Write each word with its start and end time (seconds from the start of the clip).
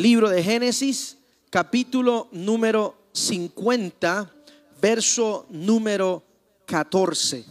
Libro 0.00 0.30
de 0.30 0.42
Génesis, 0.42 1.18
capítulo 1.50 2.30
número 2.32 3.10
50, 3.12 4.32
verso 4.80 5.44
número 5.50 6.24
14. 6.64 7.44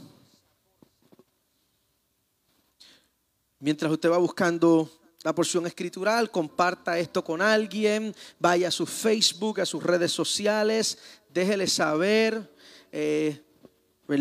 Mientras 3.59 3.91
usted 3.91 4.09
va 4.09 4.17
buscando 4.17 4.89
la 5.21 5.35
porción 5.35 5.67
escritural, 5.67 6.31
comparta 6.31 6.97
esto 6.97 7.23
con 7.23 7.39
alguien, 7.39 8.15
vaya 8.39 8.69
a 8.69 8.71
su 8.71 8.87
Facebook, 8.87 9.61
a 9.61 9.65
sus 9.67 9.83
redes 9.83 10.11
sociales, 10.11 10.97
déjele 11.31 11.67
saber, 11.67 12.51
eh. 12.91 13.43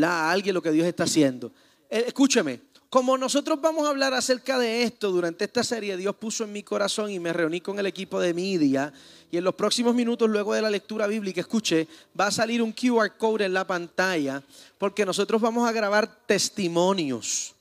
A 0.04 0.30
alguien 0.30 0.54
lo 0.54 0.60
que 0.60 0.70
Dios 0.70 0.86
está 0.86 1.04
haciendo. 1.04 1.50
Eh, 1.88 2.04
escúcheme, 2.08 2.60
como 2.90 3.18
nosotros 3.18 3.60
vamos 3.60 3.86
a 3.86 3.90
hablar 3.90 4.14
acerca 4.14 4.58
de 4.58 4.82
esto 4.82 5.10
durante 5.10 5.44
esta 5.44 5.62
serie, 5.62 5.96
Dios 5.98 6.16
puso 6.16 6.44
en 6.44 6.52
mi 6.52 6.62
corazón 6.62 7.10
y 7.10 7.20
me 7.20 7.34
reuní 7.34 7.60
con 7.60 7.78
el 7.78 7.86
equipo 7.86 8.18
de 8.18 8.32
media. 8.32 8.92
Y 9.30 9.36
en 9.36 9.44
los 9.44 9.54
próximos 9.54 9.94
minutos, 9.94 10.30
luego 10.30 10.54
de 10.54 10.62
la 10.62 10.70
lectura 10.70 11.06
bíblica, 11.06 11.42
escuche, 11.42 11.86
va 12.18 12.28
a 12.28 12.30
salir 12.30 12.62
un 12.62 12.72
QR 12.72 13.16
code 13.18 13.44
en 13.44 13.52
la 13.52 13.66
pantalla, 13.66 14.42
porque 14.78 15.04
nosotros 15.04 15.38
vamos 15.38 15.68
a 15.68 15.72
grabar 15.72 16.24
testimonios. 16.24 17.54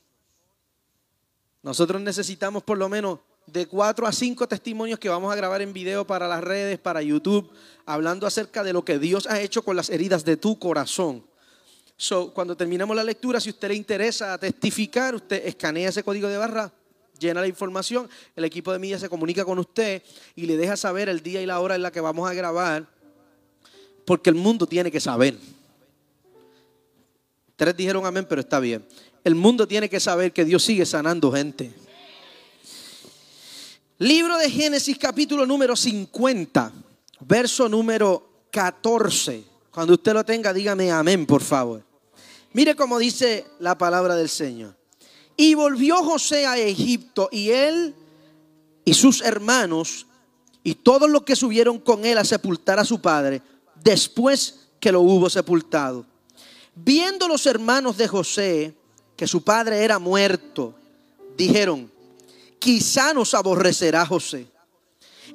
Nosotros 1.62 2.00
necesitamos 2.00 2.62
por 2.62 2.78
lo 2.78 2.88
menos 2.88 3.18
de 3.44 3.66
cuatro 3.66 4.06
a 4.06 4.12
cinco 4.12 4.48
testimonios 4.48 4.98
que 4.98 5.10
vamos 5.10 5.30
a 5.30 5.36
grabar 5.36 5.60
en 5.60 5.74
video 5.74 6.06
para 6.06 6.26
las 6.26 6.42
redes, 6.42 6.78
para 6.78 7.02
YouTube, 7.02 7.50
hablando 7.84 8.26
acerca 8.26 8.62
de 8.62 8.72
lo 8.72 8.82
que 8.82 8.98
Dios 8.98 9.26
ha 9.26 9.40
hecho 9.40 9.62
con 9.62 9.76
las 9.76 9.90
heridas 9.90 10.24
de 10.24 10.38
tu 10.38 10.58
corazón. 10.58 11.22
Cuando 12.32 12.56
terminemos 12.56 12.94
la 12.94 13.02
lectura, 13.02 13.40
si 13.40 13.50
usted 13.50 13.68
le 13.68 13.74
interesa 13.74 14.38
testificar, 14.38 15.16
usted 15.16 15.44
escanea 15.44 15.88
ese 15.88 16.04
código 16.04 16.28
de 16.28 16.36
barra, 16.36 16.72
llena 17.18 17.40
la 17.40 17.48
información, 17.48 18.08
el 18.36 18.44
equipo 18.44 18.72
de 18.72 18.78
media 18.78 19.00
se 19.00 19.08
comunica 19.08 19.44
con 19.44 19.58
usted 19.58 20.02
y 20.36 20.46
le 20.46 20.56
deja 20.56 20.76
saber 20.76 21.08
el 21.08 21.22
día 21.22 21.42
y 21.42 21.46
la 21.46 21.58
hora 21.58 21.74
en 21.74 21.82
la 21.82 21.90
que 21.90 22.00
vamos 22.00 22.30
a 22.30 22.34
grabar, 22.34 22.86
porque 24.04 24.30
el 24.30 24.36
mundo 24.36 24.66
tiene 24.66 24.92
que 24.92 25.00
saber. 25.00 25.36
Tres 27.56 27.76
dijeron 27.76 28.06
amén, 28.06 28.26
pero 28.28 28.40
está 28.40 28.60
bien. 28.60 28.86
El 29.24 29.34
mundo 29.34 29.66
tiene 29.66 29.90
que 29.90 29.98
saber 29.98 30.32
que 30.32 30.44
Dios 30.44 30.62
sigue 30.62 30.86
sanando 30.86 31.32
gente. 31.32 31.72
Libro 33.98 34.38
de 34.38 34.48
Génesis 34.48 34.96
capítulo 34.96 35.44
número 35.44 35.74
50, 35.74 36.72
verso 37.22 37.68
número 37.68 38.44
14. 38.52 39.42
Cuando 39.72 39.94
usted 39.94 40.12
lo 40.12 40.24
tenga, 40.24 40.52
dígame 40.52 40.92
amén, 40.92 41.26
por 41.26 41.42
favor. 41.42 41.87
Mire 42.52 42.74
cómo 42.74 42.98
dice 42.98 43.46
la 43.58 43.76
palabra 43.76 44.16
del 44.16 44.28
Señor. 44.28 44.76
Y 45.36 45.54
volvió 45.54 46.02
José 46.02 46.46
a 46.46 46.56
Egipto 46.58 47.28
y 47.30 47.50
él 47.50 47.94
y 48.84 48.94
sus 48.94 49.22
hermanos 49.22 50.06
y 50.64 50.74
todos 50.74 51.08
los 51.08 51.22
que 51.22 51.36
subieron 51.36 51.78
con 51.78 52.04
él 52.04 52.18
a 52.18 52.24
sepultar 52.24 52.78
a 52.78 52.84
su 52.84 53.00
padre 53.00 53.42
después 53.82 54.68
que 54.80 54.90
lo 54.90 55.00
hubo 55.02 55.30
sepultado. 55.30 56.04
Viendo 56.74 57.28
los 57.28 57.46
hermanos 57.46 57.96
de 57.96 58.08
José 58.08 58.74
que 59.16 59.26
su 59.26 59.42
padre 59.42 59.84
era 59.84 59.98
muerto, 59.98 60.74
dijeron, 61.36 61.90
quizá 62.58 63.12
nos 63.12 63.34
aborrecerá 63.34 64.06
José 64.06 64.46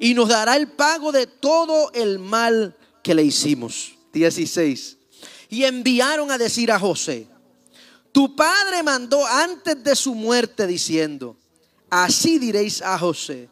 y 0.00 0.14
nos 0.14 0.28
dará 0.28 0.56
el 0.56 0.68
pago 0.68 1.12
de 1.12 1.26
todo 1.26 1.90
el 1.92 2.18
mal 2.18 2.76
que 3.02 3.14
le 3.14 3.22
hicimos. 3.22 3.94
16. 4.12 4.98
Y 5.54 5.64
enviaron 5.64 6.32
a 6.32 6.36
decir 6.36 6.72
a 6.72 6.80
José, 6.80 7.28
tu 8.10 8.34
padre 8.34 8.82
mandó 8.82 9.24
antes 9.24 9.84
de 9.84 9.94
su 9.94 10.12
muerte 10.12 10.66
diciendo, 10.66 11.36
así 11.88 12.40
diréis 12.40 12.82
a 12.82 12.98
José, 12.98 13.48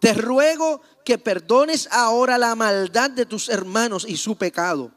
te 0.00 0.12
ruego 0.12 0.82
que 1.02 1.16
perdones 1.16 1.88
ahora 1.92 2.36
la 2.36 2.54
maldad 2.54 3.08
de 3.08 3.24
tus 3.24 3.48
hermanos 3.48 4.04
y 4.06 4.18
su 4.18 4.36
pecado, 4.36 4.92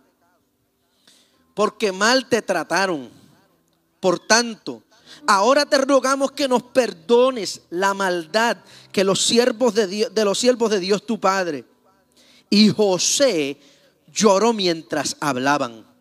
porque 1.54 1.94
mal 1.94 2.28
te 2.28 2.42
trataron. 2.42 3.10
Por 4.02 4.20
tanto, 4.20 4.84
Ahora 5.28 5.66
te 5.66 5.78
rogamos 5.78 6.34
que 6.34 6.50
nos 6.50 6.64
perdones 6.64 7.62
la 7.70 7.94
maldad 7.94 8.58
que 8.92 9.06
los 9.06 9.22
siervos 9.22 9.74
de, 9.76 9.88
Dios, 9.88 10.14
de 10.14 10.26
los 10.26 10.38
siervos 10.38 10.72
de 10.72 10.80
Dios 10.82 11.06
tu 11.06 11.20
Padre. 11.20 11.64
Y 12.50 12.68
José 12.70 13.58
lloró 14.12 14.52
mientras 14.52 15.16
hablaban. 15.22 15.93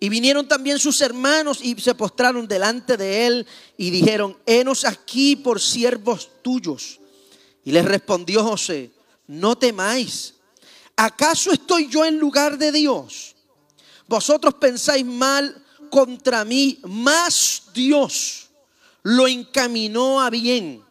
Y 0.00 0.08
vinieron 0.08 0.46
también 0.46 0.78
sus 0.78 1.00
hermanos 1.00 1.58
y 1.62 1.74
se 1.80 1.94
postraron 1.94 2.46
delante 2.46 2.96
de 2.96 3.26
él 3.26 3.46
y 3.76 3.90
dijeron, 3.90 4.36
henos 4.46 4.84
aquí 4.84 5.34
por 5.34 5.60
siervos 5.60 6.30
tuyos. 6.42 7.00
Y 7.64 7.72
les 7.72 7.84
respondió 7.84 8.44
José, 8.44 8.92
no 9.26 9.58
temáis. 9.58 10.34
¿Acaso 10.96 11.52
estoy 11.52 11.88
yo 11.88 12.04
en 12.04 12.18
lugar 12.18 12.58
de 12.58 12.72
Dios? 12.72 13.34
Vosotros 14.06 14.54
pensáis 14.54 15.04
mal 15.04 15.64
contra 15.90 16.44
mí, 16.44 16.78
más 16.84 17.64
Dios 17.74 18.48
lo 19.02 19.26
encaminó 19.26 20.20
a 20.20 20.30
bien 20.30 20.84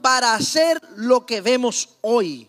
para 0.00 0.34
hacer 0.34 0.80
lo 0.96 1.26
que 1.26 1.40
vemos 1.40 1.88
hoy, 2.00 2.48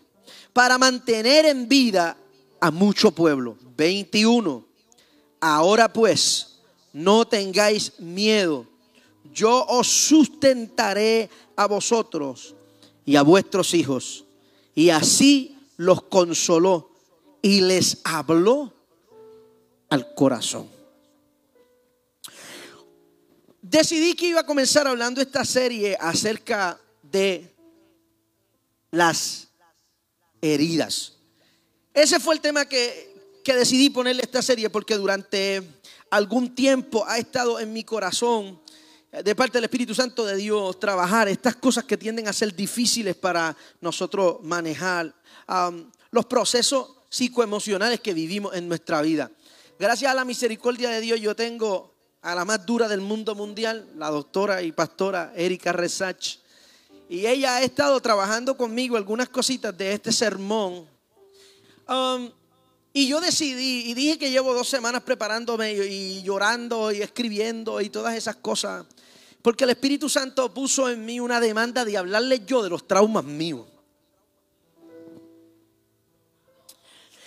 para 0.52 0.78
mantener 0.78 1.44
en 1.46 1.68
vida 1.68 2.16
a 2.60 2.70
mucho 2.70 3.10
pueblo. 3.10 3.56
21. 3.76 4.67
Ahora 5.40 5.92
pues, 5.92 6.58
no 6.92 7.26
tengáis 7.26 7.98
miedo. 7.98 8.66
Yo 9.32 9.64
os 9.66 9.86
sustentaré 9.86 11.30
a 11.56 11.66
vosotros 11.66 12.54
y 13.04 13.16
a 13.16 13.22
vuestros 13.22 13.74
hijos. 13.74 14.24
Y 14.74 14.90
así 14.90 15.56
los 15.76 16.02
consoló 16.02 16.90
y 17.42 17.60
les 17.60 17.98
habló 18.04 18.72
al 19.90 20.14
corazón. 20.14 20.68
Decidí 23.62 24.14
que 24.14 24.28
iba 24.28 24.40
a 24.40 24.46
comenzar 24.46 24.86
hablando 24.86 25.20
esta 25.20 25.44
serie 25.44 25.96
acerca 26.00 26.80
de 27.02 27.54
las 28.90 29.48
heridas. 30.40 31.14
Ese 31.92 32.20
fue 32.20 32.34
el 32.34 32.40
tema 32.40 32.66
que, 32.66 33.07
que 33.48 33.56
decidí 33.56 33.88
ponerle 33.88 34.24
esta 34.24 34.42
serie 34.42 34.68
porque 34.68 34.94
durante 34.94 35.62
algún 36.10 36.54
tiempo 36.54 37.06
ha 37.08 37.16
estado 37.16 37.58
en 37.58 37.72
mi 37.72 37.82
corazón 37.82 38.60
de 39.10 39.34
parte 39.34 39.56
del 39.56 39.64
Espíritu 39.64 39.94
Santo 39.94 40.26
de 40.26 40.36
Dios 40.36 40.78
trabajar 40.78 41.28
estas 41.28 41.56
cosas 41.56 41.84
que 41.84 41.96
tienden 41.96 42.28
a 42.28 42.34
ser 42.34 42.54
difíciles 42.54 43.16
para 43.16 43.56
nosotros 43.80 44.40
manejar, 44.42 45.14
los 46.10 46.26
procesos 46.26 46.90
psicoemocionales 47.08 48.00
que 48.00 48.12
vivimos 48.12 48.54
en 48.54 48.68
nuestra 48.68 49.00
vida. 49.00 49.30
Gracias 49.78 50.12
a 50.12 50.14
la 50.14 50.26
misericordia 50.26 50.90
de 50.90 51.00
Dios 51.00 51.18
yo 51.18 51.34
tengo 51.34 51.94
a 52.20 52.34
la 52.34 52.44
más 52.44 52.66
dura 52.66 52.86
del 52.86 53.00
mundo 53.00 53.34
mundial, 53.34 53.88
la 53.96 54.10
doctora 54.10 54.60
y 54.60 54.72
pastora 54.72 55.32
Erika 55.34 55.72
Resach. 55.72 56.36
Y 57.08 57.24
ella 57.24 57.56
ha 57.56 57.62
estado 57.62 57.98
trabajando 58.00 58.58
conmigo 58.58 58.98
algunas 58.98 59.30
cositas 59.30 59.74
de 59.78 59.94
este 59.94 60.12
sermón. 60.12 60.86
Y 62.92 63.08
yo 63.08 63.20
decidí, 63.20 63.90
y 63.90 63.94
dije 63.94 64.18
que 64.18 64.30
llevo 64.30 64.54
dos 64.54 64.68
semanas 64.68 65.02
preparándome 65.02 65.72
y, 65.72 66.22
llorando 66.22 66.90
y 66.90 67.02
escribiendo 67.02 67.80
y 67.80 67.90
todas 67.90 68.14
esas 68.16 68.36
cosas, 68.36 68.86
porque 69.42 69.64
el 69.64 69.70
Espíritu 69.70 70.08
Santo 70.08 70.52
puso 70.52 70.88
en 70.88 71.04
mí 71.04 71.20
una 71.20 71.40
demanda 71.40 71.84
de 71.84 71.96
hablarle 71.96 72.44
yo 72.44 72.62
de 72.62 72.70
los 72.70 72.86
traumas 72.88 73.24
míos. 73.24 73.66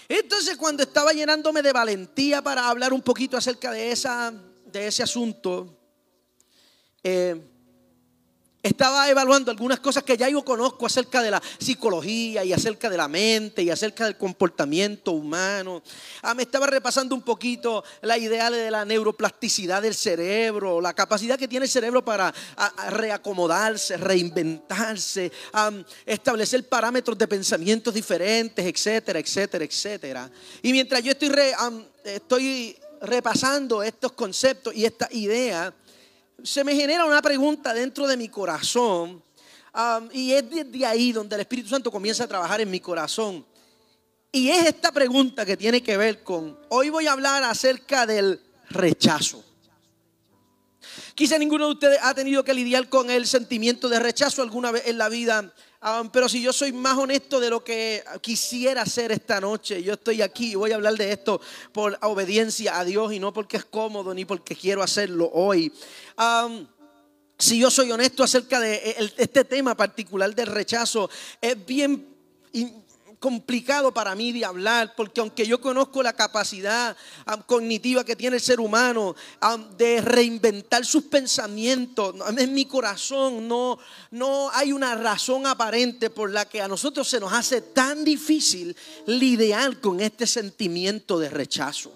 Entonces 0.10 0.58
cuando 0.58 0.84
estaba 0.84 1.14
llenándome 1.14 1.62
de 1.62 1.72
valentía 1.72 2.42
para 2.42 2.68
hablar 2.68 2.92
un 2.92 3.02
poquito 3.02 3.38
acerca 3.38 3.72
de 3.72 3.92
esa 3.92 4.34
de 4.72 4.88
ese 4.88 5.04
asunto, 5.04 5.78
eh, 7.04 7.51
estaba 8.64 9.10
evaluando 9.10 9.50
algunas 9.52 9.80
cosas 9.80 10.04
que 10.04 10.18
ya 10.18 10.30
yo 10.30 10.44
conozco 10.46 10.86
acerca 10.86 11.22
de 11.22 11.32
la 11.32 11.42
psicología 11.58 12.44
y 12.44 12.54
acerca 12.54 12.90
de 12.90 12.98
la 12.98 13.08
mente 13.08 13.64
y 13.64 13.70
acerca 13.70 14.06
del 14.06 14.18
comportamiento 14.18 15.12
humano. 15.14 15.82
Ah, 16.22 16.34
me 16.34 16.44
estaba 16.44 16.68
repasando 16.68 17.16
un 17.16 17.24
poquito 17.24 17.84
la 18.02 18.18
idea 18.18 18.52
de 18.52 18.70
la 18.70 18.86
neuroplasticidad 18.86 19.82
del 19.82 19.96
cerebro, 19.96 20.80
la 20.80 20.94
capacidad 20.94 21.40
que 21.40 21.48
tiene 21.48 21.66
el 21.66 21.72
cerebro 21.72 22.06
para 22.06 22.34
reacomodarse, 22.90 23.98
reinventarse, 23.98 25.32
establecer 26.06 26.68
parámetros 26.68 27.18
de 27.18 27.28
pensamientos 27.28 27.94
diferentes, 27.94 28.66
etcétera, 28.66 29.20
etcétera, 29.20 29.66
etcétera. 29.66 30.32
Y 30.62 30.72
mientras 30.72 31.02
yo 31.04 31.12
estoy, 31.12 31.32
estoy 32.04 32.78
repasando 33.02 33.82
estos 33.82 34.12
conceptos 34.12 34.76
y 34.76 34.86
esta 34.86 35.08
idea, 35.12 35.74
se 36.44 36.64
me 36.64 36.76
genera 36.76 37.06
una 37.06 37.22
pregunta 37.22 37.74
dentro 37.74 38.08
de 38.08 38.18
mi 38.18 38.30
corazón. 38.30 39.24
Y 40.12 40.34
es 40.34 40.50
desde 40.50 40.86
ahí 40.86 41.12
donde 41.12 41.36
el 41.36 41.42
Espíritu 41.42 41.70
Santo 41.70 41.92
comienza 41.92 42.26
a 42.26 42.28
trabajar 42.28 42.62
en 42.62 42.70
mi 42.70 42.80
corazón. 42.80 43.46
Y 44.32 44.50
es 44.50 44.66
esta 44.66 44.92
pregunta 44.92 45.46
que 45.46 45.58
tiene 45.58 45.84
que 45.84 45.98
ver 45.98 46.24
con, 46.24 46.58
hoy 46.70 46.90
voy 46.90 47.08
a 47.08 47.12
hablar 47.12 47.44
acerca 47.44 48.06
del 48.06 48.40
rechazo. 48.70 49.44
Quizá 51.16 51.38
ninguno 51.38 51.66
de 51.66 51.72
ustedes 51.74 52.00
ha 52.02 52.14
tenido 52.14 52.44
que 52.44 52.54
lidiar 52.54 52.88
con 52.90 53.10
el 53.10 53.28
sentimiento 53.28 53.90
de 53.90 54.00
rechazo 54.00 54.42
alguna 54.42 54.72
vez 54.72 54.84
en 54.86 54.98
la 54.98 55.10
vida. 55.10 55.54
Um, 55.84 56.10
pero 56.10 56.30
si 56.30 56.42
yo 56.42 56.54
soy 56.54 56.72
más 56.72 56.98
honesto 56.98 57.40
de 57.40 57.50
lo 57.50 57.64
que 57.64 58.04
quisiera 58.22 58.84
hacer 58.84 59.12
esta 59.12 59.42
noche, 59.42 59.82
yo 59.82 59.94
estoy 59.94 60.22
aquí 60.22 60.52
y 60.52 60.56
voy 60.56 60.72
a 60.72 60.76
hablar 60.76 60.96
de 60.96 61.12
esto 61.12 61.42
por 61.72 61.98
obediencia 62.02 62.80
a 62.80 62.86
Dios 62.86 63.12
y 63.14 63.20
no 63.20 63.34
porque 63.34 63.58
es 63.58 63.66
cómodo 63.66 64.14
ni 64.14 64.26
porque 64.26 64.56
quiero 64.56 64.84
hacerlo 64.84 65.30
hoy. 65.34 65.74
Si 67.38 67.58
yo 67.58 67.72
soy 67.72 67.92
honesto 67.92 68.24
acerca 68.24 68.60
de 68.60 68.96
este 69.18 69.44
tema 69.44 69.76
particular 69.76 70.34
del 70.36 70.48
rechazo, 70.48 71.10
es 71.42 71.66
bien 71.66 72.08
complicado 73.22 73.94
para 73.94 74.16
mí 74.16 74.32
de 74.32 74.44
hablar, 74.44 74.96
porque 74.98 75.22
aunque 75.22 75.46
yo 75.46 75.62
conozco 75.62 76.02
la 76.02 76.14
capacidad 76.14 76.98
cognitiva 77.46 78.04
que 78.04 78.16
tiene 78.16 78.38
el 78.38 78.42
ser 78.42 78.60
humano 78.60 79.16
de 79.78 80.02
reinventar 80.02 80.84
sus 80.84 81.04
pensamientos, 81.04 82.16
en 82.36 82.54
mi 82.54 82.66
corazón 82.66 83.48
no, 83.48 83.78
no 84.10 84.50
hay 84.52 84.74
una 84.74 84.96
razón 84.96 85.46
aparente 85.46 86.10
por 86.10 86.32
la 86.32 86.46
que 86.46 86.64
a 86.64 86.68
nosotros 86.68 87.08
se 87.08 87.20
nos 87.20 87.32
hace 87.32 87.62
tan 87.62 88.04
difícil 88.04 88.76
lidiar 89.06 89.80
con 89.80 90.02
este 90.02 90.26
sentimiento 90.26 91.20
de 91.20 91.30
rechazo. 91.30 91.92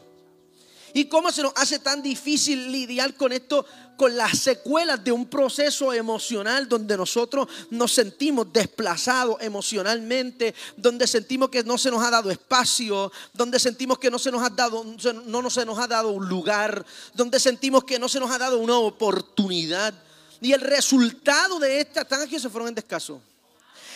¿Y 0.93 1.05
cómo 1.05 1.29
se 1.29 1.41
nos 1.41 1.51
hace 1.57 1.79
tan 1.79 2.01
difícil 2.01 2.71
lidiar 2.71 3.15
con 3.15 3.33
esto, 3.33 3.65
con 3.95 4.15
las 4.15 4.37
secuelas 4.39 5.03
de 5.03 5.11
un 5.11 5.25
proceso 5.27 5.93
emocional 5.93 6.67
donde 6.67 6.97
nosotros 6.97 7.47
nos 7.69 7.93
sentimos 7.93 8.51
desplazados 8.51 9.37
emocionalmente, 9.41 10.53
donde 10.77 11.07
sentimos 11.07 11.49
que 11.49 11.63
no 11.63 11.77
se 11.77 11.91
nos 11.91 12.03
ha 12.03 12.09
dado 12.09 12.31
espacio, 12.31 13.11
donde 13.33 13.59
sentimos 13.59 13.99
que 13.99 14.11
no 14.11 14.19
se 14.19 14.31
nos 14.31 14.43
ha 14.43 14.49
dado, 14.49 14.83
no 14.83 15.49
se 15.49 15.65
nos 15.65 15.79
ha 15.79 15.87
dado 15.87 16.09
un 16.09 16.27
lugar, 16.27 16.85
donde 17.13 17.39
sentimos 17.39 17.83
que 17.83 17.99
no 17.99 18.09
se 18.09 18.19
nos 18.19 18.31
ha 18.31 18.37
dado 18.37 18.59
una 18.59 18.77
oportunidad? 18.77 19.93
Y 20.41 20.51
el 20.51 20.61
resultado 20.61 21.59
de 21.59 21.81
esta, 21.81 22.01
están 22.01 22.21
aquí 22.21 22.39
se 22.39 22.49
fueron 22.49 22.69
en 22.69 22.75
descaso. 22.75 23.21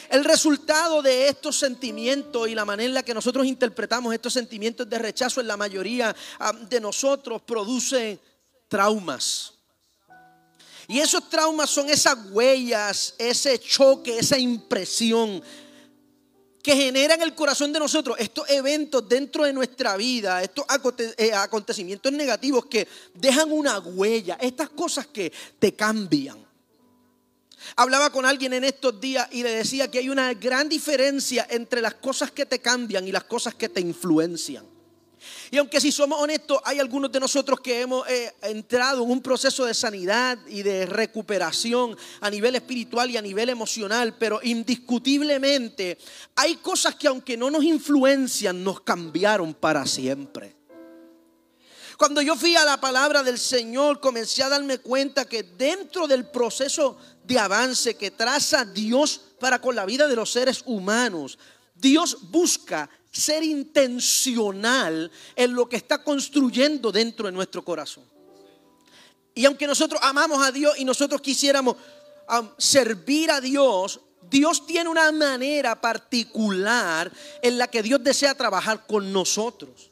El 0.10 0.26
resultado 0.26 1.04
de 1.04 1.28
estos 1.28 1.58
sentimientos 1.58 2.50
y 2.50 2.56
la 2.56 2.66
manera 2.66 2.88
en 2.88 2.94
la 2.96 3.04
que 3.04 3.14
nosotros 3.14 3.46
interpretamos 3.46 4.12
estos 4.14 4.34
sentimientos 4.34 4.90
de 4.90 4.98
rechazo 4.98 5.40
en 5.40 5.48
la 5.48 5.56
mayoría 5.56 6.16
ah, 6.40 6.54
de 6.54 6.80
nosotros 6.80 7.44
produce 7.44 8.20
traumas. 8.68 9.59
Y 10.90 11.00
esos 11.00 11.30
traumas 11.30 11.70
son 11.70 11.88
esas 11.88 12.18
huellas, 12.32 13.14
ese 13.20 13.60
choque, 13.60 14.18
esa 14.18 14.40
impresión 14.40 15.40
que 16.64 16.76
genera 16.76 17.14
en 17.14 17.22
el 17.22 17.36
corazón 17.36 17.72
de 17.72 17.78
nosotros 17.78 18.18
estos 18.20 18.50
eventos 18.50 19.08
dentro 19.08 19.44
de 19.44 19.54
nuestra 19.54 19.96
vida, 19.98 20.42
estos 20.42 20.66
eh, 21.16 21.32
acontecimientos 21.32 22.12
negativos 22.12 22.66
que 22.66 22.88
dejan 23.14 23.52
una 23.52 23.78
huella, 23.78 24.40
estas 24.42 24.70
cosas 24.70 25.06
que 25.06 25.32
te 25.60 25.76
cambian. 25.76 26.44
Hablaba 27.76 28.10
con 28.10 28.26
alguien 28.26 28.54
en 28.54 28.64
estos 28.64 29.00
días 29.00 29.28
y 29.32 29.44
le 29.44 29.52
decía 29.52 29.92
que 29.92 30.00
hay 30.00 30.10
una 30.10 30.34
gran 30.34 30.68
diferencia 30.68 31.46
entre 31.52 31.82
las 31.82 31.94
cosas 31.94 32.32
que 32.32 32.48
te 32.48 32.62
cambian 32.62 33.08
y 33.08 33.12
las 33.12 33.26
cosas 33.26 33.54
que 33.54 33.70
te 33.70 33.80
influencian. 33.80 34.79
Y 35.52 35.58
aunque 35.58 35.82
si 35.82 35.92
somos 35.92 36.22
honestos, 36.22 36.60
hay 36.64 36.80
algunos 36.80 37.12
de 37.12 37.20
nosotros 37.20 37.60
que 37.60 37.82
hemos 37.82 38.08
eh, 38.08 38.34
entrado 38.44 39.04
en 39.04 39.10
un 39.10 39.22
proceso 39.22 39.66
de 39.66 39.74
sanidad 39.74 40.38
y 40.48 40.62
de 40.62 40.86
recuperación 40.86 41.98
a 42.22 42.30
nivel 42.30 42.56
espiritual 42.56 43.10
y 43.10 43.18
a 43.18 43.22
nivel 43.22 43.50
emocional, 43.50 44.16
pero 44.18 44.40
indiscutiblemente 44.44 45.98
hay 46.36 46.58
cosas 46.58 46.96
que 46.96 47.08
aunque 47.08 47.36
no 47.36 47.50
nos 47.50 47.64
influencian, 47.64 48.64
nos 48.64 48.82
cambiaron 48.82 49.54
para 49.54 49.86
siempre. 49.88 50.56
Cuando 51.98 52.22
yo 52.22 52.38
fui 52.38 52.56
a 52.56 52.64
la 52.64 52.80
palabra 52.80 53.24
del 53.24 53.38
Señor, 53.38 54.00
comencé 54.00 54.42
a 54.42 54.50
darme 54.50 54.78
cuenta 54.78 55.26
que 55.26 55.44
dentro 55.44 56.08
del 56.08 56.28
proceso 56.28 56.98
de 57.26 57.38
avance 57.38 57.96
que 57.96 58.12
traza 58.12 58.64
Dios 58.64 59.20
para 59.40 59.60
con 59.60 59.76
la 59.76 59.86
vida 59.86 60.08
de 60.08 60.16
los 60.16 60.32
seres 60.32 60.64
humanos. 60.66 61.38
Dios 61.76 62.18
busca 62.30 62.90
ser 63.20 63.44
intencional 63.44 65.12
en 65.36 65.54
lo 65.54 65.68
que 65.68 65.76
está 65.76 66.04
construyendo 66.04 66.92
dentro 66.92 67.28
de 67.28 67.32
nuestro 67.32 67.64
corazón. 67.64 68.04
Y 69.36 69.46
aunque 69.46 69.68
nosotros 69.68 70.02
amamos 70.04 70.42
a 70.46 70.52
Dios 70.52 70.78
y 70.78 70.86
nosotros 70.86 71.22
quisiéramos 71.22 71.76
servir 72.58 73.32
a 73.32 73.40
Dios, 73.40 74.00
Dios 74.30 74.66
tiene 74.66 74.90
una 74.90 75.12
manera 75.12 75.80
particular 75.80 77.12
en 77.42 77.58
la 77.58 77.68
que 77.68 77.82
Dios 77.82 78.04
desea 78.04 78.36
trabajar 78.36 78.86
con 78.86 79.12
nosotros. 79.12 79.90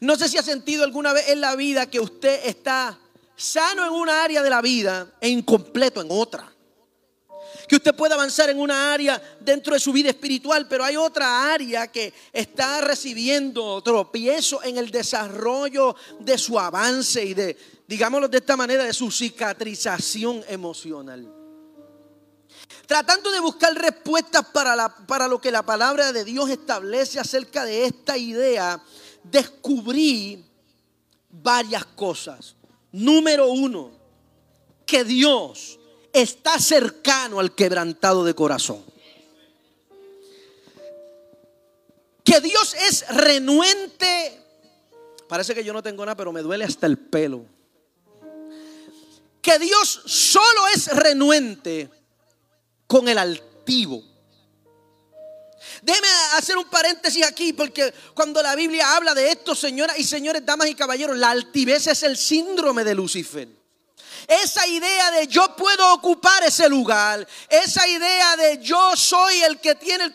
No 0.00 0.16
sé 0.16 0.28
si 0.28 0.38
ha 0.38 0.42
sentido 0.42 0.84
alguna 0.84 1.12
vez 1.12 1.28
en 1.28 1.40
la 1.40 1.56
vida 1.56 1.88
que 1.88 2.00
usted 2.00 2.46
está 2.46 2.98
sano 3.36 3.84
en 3.84 3.92
una 3.92 4.24
área 4.24 4.42
de 4.42 4.50
la 4.50 4.60
vida 4.60 5.12
e 5.20 5.28
incompleto 5.28 6.00
en 6.00 6.08
otra. 6.10 6.52
Que 7.68 7.76
usted 7.76 7.94
puede 7.94 8.14
avanzar 8.14 8.50
en 8.50 8.60
una 8.60 8.92
área 8.92 9.20
dentro 9.40 9.74
de 9.74 9.80
su 9.80 9.92
vida 9.92 10.10
espiritual, 10.10 10.66
pero 10.68 10.84
hay 10.84 10.96
otra 10.96 11.52
área 11.52 11.86
que 11.88 12.12
está 12.32 12.80
recibiendo 12.80 13.82
tropiezo 13.82 14.62
en 14.62 14.78
el 14.78 14.90
desarrollo 14.90 15.94
de 16.20 16.38
su 16.38 16.58
avance 16.58 17.24
y 17.24 17.34
de, 17.34 17.56
digámoslo 17.86 18.28
de 18.28 18.38
esta 18.38 18.56
manera, 18.56 18.84
de 18.84 18.92
su 18.92 19.10
cicatrización 19.10 20.44
emocional. 20.48 21.34
Tratando 22.86 23.30
de 23.30 23.40
buscar 23.40 23.74
respuestas 23.74 24.46
para, 24.46 24.74
la, 24.74 24.88
para 25.06 25.28
lo 25.28 25.40
que 25.40 25.50
la 25.50 25.62
palabra 25.62 26.12
de 26.12 26.24
Dios 26.24 26.48
establece 26.48 27.20
acerca 27.20 27.64
de 27.64 27.84
esta 27.84 28.16
idea, 28.16 28.82
descubrí 29.22 30.44
varias 31.28 31.84
cosas. 31.84 32.56
Número 32.92 33.50
uno, 33.50 33.90
que 34.86 35.04
Dios 35.04 35.77
está 36.12 36.58
cercano 36.58 37.40
al 37.40 37.54
quebrantado 37.54 38.24
de 38.24 38.34
corazón. 38.34 38.84
Que 42.24 42.40
Dios 42.40 42.74
es 42.74 43.08
renuente. 43.08 44.42
Parece 45.28 45.54
que 45.54 45.64
yo 45.64 45.72
no 45.72 45.82
tengo 45.82 46.04
nada, 46.04 46.16
pero 46.16 46.32
me 46.32 46.42
duele 46.42 46.64
hasta 46.64 46.86
el 46.86 46.98
pelo. 46.98 47.44
Que 49.40 49.58
Dios 49.58 50.02
solo 50.04 50.68
es 50.74 50.88
renuente 50.88 51.88
con 52.86 53.08
el 53.08 53.18
altivo. 53.18 54.02
Déjeme 55.82 56.08
hacer 56.34 56.56
un 56.56 56.68
paréntesis 56.68 57.24
aquí, 57.24 57.52
porque 57.52 57.92
cuando 58.14 58.42
la 58.42 58.54
Biblia 58.56 58.96
habla 58.96 59.14
de 59.14 59.30
esto, 59.30 59.54
señoras 59.54 59.98
y 59.98 60.04
señores, 60.04 60.44
damas 60.44 60.68
y 60.68 60.74
caballeros, 60.74 61.16
la 61.16 61.30
altivez 61.30 61.86
es 61.86 62.02
el 62.02 62.16
síndrome 62.16 62.84
de 62.84 62.94
Lucifer. 62.94 63.57
Esa 64.28 64.66
idea 64.66 65.10
de 65.12 65.26
yo 65.26 65.56
puedo 65.56 65.94
ocupar 65.94 66.42
ese 66.44 66.68
lugar, 66.68 67.26
esa 67.48 67.88
idea 67.88 68.36
de 68.36 68.58
yo 68.62 68.94
soy 68.94 69.36
el 69.42 69.58
que 69.58 69.74
tiene 69.74 70.04
el, 70.04 70.14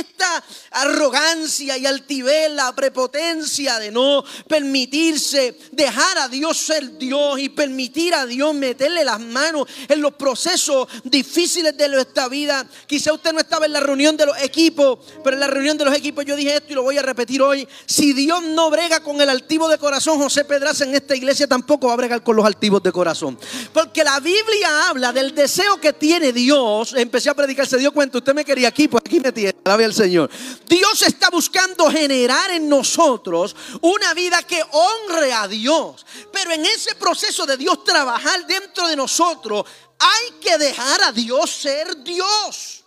esta 0.00 0.42
arrogancia 0.72 1.78
y 1.78 1.86
altivez, 1.86 2.50
la 2.50 2.74
prepotencia 2.74 3.78
de 3.78 3.92
no 3.92 4.24
permitirse 4.48 5.56
dejar 5.70 6.18
a 6.18 6.26
Dios 6.26 6.58
ser 6.58 6.98
Dios 6.98 7.38
y 7.38 7.50
permitir 7.50 8.16
a 8.16 8.26
Dios 8.26 8.52
meterle 8.52 9.04
las 9.04 9.20
manos 9.20 9.68
en 9.86 10.02
los 10.02 10.14
procesos 10.14 10.88
difíciles 11.04 11.76
de 11.76 11.88
nuestra 11.88 12.26
vida. 12.26 12.66
Quizá 12.88 13.12
usted 13.12 13.32
no 13.32 13.38
estaba 13.38 13.66
en 13.66 13.74
la 13.74 13.80
reunión 13.80 14.16
de 14.16 14.26
los 14.26 14.42
equipos, 14.42 14.98
pero 15.22 15.34
en 15.34 15.40
la 15.40 15.46
reunión 15.46 15.78
de 15.78 15.84
los 15.84 15.96
equipos 15.96 16.24
yo 16.24 16.34
dije 16.34 16.56
esto 16.56 16.72
y 16.72 16.74
lo 16.74 16.82
voy 16.82 16.98
a 16.98 17.02
repetir 17.02 17.40
hoy. 17.40 17.68
Si 17.86 18.12
Dios 18.12 18.42
no 18.42 18.70
brega 18.70 19.04
con 19.04 19.20
el 19.20 19.30
altivo 19.30 19.68
de 19.68 19.78
corazón, 19.78 20.18
José 20.18 20.44
Pedraza 20.44 20.82
en 20.82 20.96
esta 20.96 21.14
iglesia 21.14 21.46
tampoco 21.46 21.86
va 21.86 21.92
a 21.92 21.96
bregar 21.96 22.24
con 22.24 22.34
los 22.34 22.44
altivos 22.44 22.82
de 22.82 22.90
corazón. 22.90 23.38
Porque 23.72 24.04
la 24.04 24.20
Biblia 24.20 24.88
habla 24.88 25.12
del 25.12 25.34
deseo 25.34 25.80
que 25.80 25.92
tiene 25.92 26.32
Dios. 26.32 26.94
Empecé 26.94 27.30
a 27.30 27.34
predicar, 27.34 27.66
se 27.66 27.78
dio 27.78 27.92
cuenta, 27.92 28.18
usted 28.18 28.34
me 28.34 28.44
quería 28.44 28.68
aquí, 28.68 28.88
pues 28.88 29.02
aquí 29.04 29.20
me 29.20 29.32
tiene, 29.32 29.54
alabe 29.64 29.84
al 29.84 29.94
Señor. 29.94 30.30
Dios 30.68 31.02
está 31.02 31.30
buscando 31.30 31.90
generar 31.90 32.50
en 32.50 32.68
nosotros 32.68 33.54
una 33.80 34.14
vida 34.14 34.42
que 34.42 34.62
honre 34.70 35.32
a 35.32 35.48
Dios. 35.48 36.04
Pero 36.32 36.52
en 36.52 36.64
ese 36.66 36.94
proceso 36.94 37.46
de 37.46 37.56
Dios 37.56 37.84
trabajar 37.84 38.46
dentro 38.46 38.88
de 38.88 38.96
nosotros, 38.96 39.64
hay 39.98 40.40
que 40.40 40.58
dejar 40.58 41.02
a 41.04 41.12
Dios 41.12 41.50
ser 41.50 42.02
Dios. 42.02 42.84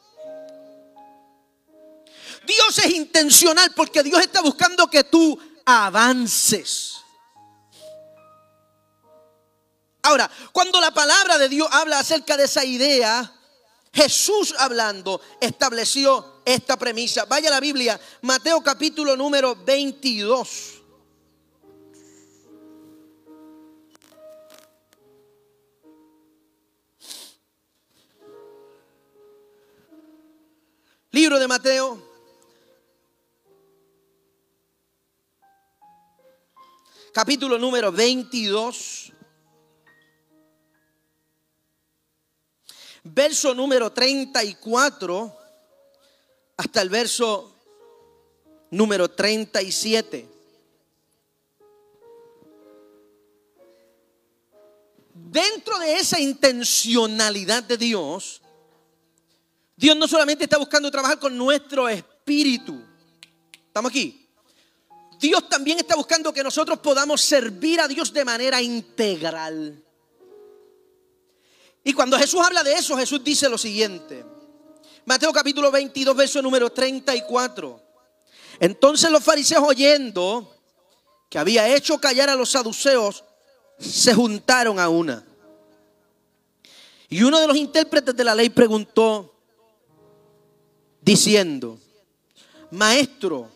Dios 2.46 2.78
es 2.78 2.92
intencional 2.92 3.72
porque 3.76 4.04
Dios 4.04 4.22
está 4.22 4.42
buscando 4.42 4.88
que 4.88 5.04
tú 5.04 5.40
avances. 5.66 6.95
Ahora, 10.06 10.30
cuando 10.52 10.80
la 10.80 10.92
palabra 10.92 11.40
de 11.40 11.50
Dios 11.50 11.68
habla 11.72 11.98
acerca 11.98 12.38
de 12.38 12.44
esa 12.44 12.64
idea, 12.64 13.34
Jesús 13.92 14.54
hablando 14.60 15.20
estableció 15.42 16.42
esta 16.46 16.78
premisa. 16.78 17.26
Vaya 17.26 17.48
a 17.48 17.54
la 17.54 17.60
Biblia, 17.60 18.00
Mateo 18.22 18.62
capítulo 18.62 19.16
número 19.16 19.56
22. 19.56 20.74
Libro 31.10 31.40
de 31.40 31.48
Mateo. 31.48 32.16
Capítulo 37.12 37.58
número 37.58 37.92
22. 37.92 39.05
Verso 43.06 43.54
número 43.54 43.92
34 43.92 45.38
hasta 46.58 46.82
el 46.82 46.90
verso 46.90 47.56
número 48.72 49.10
37. 49.10 50.30
Dentro 55.14 55.80
de 55.80 55.94
esa 55.94 56.20
intencionalidad 56.20 57.64
de 57.64 57.78
Dios, 57.78 58.42
Dios 59.76 59.96
no 59.96 60.08
solamente 60.08 60.46
está 60.46 60.58
buscando 60.58 60.90
trabajar 60.90 61.20
con 61.20 61.38
nuestro 61.38 61.88
espíritu. 61.88 62.82
¿Estamos 63.68 63.92
aquí? 63.92 64.28
Dios 65.20 65.48
también 65.48 65.80
está 65.80 65.96
buscando 65.96 66.34
que 66.34 66.44
nosotros 66.44 66.80
podamos 66.80 67.22
servir 67.22 67.80
a 67.80 67.88
Dios 67.88 68.12
de 68.12 68.26
manera 68.26 68.62
integral. 68.62 69.85
Y 71.88 71.94
cuando 71.94 72.18
Jesús 72.18 72.42
habla 72.44 72.64
de 72.64 72.74
eso, 72.74 72.98
Jesús 72.98 73.24
dice 73.24 73.48
lo 73.48 73.60
siguiente. 73.60 74.26
Mateo 75.06 75.32
capítulo 75.32 75.70
22, 75.70 76.16
verso 76.16 76.42
número 76.42 76.72
34. 76.72 77.80
Entonces 78.60 79.12
los 79.12 79.24
fariseos 79.24 79.64
oyendo 79.64 80.52
que 81.30 81.38
había 81.38 81.74
hecho 81.76 82.00
callar 82.00 82.28
a 82.28 82.36
los 82.36 82.50
saduceos, 82.50 83.24
se 83.78 84.16
juntaron 84.16 84.80
a 84.80 84.90
una. 84.90 85.24
Y 87.08 87.22
uno 87.22 87.40
de 87.40 87.46
los 87.46 87.56
intérpretes 87.56 88.16
de 88.16 88.24
la 88.24 88.34
ley 88.34 88.50
preguntó, 88.50 89.36
diciendo, 91.02 91.78
Maestro, 92.72 93.52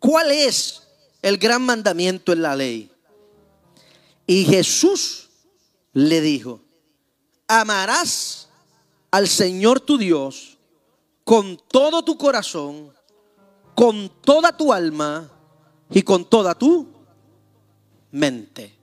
¿cuál 0.00 0.32
es 0.32 0.82
el 1.22 1.38
gran 1.38 1.62
mandamiento 1.62 2.32
en 2.32 2.42
la 2.42 2.56
ley? 2.56 2.90
Y 4.26 4.44
Jesús 4.46 5.28
le 5.92 6.20
dijo, 6.20 6.60
amarás 7.48 8.48
al 9.10 9.26
Señor 9.26 9.80
tu 9.80 9.96
Dios 9.96 10.58
con 11.24 11.60
todo 11.68 12.04
tu 12.04 12.16
corazón, 12.16 12.92
con 13.74 14.10
toda 14.22 14.56
tu 14.56 14.72
alma 14.72 15.30
y 15.90 16.02
con 16.02 16.24
toda 16.24 16.54
tu 16.54 16.86
mente. 18.12 18.76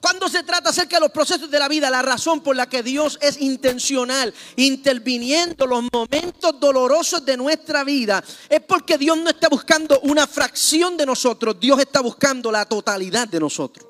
Cuando 0.00 0.28
se 0.28 0.42
trata 0.44 0.70
acerca 0.70 0.96
de 0.96 1.00
los 1.00 1.10
procesos 1.10 1.50
de 1.50 1.58
la 1.58 1.68
vida, 1.68 1.90
la 1.90 2.02
razón 2.02 2.40
por 2.40 2.54
la 2.54 2.68
que 2.68 2.82
Dios 2.82 3.18
es 3.20 3.40
intencional, 3.40 4.32
interviniendo 4.56 5.66
los 5.66 5.84
momentos 5.92 6.58
dolorosos 6.60 7.24
de 7.24 7.36
nuestra 7.36 7.84
vida, 7.84 8.22
es 8.48 8.60
porque 8.60 8.96
Dios 8.96 9.18
no 9.18 9.30
está 9.30 9.48
buscando 9.48 9.98
una 10.00 10.26
fracción 10.26 10.96
de 10.96 11.04
nosotros, 11.04 11.58
Dios 11.58 11.80
está 11.80 12.00
buscando 12.00 12.52
la 12.52 12.64
totalidad 12.64 13.28
de 13.28 13.40
nosotros. 13.40 13.87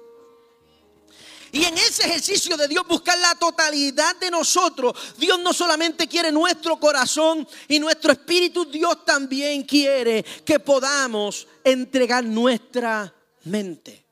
Y 1.53 1.65
en 1.65 1.79
ese 1.79 2.05
ejercicio 2.05 2.57
de 2.57 2.69
Dios 2.69 2.87
buscar 2.87 3.19
la 3.19 3.35
totalidad 3.35 4.17
de 4.17 4.31
nosotros, 4.31 4.95
Dios 5.17 5.39
no 5.41 5.53
solamente 5.53 6.07
quiere 6.07 6.31
nuestro 6.31 6.79
corazón 6.79 7.47
y 7.69 7.79
nuestro 7.79 8.13
espíritu, 8.13 8.67
Dios 8.67 9.05
también 9.05 9.63
quiere 9.63 10.23
que 10.45 10.61
podamos 10.61 11.47
entregar 11.65 12.25
nuestra 12.25 13.13
mente. 13.45 14.05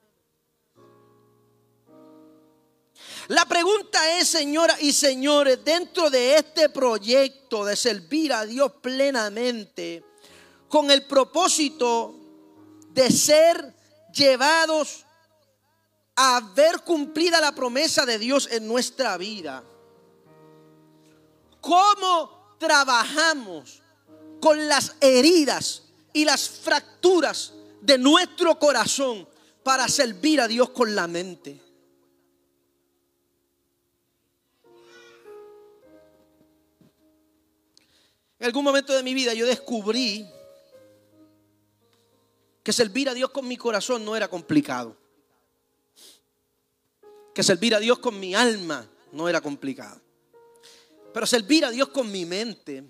La 3.28 3.44
pregunta 3.44 4.18
es, 4.18 4.28
señoras 4.28 4.80
y 4.80 4.92
señores, 4.92 5.58
dentro 5.64 6.10
de 6.10 6.36
este 6.36 6.68
proyecto 6.68 7.64
de 7.64 7.74
servir 7.74 8.32
a 8.32 8.46
Dios 8.46 8.72
plenamente, 8.80 10.04
con 10.68 10.90
el 10.90 11.04
propósito 11.06 12.14
de 12.90 13.10
ser 13.10 13.74
llevados 14.12 15.05
a 16.16 16.40
ver 16.54 16.80
cumplida 16.80 17.40
la 17.40 17.54
promesa 17.54 18.06
de 18.06 18.18
Dios 18.18 18.48
en 18.50 18.66
nuestra 18.66 19.18
vida, 19.18 19.62
¿cómo 21.60 22.56
trabajamos 22.58 23.82
con 24.40 24.66
las 24.66 24.96
heridas 25.00 25.82
y 26.14 26.24
las 26.24 26.48
fracturas 26.48 27.52
de 27.82 27.98
nuestro 27.98 28.58
corazón 28.58 29.28
para 29.62 29.88
servir 29.88 30.40
a 30.40 30.48
Dios 30.48 30.70
con 30.70 30.94
la 30.94 31.06
mente? 31.06 31.60
En 38.38 38.46
algún 38.46 38.64
momento 38.64 38.94
de 38.94 39.02
mi 39.02 39.12
vida 39.12 39.34
yo 39.34 39.46
descubrí 39.46 40.26
que 42.62 42.72
servir 42.72 43.08
a 43.08 43.14
Dios 43.14 43.30
con 43.30 43.46
mi 43.46 43.56
corazón 43.56 44.04
no 44.04 44.16
era 44.16 44.28
complicado. 44.28 45.05
Que 47.36 47.42
servir 47.42 47.74
a 47.74 47.78
Dios 47.78 47.98
con 47.98 48.18
mi 48.18 48.34
alma 48.34 48.88
no 49.12 49.28
era 49.28 49.42
complicado. 49.42 50.00
Pero 51.12 51.26
servir 51.26 51.66
a 51.66 51.70
Dios 51.70 51.88
con 51.88 52.10
mi 52.10 52.24
mente, 52.24 52.82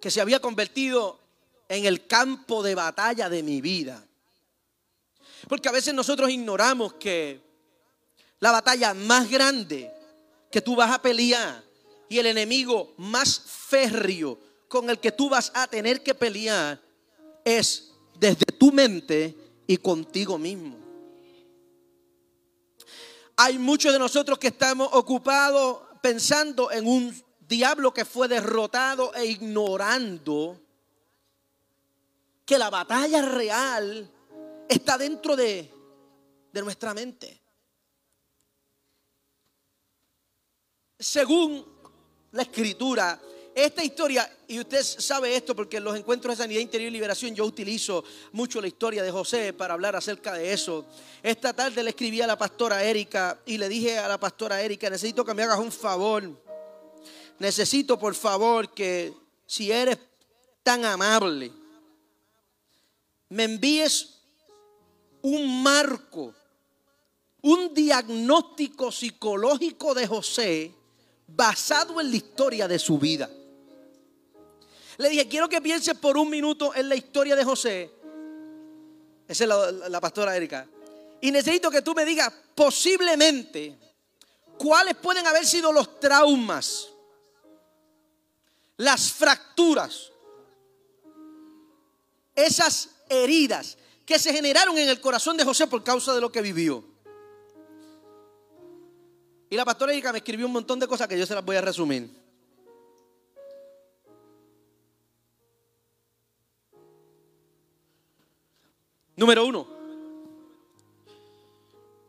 que 0.00 0.10
se 0.10 0.20
había 0.20 0.40
convertido 0.40 1.20
en 1.68 1.86
el 1.86 2.08
campo 2.08 2.64
de 2.64 2.74
batalla 2.74 3.28
de 3.28 3.44
mi 3.44 3.60
vida. 3.60 4.04
Porque 5.48 5.68
a 5.68 5.72
veces 5.72 5.94
nosotros 5.94 6.28
ignoramos 6.28 6.94
que 6.94 7.40
la 8.40 8.50
batalla 8.50 8.94
más 8.94 9.30
grande 9.30 9.92
que 10.50 10.60
tú 10.60 10.74
vas 10.74 10.90
a 10.90 11.00
pelear 11.00 11.62
y 12.08 12.18
el 12.18 12.26
enemigo 12.26 12.94
más 12.96 13.38
férreo 13.38 14.40
con 14.66 14.90
el 14.90 14.98
que 14.98 15.12
tú 15.12 15.28
vas 15.28 15.52
a 15.54 15.68
tener 15.68 16.02
que 16.02 16.16
pelear 16.16 16.82
es 17.44 17.92
desde 18.18 18.46
tu 18.46 18.72
mente 18.72 19.36
y 19.68 19.76
contigo 19.76 20.36
mismo. 20.36 20.83
Hay 23.36 23.58
muchos 23.58 23.92
de 23.92 23.98
nosotros 23.98 24.38
que 24.38 24.48
estamos 24.48 24.88
ocupados 24.92 25.82
pensando 26.00 26.70
en 26.70 26.86
un 26.86 27.24
diablo 27.40 27.92
que 27.92 28.04
fue 28.04 28.28
derrotado 28.28 29.14
e 29.14 29.26
ignorando 29.26 30.60
que 32.44 32.58
la 32.58 32.70
batalla 32.70 33.22
real 33.22 34.10
está 34.68 34.98
dentro 34.98 35.34
de, 35.34 35.72
de 36.52 36.62
nuestra 36.62 36.94
mente. 36.94 37.40
Según 40.98 41.74
la 42.34 42.42
escritura. 42.42 43.20
Esta 43.54 43.84
historia, 43.84 44.28
y 44.48 44.58
usted 44.58 44.82
sabe 44.82 45.36
esto 45.36 45.54
porque 45.54 45.76
en 45.76 45.84
los 45.84 45.96
encuentros 45.96 46.36
de 46.36 46.42
sanidad 46.42 46.60
interior 46.60 46.88
y 46.88 46.92
liberación 46.92 47.36
yo 47.36 47.44
utilizo 47.44 48.02
mucho 48.32 48.60
la 48.60 48.66
historia 48.66 49.04
de 49.04 49.12
José 49.12 49.52
para 49.52 49.74
hablar 49.74 49.94
acerca 49.94 50.32
de 50.32 50.52
eso. 50.52 50.84
Esta 51.22 51.52
tarde 51.52 51.84
le 51.84 51.90
escribí 51.90 52.20
a 52.20 52.26
la 52.26 52.36
pastora 52.36 52.82
Erika 52.82 53.38
y 53.46 53.56
le 53.56 53.68
dije 53.68 53.96
a 53.96 54.08
la 54.08 54.18
pastora 54.18 54.60
Erika, 54.60 54.90
necesito 54.90 55.24
que 55.24 55.34
me 55.34 55.44
hagas 55.44 55.60
un 55.60 55.70
favor. 55.70 56.28
Necesito 57.38 57.96
por 57.96 58.16
favor 58.16 58.74
que 58.74 59.14
si 59.46 59.70
eres 59.70 59.98
tan 60.64 60.84
amable, 60.84 61.52
me 63.28 63.44
envíes 63.44 64.18
un 65.22 65.62
marco, 65.62 66.34
un 67.42 67.72
diagnóstico 67.72 68.90
psicológico 68.90 69.94
de 69.94 70.08
José 70.08 70.74
basado 71.28 72.00
en 72.00 72.10
la 72.10 72.16
historia 72.16 72.66
de 72.66 72.80
su 72.80 72.98
vida. 72.98 73.30
Le 74.98 75.08
dije, 75.08 75.28
quiero 75.28 75.48
que 75.48 75.60
pienses 75.60 75.96
por 75.98 76.16
un 76.16 76.30
minuto 76.30 76.74
en 76.74 76.88
la 76.88 76.94
historia 76.94 77.34
de 77.34 77.44
José. 77.44 77.90
Esa 79.26 79.44
es 79.44 79.90
la, 79.90 80.00
pastora 80.00 80.36
Erika. 80.36 80.66
Y 81.20 81.30
necesito 81.30 81.70
que 81.70 81.82
tú 81.82 81.94
me 81.94 82.04
digas 82.04 82.32
posiblemente 82.54 83.78
cuáles 84.58 84.94
pueden 84.96 85.26
haber 85.26 85.46
sido 85.46 85.72
los 85.72 85.98
traumas, 85.98 86.88
las 88.76 89.12
fracturas, 89.12 90.12
esas 92.34 92.90
heridas 93.08 93.78
que 94.04 94.18
se 94.18 94.32
generaron 94.32 94.76
en 94.76 94.88
el 94.88 95.00
corazón 95.00 95.36
de 95.36 95.44
José 95.44 95.66
por 95.66 95.82
causa 95.82 96.14
de 96.14 96.20
lo 96.20 96.30
que 96.30 96.42
vivió. 96.42 96.84
Y 99.48 99.56
la 99.56 99.64
pastora 99.64 99.92
Erika 99.92 100.12
me 100.12 100.18
escribió 100.18 100.46
un 100.46 100.52
montón 100.52 100.78
de 100.78 100.86
cosas 100.86 101.08
que 101.08 101.18
yo 101.18 101.26
se 101.26 101.34
las 101.34 101.44
voy 101.44 101.56
a 101.56 101.60
resumir. 101.60 102.23
Número 109.16 109.46
uno, 109.46 109.66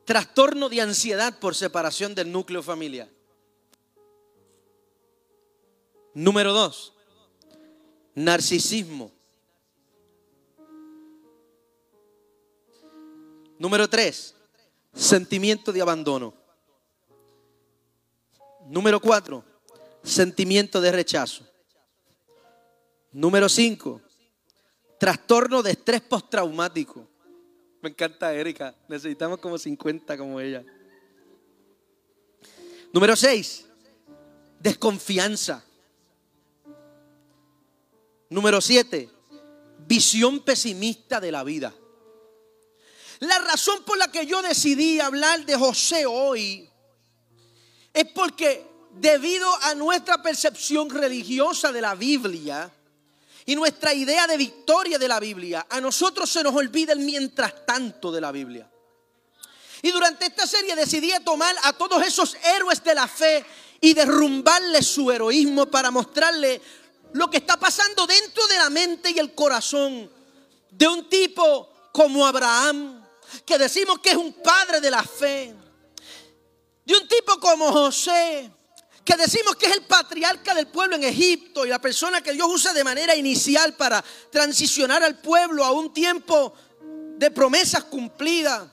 trastorno 0.06 0.70
de 0.70 0.82
ansiedad 0.82 1.38
por 1.40 1.56
separación 1.56 2.16
del 2.16 2.32
núcleo 2.32 2.64
familiar. 2.64 3.10
Número 6.14 6.54
dos, 6.54 6.94
narcisismo. 8.16 9.12
Número 13.60 13.88
tres, 13.88 14.36
sentimiento 14.94 15.72
de 15.72 15.82
abandono. 15.82 16.34
Número 18.68 19.00
cuatro, 19.00 19.44
sentimiento 20.04 20.82
de 20.82 20.92
rechazo. 20.92 21.46
Número 23.12 23.48
cinco, 23.48 24.02
trastorno 24.98 25.62
de 25.62 25.72
estrés 25.72 26.02
postraumático. 26.02 27.08
Me 27.82 27.90
encanta 27.90 28.34
Erika, 28.34 28.76
necesitamos 28.88 29.40
como 29.40 29.58
50 29.58 30.18
como 30.18 30.40
ella. 30.40 30.64
Número 32.92 33.16
seis, 33.16 33.66
desconfianza. 34.60 35.64
Número 38.30 38.60
siete, 38.62 39.10
visión 39.88 40.40
pesimista 40.40 41.20
de 41.20 41.32
la 41.32 41.44
vida. 41.44 41.74
La 43.20 43.40
razón 43.40 43.84
por 43.86 43.98
la 43.98 44.12
que 44.12 44.26
yo 44.26 44.42
decidí 44.42 45.00
hablar 45.00 45.46
de 45.46 45.56
José 45.56 46.06
hoy 46.06 46.70
es 47.94 48.06
porque 48.14 48.66
debido 48.94 49.50
a 49.64 49.76
nuestra 49.76 50.22
percepción 50.22 50.90
religiosa 50.90 51.72
de 51.72 51.82
la 51.82 51.96
Biblia 51.96 52.72
y 53.46 53.56
nuestra 53.56 53.94
idea 53.94 54.26
de 54.26 54.38
victoria 54.38 54.98
de 54.98 55.08
la 55.08 55.20
Biblia, 55.20 55.68
a 55.70 55.80
nosotros 55.80 56.30
se 56.30 56.44
nos 56.44 56.56
olvida 56.56 56.94
el 56.94 57.00
mientras 57.00 57.66
tanto 57.66 58.12
de 58.12 58.22
la 58.22 58.32
Biblia. 58.32 58.70
Y 59.84 59.92
durante 59.92 60.26
esta 60.26 60.48
serie 60.48 60.76
decidí 60.76 61.12
tomar 61.24 61.56
a 61.64 61.74
todos 61.74 62.04
esos 62.04 62.36
héroes 62.56 62.84
de 62.84 62.96
la 62.96 63.08
fe 63.08 63.46
y 63.80 63.94
derrumbarles 63.94 64.88
su 64.88 65.12
heroísmo 65.12 65.68
para 65.68 65.92
mostrarle 65.92 66.60
lo 67.14 67.30
que 67.30 67.38
está 67.38 67.58
pasando 67.58 68.08
dentro 68.08 68.48
de 68.48 68.56
la 68.56 68.70
mente 68.72 69.12
y 69.12 69.20
el 69.20 69.36
corazón 69.36 70.12
de 70.72 70.88
un 70.88 71.08
tipo 71.08 71.70
como 71.92 72.26
Abraham, 72.26 73.06
que 73.46 73.60
decimos 73.60 74.00
que 74.00 74.12
es 74.12 74.18
un 74.18 74.34
padre 74.34 74.82
de 74.82 74.90
la 74.90 75.04
fe, 75.04 75.54
de 76.84 76.98
un 76.98 77.08
tipo 77.08 77.40
como 77.40 77.72
José, 77.72 78.52
que 79.06 79.16
decimos 79.18 79.56
que 79.56 79.68
es 79.68 79.74
el 79.74 79.84
patriarca 79.84 80.56
del 80.56 80.66
pueblo 80.66 80.96
en 80.96 81.04
Egipto 81.04 81.64
y 81.64 81.70
la 81.70 81.80
persona 81.80 82.22
que 82.22 82.34
Dios 82.34 82.48
usa 82.50 82.74
de 82.74 82.84
manera 82.84 83.16
inicial 83.16 83.76
para 83.76 84.04
transicionar 84.32 85.04
al 85.04 85.20
pueblo 85.20 85.64
a 85.64 85.72
un 85.72 85.94
tiempo 85.94 86.56
de 87.16 87.30
promesas 87.30 87.84
cumplidas. 87.84 88.68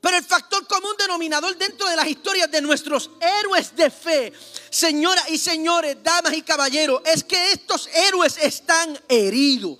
Pero 0.00 0.16
el 0.18 0.24
factor 0.24 0.64
común 0.68 0.94
denominador 0.96 1.56
dentro 1.56 1.88
de 1.88 1.96
las 1.96 2.06
historias 2.06 2.48
de 2.48 2.62
nuestros 2.62 3.10
héroes 3.20 3.74
de 3.74 3.90
fe, 3.90 4.32
señoras 4.70 5.30
y 5.30 5.38
señores, 5.38 5.96
damas 6.00 6.34
y 6.34 6.42
caballeros, 6.42 7.02
es 7.06 7.24
que 7.24 7.50
estos 7.50 7.88
héroes 7.88 8.38
están 8.40 8.96
heridos. 9.08 9.78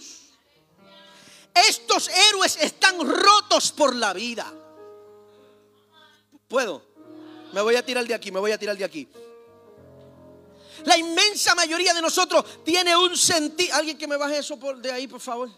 Estos 1.54 2.08
héroes 2.08 2.58
están 2.60 2.98
rotos 2.98 3.70
por 3.70 3.94
la 3.94 4.12
vida. 4.12 4.52
¿Puedo? 6.48 6.95
Me 7.56 7.62
voy 7.62 7.74
a 7.74 7.82
tirar 7.82 8.06
de 8.06 8.12
aquí, 8.12 8.30
me 8.30 8.38
voy 8.38 8.52
a 8.52 8.58
tirar 8.58 8.76
de 8.76 8.84
aquí. 8.84 9.08
La 10.84 10.98
inmensa 10.98 11.54
mayoría 11.54 11.94
de 11.94 12.02
nosotros 12.02 12.62
tiene 12.62 12.94
un 12.94 13.16
sentido. 13.16 13.74
Alguien 13.74 13.96
que 13.96 14.06
me 14.06 14.18
baje 14.18 14.36
eso 14.36 14.58
por 14.58 14.76
de 14.76 14.92
ahí, 14.92 15.08
por 15.08 15.22
favor. 15.22 15.48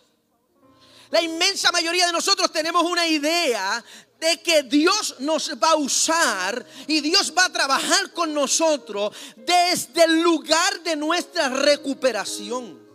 La 1.11 1.21
inmensa 1.21 1.73
mayoría 1.73 2.07
de 2.07 2.13
nosotros 2.13 2.53
tenemos 2.53 2.85
una 2.85 3.05
idea 3.05 3.85
de 4.21 4.41
que 4.41 4.63
Dios 4.63 5.17
nos 5.19 5.51
va 5.61 5.71
a 5.73 5.75
usar 5.75 6.65
y 6.87 7.01
Dios 7.01 7.35
va 7.37 7.47
a 7.47 7.53
trabajar 7.53 8.13
con 8.13 8.33
nosotros 8.33 9.13
desde 9.35 10.05
el 10.05 10.21
lugar 10.21 10.81
de 10.85 10.95
nuestra 10.95 11.49
recuperación. 11.49 12.88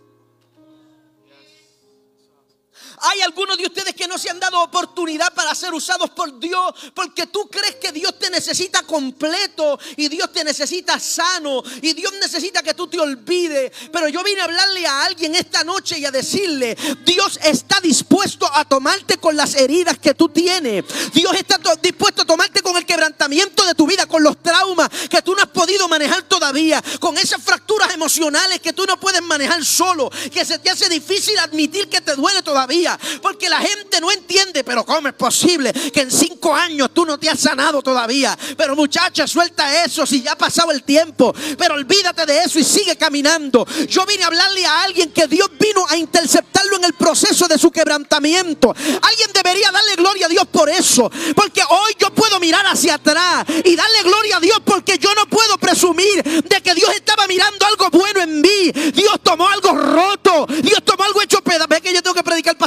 Hay 3.05 3.19
algunos 3.19 3.57
de 3.57 3.65
ustedes 3.65 3.93
que 3.95 4.07
no 4.07 4.17
se 4.17 4.29
han 4.29 4.39
dado 4.39 4.61
oportunidad 4.61 5.33
para 5.33 5.53
ser 5.53 5.73
usados 5.73 6.09
por 6.11 6.39
Dios 6.39 6.73
porque 6.93 7.27
tú 7.27 7.49
crees 7.49 7.75
que 7.75 7.91
Dios 7.91 8.17
te 8.17 8.29
necesita 8.29 8.83
completo 8.83 9.77
y 9.97 10.07
Dios 10.07 10.31
te 10.31 10.41
necesita 10.45 10.97
sano 11.01 11.61
y 11.81 11.93
Dios 11.93 12.13
necesita 12.21 12.63
que 12.63 12.73
tú 12.73 12.87
te 12.87 12.97
olvides. 13.01 13.73
Pero 13.91 14.07
yo 14.07 14.23
vine 14.23 14.39
a 14.39 14.45
hablarle 14.45 14.87
a 14.87 15.03
alguien 15.03 15.35
esta 15.35 15.65
noche 15.65 15.99
y 15.99 16.05
a 16.05 16.11
decirle, 16.11 16.77
Dios 17.03 17.39
está 17.43 17.81
dispuesto 17.81 18.49
a 18.53 18.63
tomarte 18.63 19.17
con 19.17 19.35
las 19.35 19.55
heridas 19.55 19.97
que 19.99 20.13
tú 20.13 20.29
tienes. 20.29 20.85
Dios 21.13 21.35
está 21.35 21.59
dispuesto 21.81 22.21
a 22.21 22.25
tomarte 22.25 22.61
con 22.61 22.77
el 22.77 22.85
quebrantamiento 22.85 23.65
de 23.65 23.75
tu 23.75 23.85
vida, 23.85 24.05
con 24.05 24.23
los 24.23 24.41
traumas 24.41 24.89
que 25.09 25.21
tú 25.21 25.35
no 25.35 25.41
has 25.41 25.49
podido 25.49 25.89
manejar 25.89 26.23
todavía, 26.23 26.81
con 27.01 27.17
esas 27.17 27.43
fracturas 27.43 27.93
emocionales 27.93 28.61
que 28.61 28.71
tú 28.71 28.85
no 28.85 28.97
puedes 28.97 29.21
manejar 29.21 29.65
solo, 29.65 30.09
que 30.31 30.45
se 30.45 30.57
te 30.59 30.69
hace 30.69 30.87
difícil 30.87 31.37
admitir 31.39 31.89
que 31.89 31.99
te 31.99 32.15
duele 32.15 32.41
todavía 32.41 32.92
porque 33.21 33.49
la 33.49 33.59
gente 33.59 33.99
no 33.99 34.11
entiende, 34.11 34.63
pero 34.63 34.85
¿cómo 34.85 35.07
es 35.07 35.13
posible 35.13 35.73
que 35.73 36.01
en 36.01 36.11
cinco 36.11 36.55
años 36.55 36.89
tú 36.93 37.05
no 37.05 37.17
te 37.17 37.29
has 37.29 37.39
sanado 37.39 37.81
todavía? 37.81 38.37
Pero 38.57 38.75
muchacha, 38.75 39.27
suelta 39.27 39.83
eso 39.83 40.05
si 40.05 40.21
ya 40.21 40.33
ha 40.33 40.37
pasado 40.37 40.71
el 40.71 40.83
tiempo. 40.83 41.33
Pero 41.57 41.75
olvídate 41.75 42.25
de 42.25 42.39
eso 42.39 42.59
y 42.59 42.63
sigue 42.63 42.95
caminando. 42.95 43.65
Yo 43.87 44.05
vine 44.05 44.23
a 44.23 44.27
hablarle 44.27 44.65
a 44.65 44.83
alguien 44.83 45.11
que 45.11 45.27
Dios 45.27 45.49
vino 45.59 45.85
a 45.89 45.97
interceptarlo 45.97 46.77
en 46.77 46.85
el 46.85 46.93
proceso 46.93 47.47
de 47.47 47.57
su 47.57 47.71
quebrantamiento. 47.71 48.73
Alguien 49.01 49.29
debería 49.33 49.71
darle 49.71 49.95
gloria 49.95 50.25
a 50.25 50.29
Dios 50.29 50.45
por 50.47 50.69
eso. 50.69 51.09
Porque 51.35 51.61
hoy 51.67 51.93
yo 51.99 52.13
puedo 52.13 52.39
mirar 52.39 52.65
hacia 52.67 52.95
atrás 52.95 53.45
y 53.63 53.75
darle 53.75 54.03
gloria 54.03 54.37
a 54.37 54.39
Dios 54.39 54.59
porque 54.63 54.97
yo 54.97 55.13
no 55.15 55.25
puedo 55.27 55.57
presumir 55.57 56.23
de 56.23 56.61
que 56.61 56.73
Dios 56.75 56.91
estaba 56.95 57.27
mirando 57.27 57.65
algo 57.65 57.89
bueno 57.89 58.21
en 58.21 58.41
mí. 58.41 58.71
Dios 58.93 59.19
tomó 59.23 59.47
algo 59.47 59.71
roto. 59.73 60.45
Dios 60.61 60.83
tomó 60.83 61.03
algo 61.03 61.21
hecho 61.21 61.41
pedazo. 61.41 61.67
Ve 61.67 61.81
que 61.81 61.93
yo 61.93 62.01
tengo 62.01 62.15
que 62.15 62.23
predicar 62.23 62.57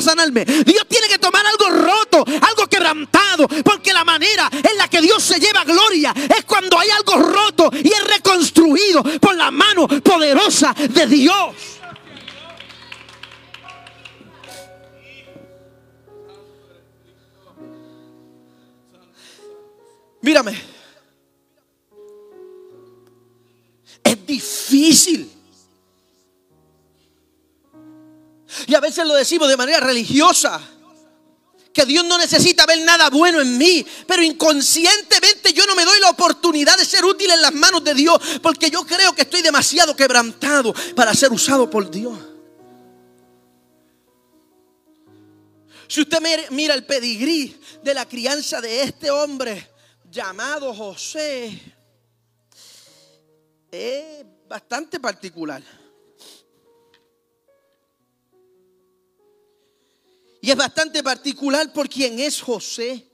Dios 0.64 0.86
tiene 0.88 1.08
que 1.08 1.18
tomar 1.18 1.44
algo 1.46 1.68
roto, 1.68 2.24
algo 2.42 2.66
quebrantado, 2.68 3.46
porque 3.64 3.92
la 3.92 4.04
manera 4.04 4.48
en 4.52 4.76
la 4.76 4.88
que 4.88 5.00
Dios 5.00 5.22
se 5.22 5.38
lleva 5.38 5.64
gloria 5.64 6.14
es 6.16 6.44
cuando 6.44 6.78
hay 6.78 6.90
algo 6.90 7.16
roto 7.16 7.70
y 7.72 7.88
es 7.88 8.04
reconstruido 8.04 9.02
por 9.20 9.36
la 9.36 9.50
mano 9.50 9.86
poderosa 9.86 10.74
de 10.74 11.06
Dios. 11.06 11.54
Mírame. 20.22 20.60
Es 24.02 24.26
difícil 24.26 25.35
Y 28.66 28.74
a 28.74 28.80
veces 28.80 29.06
lo 29.06 29.14
decimos 29.14 29.48
de 29.48 29.56
manera 29.56 29.80
religiosa. 29.80 30.60
Que 31.72 31.84
Dios 31.84 32.06
no 32.06 32.16
necesita 32.16 32.64
ver 32.64 32.80
nada 32.80 33.10
bueno 33.10 33.40
en 33.40 33.58
mí. 33.58 33.86
Pero 34.06 34.22
inconscientemente 34.22 35.52
yo 35.52 35.66
no 35.66 35.74
me 35.74 35.84
doy 35.84 36.00
la 36.00 36.10
oportunidad 36.10 36.76
de 36.78 36.84
ser 36.84 37.04
útil 37.04 37.30
en 37.30 37.42
las 37.42 37.52
manos 37.52 37.84
de 37.84 37.94
Dios. 37.94 38.18
Porque 38.42 38.70
yo 38.70 38.84
creo 38.86 39.14
que 39.14 39.22
estoy 39.22 39.42
demasiado 39.42 39.94
quebrantado 39.94 40.74
para 40.94 41.14
ser 41.14 41.32
usado 41.32 41.68
por 41.68 41.90
Dios. 41.90 42.18
Si 45.88 46.00
usted 46.00 46.18
mira 46.50 46.74
el 46.74 46.84
pedigrí 46.84 47.60
de 47.82 47.94
la 47.94 48.08
crianza 48.08 48.60
de 48.60 48.82
este 48.82 49.10
hombre 49.10 49.70
llamado 50.10 50.74
José, 50.74 51.60
es 53.70 54.24
bastante 54.48 54.98
particular. 54.98 55.62
Y 60.46 60.52
es 60.52 60.56
bastante 60.56 61.02
particular 61.02 61.72
por 61.72 61.88
quien 61.88 62.20
es 62.20 62.40
José. 62.40 63.04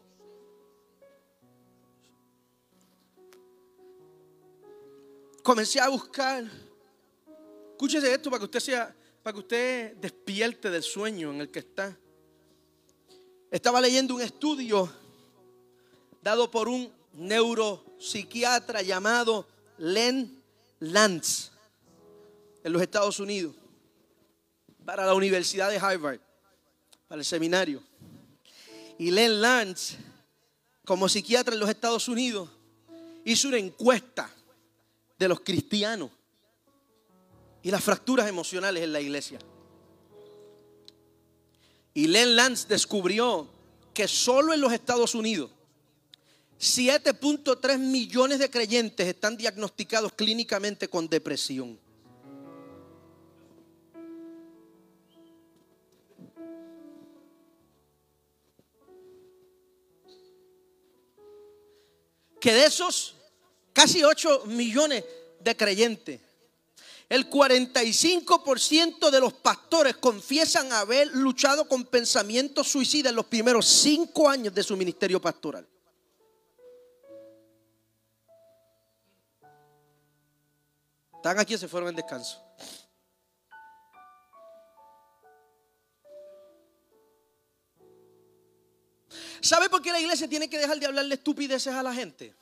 Comencé 5.42 5.81
a 5.81 5.88
buscar. 5.88 6.45
Escúchese 7.71 8.12
esto 8.12 8.29
para 8.29 8.38
que 8.38 8.45
usted 8.45 8.61
sea, 8.61 8.95
para 9.23 9.33
que 9.33 9.40
usted 9.40 9.97
despierte 9.97 10.68
del 10.68 10.83
sueño 10.83 11.31
en 11.33 11.40
el 11.40 11.51
que 11.51 11.61
está. 11.61 11.99
Estaba 13.51 13.81
leyendo 13.81 14.14
un 14.14 14.21
estudio 14.21 14.92
dado 16.21 16.51
por 16.51 16.68
un 16.68 16.92
neuropsiquiatra 17.14 18.83
llamado 18.83 19.49
Len 19.79 20.38
Lantz 20.81 21.51
en 22.62 22.75
los 22.75 22.83
Estados 22.83 23.18
Unidos 23.21 23.57
para 24.85 25.07
la 25.07 25.14
Universidad 25.14 25.71
de 25.71 25.79
Harvard 25.79 26.21
para 27.12 27.20
el 27.20 27.27
seminario. 27.27 27.83
Y 28.96 29.11
Len 29.11 29.42
Lance, 29.42 29.98
como 30.83 31.11
psiquiatra 31.11 31.53
en 31.53 31.61
los 31.61 31.68
Estados 31.68 32.09
Unidos, 32.09 32.48
hizo 33.27 33.48
una 33.48 33.59
encuesta 33.59 34.35
de 35.18 35.29
los 35.29 35.40
cristianos 35.40 36.09
y 37.62 37.70
las 37.70 37.85
fracturas 37.85 38.27
emocionales 38.27 38.83
en 38.83 38.94
la 38.94 39.01
iglesia. 39.03 39.38
Y 41.92 42.07
Len 42.07 42.35
Lance 42.35 42.66
descubrió 42.66 43.46
que 43.92 44.09
solo 44.09 44.55
en 44.55 44.62
los 44.62 44.72
Estados 44.72 45.14
Unidos 45.14 45.51
7.3 46.59 47.77
millones 47.77 48.38
de 48.38 48.48
creyentes 48.48 49.07
están 49.07 49.37
diagnosticados 49.37 50.14
clínicamente 50.14 50.88
con 50.88 51.11
depresión. 51.11 51.79
que 62.42 62.52
de 62.52 62.64
esos 62.64 63.14
casi 63.72 64.02
8 64.02 64.46
millones 64.46 65.05
de 65.38 65.57
creyentes, 65.57 66.20
el 67.09 67.31
45% 67.31 69.11
de 69.11 69.20
los 69.20 69.33
pastores 69.35 69.96
confiesan 69.98 70.72
haber 70.72 71.07
luchado 71.14 71.68
con 71.68 71.85
pensamientos 71.85 72.66
suicidas 72.66 73.11
en 73.11 73.16
los 73.16 73.26
primeros 73.26 73.64
5 73.68 74.28
años 74.28 74.52
de 74.52 74.64
su 74.64 74.76
ministerio 74.76 75.20
pastoral. 75.20 75.64
Están 81.14 81.38
aquí, 81.38 81.57
se 81.57 81.68
fueron 81.68 81.90
en 81.90 81.94
descanso. 81.94 82.41
¿Sabe 89.42 89.68
por 89.68 89.83
qué 89.83 89.90
la 89.90 89.98
iglesia 89.98 90.28
tiene 90.28 90.48
que 90.48 90.57
dejar 90.57 90.78
de 90.78 90.87
hablarle 90.87 91.16
estupideces 91.16 91.74
a 91.74 91.83
la 91.83 91.92
gente? 91.92 92.33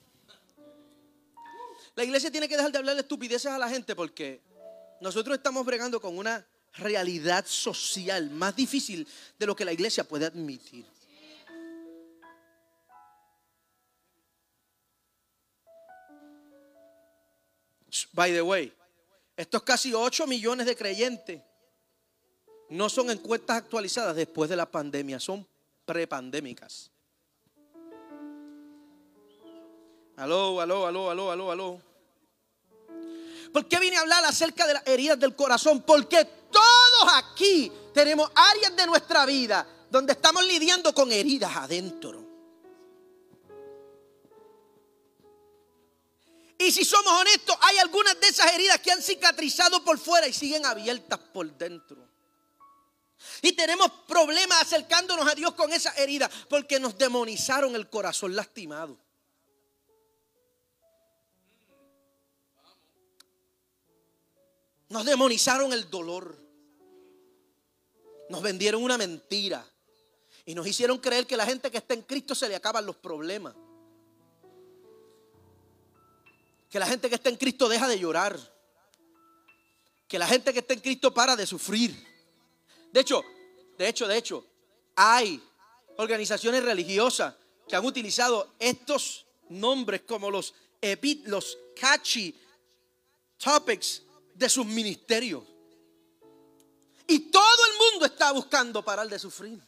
La 1.94 2.04
iglesia 2.04 2.30
tiene 2.30 2.46
que 2.46 2.56
dejar 2.56 2.70
de 2.70 2.76
hablarle 2.76 3.00
estupideces 3.00 3.50
a 3.50 3.56
la 3.56 3.70
gente 3.70 3.96
porque 3.96 4.42
nosotros 5.00 5.38
estamos 5.38 5.64
bregando 5.64 5.98
con 5.98 6.18
una 6.18 6.46
realidad 6.74 7.46
social 7.46 8.28
más 8.28 8.54
difícil 8.54 9.08
de 9.38 9.46
lo 9.46 9.56
que 9.56 9.64
la 9.64 9.72
iglesia 9.72 10.04
puede 10.04 10.26
admitir. 10.26 10.84
By 18.12 18.30
the 18.30 18.42
way, 18.42 18.72
estos 19.38 19.62
casi 19.62 19.94
8 19.94 20.26
millones 20.26 20.66
de 20.66 20.76
creyentes 20.76 21.40
no 22.68 22.90
son 22.90 23.10
encuestas 23.10 23.56
actualizadas 23.56 24.14
después 24.14 24.50
de 24.50 24.56
la 24.56 24.70
pandemia, 24.70 25.18
son 25.18 25.49
prepandémicas. 25.90 26.88
Aló, 30.18 30.60
aló, 30.60 30.86
aló, 30.86 31.10
aló, 31.10 31.32
aló, 31.32 31.50
aló. 31.50 31.82
¿Por 33.52 33.66
qué 33.66 33.80
vine 33.80 33.96
a 33.96 34.02
hablar 34.02 34.24
acerca 34.24 34.68
de 34.68 34.74
las 34.74 34.86
heridas 34.86 35.18
del 35.18 35.34
corazón? 35.34 35.82
Porque 35.82 36.24
todos 36.24 37.12
aquí 37.14 37.72
tenemos 37.92 38.30
áreas 38.32 38.76
de 38.76 38.86
nuestra 38.86 39.26
vida 39.26 39.66
donde 39.90 40.12
estamos 40.12 40.44
lidiando 40.44 40.94
con 40.94 41.10
heridas 41.10 41.56
adentro. 41.56 42.24
Y 46.56 46.70
si 46.70 46.84
somos 46.84 47.12
honestos, 47.20 47.56
hay 47.62 47.78
algunas 47.78 48.20
de 48.20 48.28
esas 48.28 48.52
heridas 48.52 48.78
que 48.78 48.92
han 48.92 49.02
cicatrizado 49.02 49.82
por 49.82 49.98
fuera 49.98 50.28
y 50.28 50.32
siguen 50.32 50.64
abiertas 50.64 51.18
por 51.18 51.50
dentro. 51.58 52.09
Y 53.42 53.52
tenemos 53.52 53.90
problemas 54.06 54.62
acercándonos 54.62 55.26
a 55.26 55.34
Dios 55.34 55.54
con 55.54 55.72
esa 55.72 55.92
herida 55.94 56.30
porque 56.48 56.78
nos 56.78 56.98
demonizaron 56.98 57.74
el 57.74 57.88
corazón 57.88 58.36
lastimado. 58.36 58.98
Nos 64.90 65.04
demonizaron 65.04 65.72
el 65.72 65.88
dolor. 65.88 66.36
Nos 68.28 68.42
vendieron 68.42 68.82
una 68.82 68.98
mentira. 68.98 69.64
Y 70.44 70.54
nos 70.54 70.66
hicieron 70.66 70.98
creer 70.98 71.26
que 71.26 71.36
la 71.36 71.46
gente 71.46 71.70
que 71.70 71.78
está 71.78 71.94
en 71.94 72.02
Cristo 72.02 72.34
se 72.34 72.48
le 72.48 72.56
acaban 72.56 72.84
los 72.84 72.96
problemas. 72.96 73.54
Que 76.68 76.78
la 76.78 76.86
gente 76.86 77.08
que 77.08 77.14
está 77.14 77.30
en 77.30 77.36
Cristo 77.36 77.68
deja 77.68 77.88
de 77.88 77.98
llorar. 77.98 78.38
Que 80.08 80.18
la 80.18 80.26
gente 80.26 80.52
que 80.52 80.58
está 80.58 80.74
en 80.74 80.80
Cristo 80.80 81.14
para 81.14 81.36
de 81.36 81.46
sufrir. 81.46 82.09
De 82.92 83.00
hecho, 83.00 83.24
de 83.78 83.88
hecho, 83.88 84.06
de 84.06 84.16
hecho, 84.16 84.46
hay 84.96 85.42
organizaciones 85.96 86.62
religiosas 86.64 87.34
que 87.68 87.76
han 87.76 87.84
utilizado 87.84 88.54
estos 88.58 89.26
nombres 89.48 90.02
como 90.02 90.30
los, 90.30 90.54
los 91.24 91.58
catchy 91.78 92.38
topics 93.38 94.02
de 94.34 94.48
sus 94.48 94.66
ministerios. 94.66 95.44
Y 97.06 97.30
todo 97.30 97.66
el 97.72 97.92
mundo 97.92 98.06
está 98.06 98.32
buscando 98.32 98.84
parar 98.84 99.08
de 99.08 99.18
sufrir. 99.18 99.60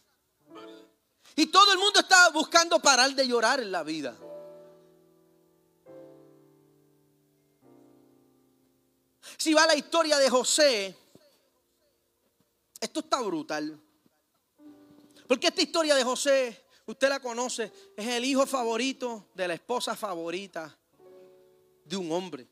Y 1.35 1.47
todo 1.47 1.73
el 1.73 1.79
mundo 1.79 2.01
está 2.01 2.31
buscando 2.31 2.81
parar 2.81 3.15
de 3.15 3.27
llorar 3.27 3.61
en 3.61 3.73
la 3.73 3.83
vida. 3.83 4.17
Si 9.39 9.55
va 9.55 9.67
la 9.67 9.75
historia 9.75 10.19
de 10.19 10.31
José, 10.31 10.97
esto 12.83 13.01
está 13.01 13.21
brutal. 13.23 13.81
Porque 15.27 15.47
esta 15.47 15.63
historia 15.63 15.95
de 15.95 16.05
José, 16.05 16.67
usted 16.85 17.09
la 17.09 17.21
conoce, 17.21 17.73
es 17.97 18.07
el 18.07 18.25
hijo 18.25 18.45
favorito 18.45 19.29
de 19.35 19.49
la 19.49 19.55
esposa 19.55 19.97
favorita 19.97 20.77
de 21.85 21.97
un 21.97 22.13
hombre. 22.13 22.47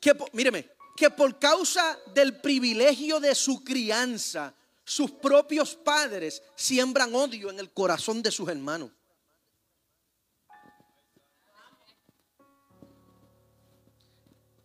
que, 0.00 0.16
míreme, 0.32 0.68
que 0.96 1.10
por 1.10 1.38
causa 1.38 1.98
del 2.14 2.40
privilegio 2.40 3.20
de 3.20 3.34
su 3.34 3.62
crianza, 3.62 4.54
sus 4.82 5.10
propios 5.10 5.76
padres 5.76 6.42
siembran 6.56 7.14
odio 7.14 7.50
en 7.50 7.60
el 7.60 7.70
corazón 7.70 8.22
de 8.22 8.30
sus 8.30 8.48
hermanos. 8.48 8.90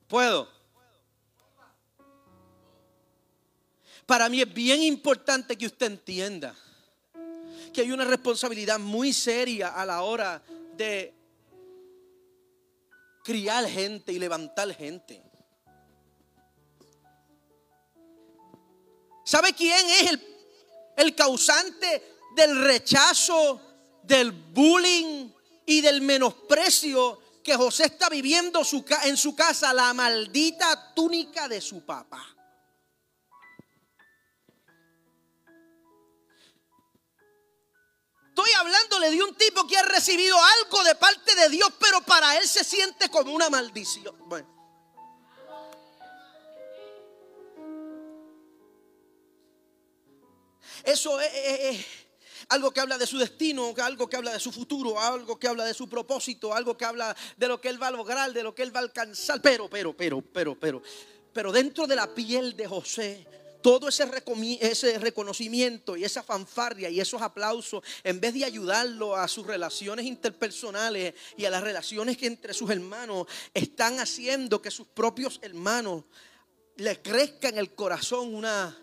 ¿Puedo? 0.08 0.55
Para 4.06 4.30
mí 4.30 4.42
es 4.42 4.54
bien 4.54 4.84
importante 4.84 5.58
que 5.58 5.66
usted 5.66 5.88
entienda 5.88 6.56
que 7.74 7.82
hay 7.82 7.92
una 7.92 8.06
responsabilidad 8.06 8.80
muy 8.80 9.12
seria 9.12 9.70
a 9.70 9.86
la 9.86 10.04
hora 10.04 10.42
de 10.78 11.14
criar 13.24 13.68
gente 13.68 14.14
y 14.14 14.20
levantar 14.20 14.74
gente. 14.74 15.22
¿Sabe 19.26 19.54
quién 19.54 19.90
es 19.90 20.20
el, 20.96 21.16
causante 21.16 22.20
del 22.36 22.64
rechazo, 22.64 23.60
del 24.04 24.32
bullying 24.32 25.32
y 25.66 25.82
del 25.82 26.02
menosprecio 26.02 27.20
que 27.44 27.56
José 27.56 27.86
está 27.86 28.08
viviendo 28.08 28.62
en 29.04 29.18
su 29.18 29.36
casa? 29.36 29.74
La 29.74 29.94
maldita 29.96 30.94
túnica 30.94 31.48
de 31.48 31.60
su 31.60 31.84
papá. 31.84 32.35
Estoy 38.38 38.52
hablándole 38.60 39.12
de 39.12 39.24
un 39.24 39.34
tipo 39.36 39.66
que 39.66 39.78
ha 39.78 39.84
recibido 39.84 40.36
algo 40.38 40.84
de 40.84 40.94
parte 40.96 41.34
de 41.36 41.48
Dios, 41.48 41.70
pero 41.80 42.02
para 42.02 42.38
él 42.38 42.46
se 42.46 42.66
siente 42.66 43.08
como 43.08 43.32
una 43.32 43.50
maldición. 43.50 44.14
Bueno. 44.28 44.46
Eso 50.84 51.18
es, 51.22 51.86
algo 52.50 52.72
que 52.72 52.82
habla 52.82 52.98
de 52.98 53.08
su 53.08 53.18
destino, 53.18 53.74
algo 53.82 54.10
que 54.10 54.18
habla 54.18 54.34
de 54.34 54.42
su 54.42 54.52
futuro, 54.52 55.00
algo 55.00 55.40
que 55.40 55.48
habla 55.48 55.64
de 55.64 55.74
su 55.74 55.88
propósito, 55.88 56.54
algo 56.54 56.76
que 56.76 56.84
habla 56.84 57.16
de 57.38 57.48
lo 57.48 57.62
que 57.62 57.70
él 57.70 57.82
va 57.82 57.88
a 57.88 57.92
lograr, 57.92 58.34
de 58.34 58.44
lo 58.44 58.54
que 58.54 58.64
él 58.64 58.76
va 58.76 58.82
a 58.82 58.84
alcanzar. 58.84 59.42
Pero, 59.42 59.70
pero, 59.70 59.96
pero, 59.96 60.22
pero, 60.22 60.60
pero, 60.60 60.82
pero 61.32 61.54
dentro 61.54 61.88
de 61.88 61.96
la 61.96 62.14
piel 62.14 62.58
de 62.58 62.68
José, 62.68 63.45
todo 63.66 63.88
ese, 63.88 65.00
reconocimiento 65.00 65.98
y 65.98 66.04
esa 66.04 66.22
fanfarria 66.22 66.88
y 66.88 67.00
esos 67.00 67.20
aplausos, 67.20 67.84
en 68.04 68.20
vez 68.22 68.36
de 68.36 68.46
ayudarlo 68.46 69.16
a 69.16 69.28
sus 69.28 69.48
relaciones 69.48 70.06
interpersonales 70.06 71.16
y 71.36 71.46
a 71.46 71.50
las 71.50 71.64
relaciones 71.64 72.16
que 72.16 72.28
entre 72.28 72.54
sus 72.54 72.70
hermanos, 72.70 73.26
están 73.56 74.00
haciendo 74.00 74.62
que 74.62 74.70
sus 74.70 74.86
propios 74.86 75.40
hermanos 75.42 76.04
le 76.76 77.02
crezca 77.02 77.50
en 77.50 77.58
el 77.58 77.74
corazón 77.74 78.36
una 78.36 78.78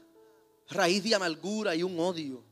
raíz 0.68 1.05
de 1.05 1.14
amargura 1.14 1.77
y 1.77 1.85
un 1.85 2.01
odio. 2.01 2.52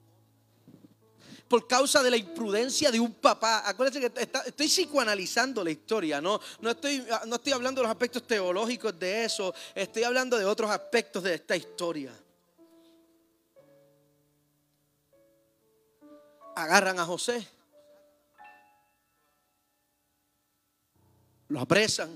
Por 1.50 1.66
causa 1.66 2.00
de 2.00 2.12
la 2.12 2.16
imprudencia 2.16 2.92
de 2.92 3.00
un 3.00 3.12
papá. 3.14 3.68
Acuérdense 3.68 4.08
que 4.08 4.22
estoy 4.46 4.68
psicoanalizando 4.68 5.64
la 5.64 5.72
historia, 5.72 6.20
¿no? 6.20 6.40
No 6.60 6.70
estoy, 6.70 7.04
no 7.26 7.34
estoy 7.34 7.52
hablando 7.52 7.80
de 7.80 7.88
los 7.88 7.90
aspectos 7.90 8.24
teológicos 8.24 8.96
de 8.96 9.24
eso, 9.24 9.52
estoy 9.74 10.04
hablando 10.04 10.38
de 10.38 10.44
otros 10.44 10.70
aspectos 10.70 11.24
de 11.24 11.34
esta 11.34 11.56
historia. 11.56 12.12
Agarran 16.54 17.00
a 17.00 17.04
José, 17.04 17.44
lo 21.48 21.60
apresan, 21.60 22.10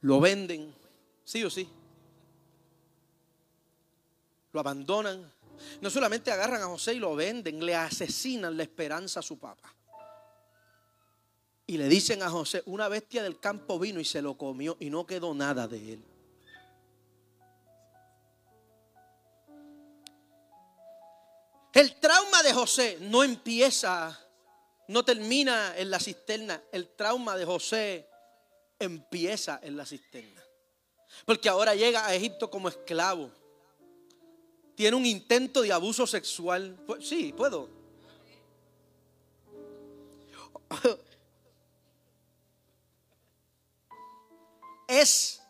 lo 0.00 0.18
venden, 0.18 0.74
sí 1.24 1.44
o 1.44 1.50
sí 1.50 1.68
lo 4.52 4.60
abandonan. 4.60 5.30
No 5.80 5.90
solamente 5.90 6.30
agarran 6.30 6.62
a 6.62 6.66
José 6.66 6.94
y 6.94 6.98
lo 6.98 7.14
venden, 7.14 7.64
le 7.64 7.74
asesinan 7.74 8.56
la 8.56 8.62
esperanza 8.62 9.20
a 9.20 9.22
su 9.22 9.38
papá. 9.38 9.74
Y 11.66 11.78
le 11.78 11.88
dicen 11.88 12.22
a 12.22 12.28
José, 12.28 12.62
una 12.66 12.88
bestia 12.88 13.22
del 13.22 13.38
campo 13.38 13.78
vino 13.78 14.00
y 14.00 14.04
se 14.04 14.20
lo 14.20 14.36
comió 14.36 14.76
y 14.80 14.90
no 14.90 15.06
quedó 15.06 15.34
nada 15.34 15.68
de 15.68 15.92
él. 15.92 16.04
El 21.72 22.00
trauma 22.00 22.42
de 22.42 22.52
José 22.52 22.98
no 23.00 23.22
empieza, 23.22 24.18
no 24.88 25.04
termina 25.04 25.76
en 25.76 25.90
la 25.90 26.00
cisterna. 26.00 26.60
El 26.72 26.88
trauma 26.96 27.36
de 27.36 27.44
José 27.44 28.08
empieza 28.78 29.60
en 29.62 29.76
la 29.76 29.86
cisterna. 29.86 30.42
Porque 31.24 31.48
ahora 31.48 31.74
llega 31.74 32.04
a 32.06 32.14
Egipto 32.14 32.50
como 32.50 32.68
esclavo 32.68 33.30
tiene 34.74 34.96
un 34.96 35.06
intento 35.06 35.62
de 35.62 35.72
abuso 35.72 36.06
sexual. 36.06 36.78
Sí, 37.00 37.32
puedo. 37.36 37.68
es 44.90 45.40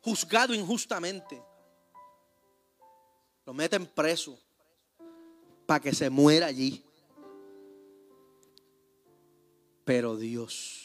juzgado 0.00 0.52
injustamente, 0.52 1.42
lo 3.46 3.54
meten 3.54 3.86
preso 3.86 4.38
para 5.66 5.80
que 5.80 5.94
se 5.94 6.10
muera 6.10 6.46
allí. 6.46 6.84
Pero 9.84 10.16
Dios. 10.16 10.80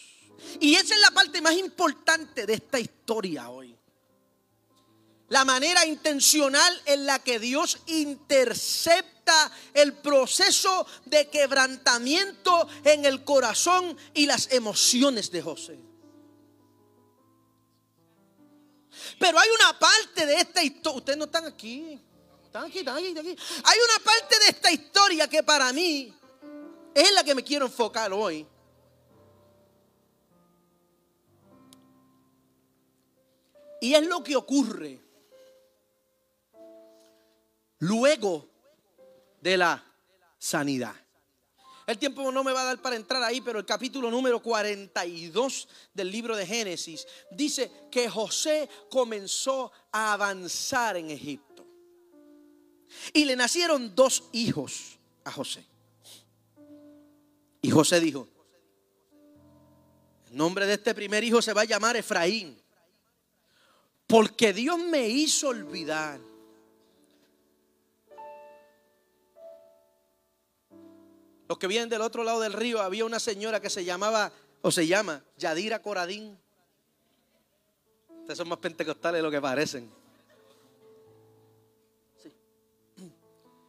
Y 0.60 0.76
esa 0.76 0.94
es 0.94 1.02
la 1.02 1.12
parte 1.12 1.42
más 1.42 1.56
importante 1.56 2.46
de 2.46 2.54
esta 2.54 2.80
historia 2.80 3.50
hoy. 3.50 3.76
La 5.30 5.46
manera 5.46 5.86
intencional 5.86 6.82
en 6.86 7.06
la 7.06 7.20
que 7.20 7.40
Dios 7.40 7.80
intercepta 7.86 9.52
el 9.74 9.94
proceso 9.94 10.88
de 11.06 11.30
quebrantamiento 11.30 12.68
en 12.84 13.06
el 13.06 13.24
corazón 13.24 13.96
y 14.14 14.26
las 14.26 14.52
emociones 14.52 15.32
de 15.32 15.42
José. 15.42 15.80
Pero 19.20 19.40
hay 19.40 19.50
una 19.50 19.78
parte 19.78 20.26
de 20.26 20.36
esta 20.36 20.64
historia, 20.64 20.98
ustedes 20.98 21.18
no 21.18 21.26
están 21.26 21.46
aquí, 21.46 22.00
están 22.44 22.66
aquí, 22.66 22.80
están 22.80 22.98
aquí, 22.98 23.08
están 23.08 23.26
aquí. 23.28 23.38
Hay 23.64 23.78
una 23.86 24.04
parte 24.04 24.40
de 24.40 24.48
esta 24.48 24.72
historia 24.72 25.28
que 25.28 25.44
para 25.44 25.72
mí 25.72 26.14
es 26.96 27.12
la 27.14 27.24
que 27.24 27.36
me 27.36 27.44
quiero 27.44 27.68
enfocar 27.68 28.12
hoy. 28.12 28.48
Y 33.82 33.94
es 33.94 34.06
lo 34.06 34.24
que 34.24 34.36
ocurre 34.36 35.09
luego 37.80 38.48
de 39.42 39.58
la 39.58 39.84
sanidad. 40.38 40.96
El 41.88 41.98
tiempo 41.98 42.32
no 42.32 42.44
me 42.44 42.52
va 42.52 42.62
a 42.62 42.66
dar 42.66 42.82
para 42.82 42.96
entrar 42.96 43.24
ahí, 43.24 43.42
pero 43.42 43.58
el 43.58 43.66
capítulo 43.66 44.12
número 44.12 44.42
42 44.44 45.68
del 45.92 46.12
libro 46.12 46.36
de 46.36 46.46
Génesis 46.46 47.08
dice 47.32 47.72
que 47.90 48.08
José 48.08 48.70
comenzó 48.92 49.72
a 49.92 50.14
avanzar 50.14 50.98
en 50.98 51.10
Egipto. 51.10 51.66
Y 53.12 53.26
le 53.26 53.36
nacieron 53.36 53.96
dos 53.96 54.26
hijos 54.34 55.00
a 55.24 55.32
José. 55.32 55.66
Y 57.62 57.72
José 57.72 58.00
dijo, 58.00 58.28
el 60.30 60.38
nombre 60.38 60.68
de 60.68 60.76
este 60.76 60.94
primer 60.94 61.24
hijo 61.24 61.42
se 61.42 61.54
va 61.54 61.62
a 61.62 61.66
llamar 61.66 61.98
Efraín, 61.98 62.62
porque 64.06 64.54
Dios 64.54 64.78
me 64.78 65.08
hizo 65.10 65.50
olvidar 65.50 66.20
Los 71.50 71.58
que 71.58 71.66
vienen 71.66 71.90
del 71.90 72.02
otro 72.02 72.24
lado 72.24 72.40
del 72.42 72.54
río, 72.54 72.80
había 72.80 73.04
una 73.06 73.20
señora 73.20 73.60
que 73.60 73.72
se 73.72 73.84
llamaba, 73.84 74.32
o 74.62 74.70
se 74.70 74.86
llama, 74.86 75.24
Yadira 75.36 75.82
Coradín. 75.82 76.38
Ustedes 78.22 78.38
son 78.38 78.50
más 78.50 78.60
pentecostales 78.60 79.18
de 79.18 79.24
lo 79.24 79.32
que 79.32 79.42
parecen. 79.42 79.92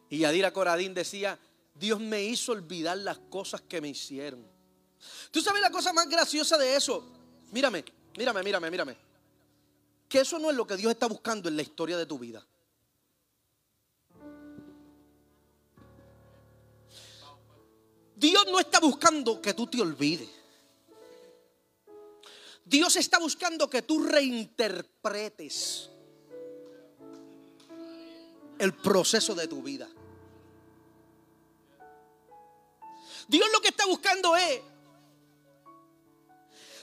Y 0.09 0.19
Yadira 0.19 0.53
Coradín 0.53 0.93
decía, 0.93 1.39
Dios 1.73 1.99
me 1.99 2.23
hizo 2.23 2.51
olvidar 2.51 2.97
las 2.97 3.17
cosas 3.17 3.61
que 3.61 3.81
me 3.81 3.87
hicieron. 3.87 4.45
¿Tú 5.31 5.41
sabes 5.41 5.63
la 5.63 5.71
cosa 5.71 5.91
más 5.91 6.07
graciosa 6.07 6.59
de 6.59 6.75
eso? 6.75 7.03
Mírame, 7.51 7.83
mírame, 8.15 8.43
mírame, 8.43 8.69
mírame. 8.69 8.97
Que 10.07 10.19
eso 10.19 10.37
no 10.37 10.51
es 10.51 10.55
lo 10.55 10.67
que 10.67 10.77
Dios 10.77 10.91
está 10.91 11.07
buscando 11.07 11.49
en 11.49 11.55
la 11.55 11.63
historia 11.63 11.97
de 11.97 12.05
tu 12.05 12.19
vida. 12.19 12.45
Dios 18.21 18.45
no 18.51 18.59
está 18.59 18.79
buscando 18.79 19.41
que 19.41 19.55
tú 19.55 19.65
te 19.65 19.81
olvides. 19.81 20.29
Dios 22.63 22.95
está 22.95 23.17
buscando 23.17 23.67
que 23.67 23.81
tú 23.81 24.03
reinterpretes 24.03 25.89
el 28.59 28.75
proceso 28.75 29.33
de 29.33 29.47
tu 29.47 29.63
vida. 29.63 29.89
Dios 33.27 33.49
lo 33.51 33.59
que 33.59 33.69
está 33.69 33.87
buscando 33.87 34.37
es 34.37 34.61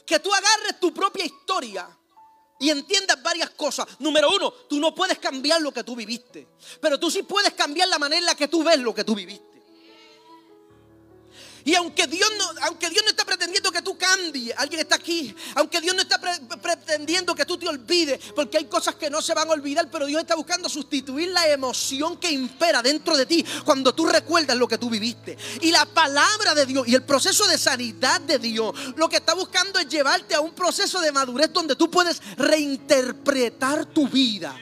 que 0.05 0.19
tú 0.19 0.35
agarres 0.35 0.81
tu 0.81 0.93
propia 0.93 1.25
historia 1.25 1.89
y 2.59 2.69
entiendas 2.71 3.23
varias 3.23 3.51
cosas. 3.51 3.87
Número 4.01 4.29
uno, 4.29 4.51
tú 4.69 4.81
no 4.81 4.93
puedes 4.93 5.21
cambiar 5.21 5.63
lo 5.63 5.71
que 5.73 5.85
tú 5.85 5.95
viviste, 5.95 6.49
pero 6.81 6.99
tú 6.99 7.13
sí 7.13 7.23
puedes 7.23 7.53
cambiar 7.53 7.87
la 7.87 8.01
manera 8.01 8.19
en 8.19 8.27
la 8.27 8.35
que 8.35 8.49
tú 8.49 8.65
ves 8.65 8.81
lo 8.81 8.93
que 8.93 9.05
tú 9.05 9.15
viviste. 9.15 9.58
Y 11.65 11.75
aunque 11.75 12.07
Dios 12.07 12.31
no, 12.39 12.45
aunque 12.63 12.89
Dios 12.91 13.03
no 13.05 13.11
está 13.11 13.25
pretendiendo 13.25 13.71
que 13.71 13.83
tú 13.83 13.97
cambies, 13.97 14.55
alguien 14.57 14.81
está 14.81 14.97
aquí, 14.97 15.35
aunque 15.55 15.81
Dios 15.81 15.95
no 15.95 16.03
está 16.03 16.21
pretendiendo 16.61 17.35
que 17.35 17.45
tú 17.45 17.59
te 17.59 17.69
olvides, 17.69 18.21
porque 18.35 18.59
hay 18.59 18.65
cosas 18.67 18.95
que 18.95 19.11
no 19.11 19.21
se 19.21 19.35
van 19.35 19.49
a 19.49 19.53
olvidar, 19.53 19.91
pero 19.91 20.07
Dios 20.07 20.21
está 20.21 20.35
buscando 20.35 20.69
sustituir 20.69 21.29
la 21.29 21.49
emoción 21.49 22.17
que 22.19 22.31
impera 22.31 22.83
dentro 22.83 23.17
de 23.17 23.27
ti 23.27 23.45
cuando 23.65 23.95
tú 23.95 24.07
recuerdas 24.07 24.57
lo 24.57 24.69
que 24.69 24.79
tú 24.79 24.89
viviste. 24.89 25.37
Y 25.61 25.71
la 25.71 25.87
palabra 25.87 26.55
de 26.55 26.67
Dios 26.67 26.87
y 26.89 26.95
el 26.95 27.03
proceso 27.03 27.47
de 27.47 27.59
sanidad 27.59 28.21
de 28.21 28.39
Dios, 28.39 28.75
lo 28.97 29.09
que 29.09 29.17
está 29.17 29.35
buscando 29.35 29.79
es 29.79 29.89
llevarte 29.89 30.35
a 30.35 30.41
un 30.41 30.53
proceso 30.53 31.01
de 31.01 31.13
madurez 31.13 31.53
donde 31.53 31.77
tú 31.77 31.91
puedes 31.91 32.21
reinterpretar 32.37 33.87
tu 33.87 34.09
vida 34.09 34.57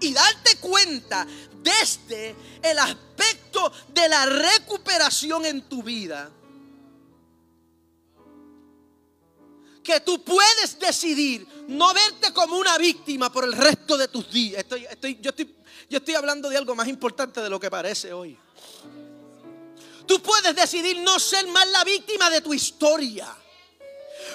y 0.00 0.12
darte 0.12 0.56
cuenta 0.58 1.26
desde 1.62 2.34
el 2.62 2.78
aspecto 2.78 3.72
de 3.88 4.08
la 4.08 4.26
recuperación 4.26 5.44
en 5.46 5.62
tu 5.62 5.82
vida, 5.82 6.30
que 9.82 10.00
tú 10.00 10.22
puedes 10.22 10.78
decidir 10.78 11.46
no 11.68 11.94
verte 11.94 12.32
como 12.34 12.58
una 12.58 12.76
víctima 12.76 13.32
por 13.32 13.44
el 13.44 13.54
resto 13.54 13.96
de 13.96 14.08
tus 14.08 14.30
días. 14.30 14.60
Estoy, 14.60 14.84
estoy, 14.84 15.18
yo, 15.20 15.30
estoy, 15.30 15.56
yo 15.88 15.98
estoy 15.98 16.14
hablando 16.14 16.50
de 16.50 16.58
algo 16.58 16.74
más 16.74 16.88
importante 16.88 17.40
de 17.40 17.48
lo 17.48 17.58
que 17.58 17.70
parece 17.70 18.12
hoy. 18.12 18.38
Tú 20.06 20.22
puedes 20.22 20.54
decidir 20.54 21.00
no 21.00 21.18
ser 21.18 21.46
más 21.48 21.66
la 21.68 21.84
víctima 21.84 22.28
de 22.30 22.40
tu 22.40 22.52
historia. 22.52 23.34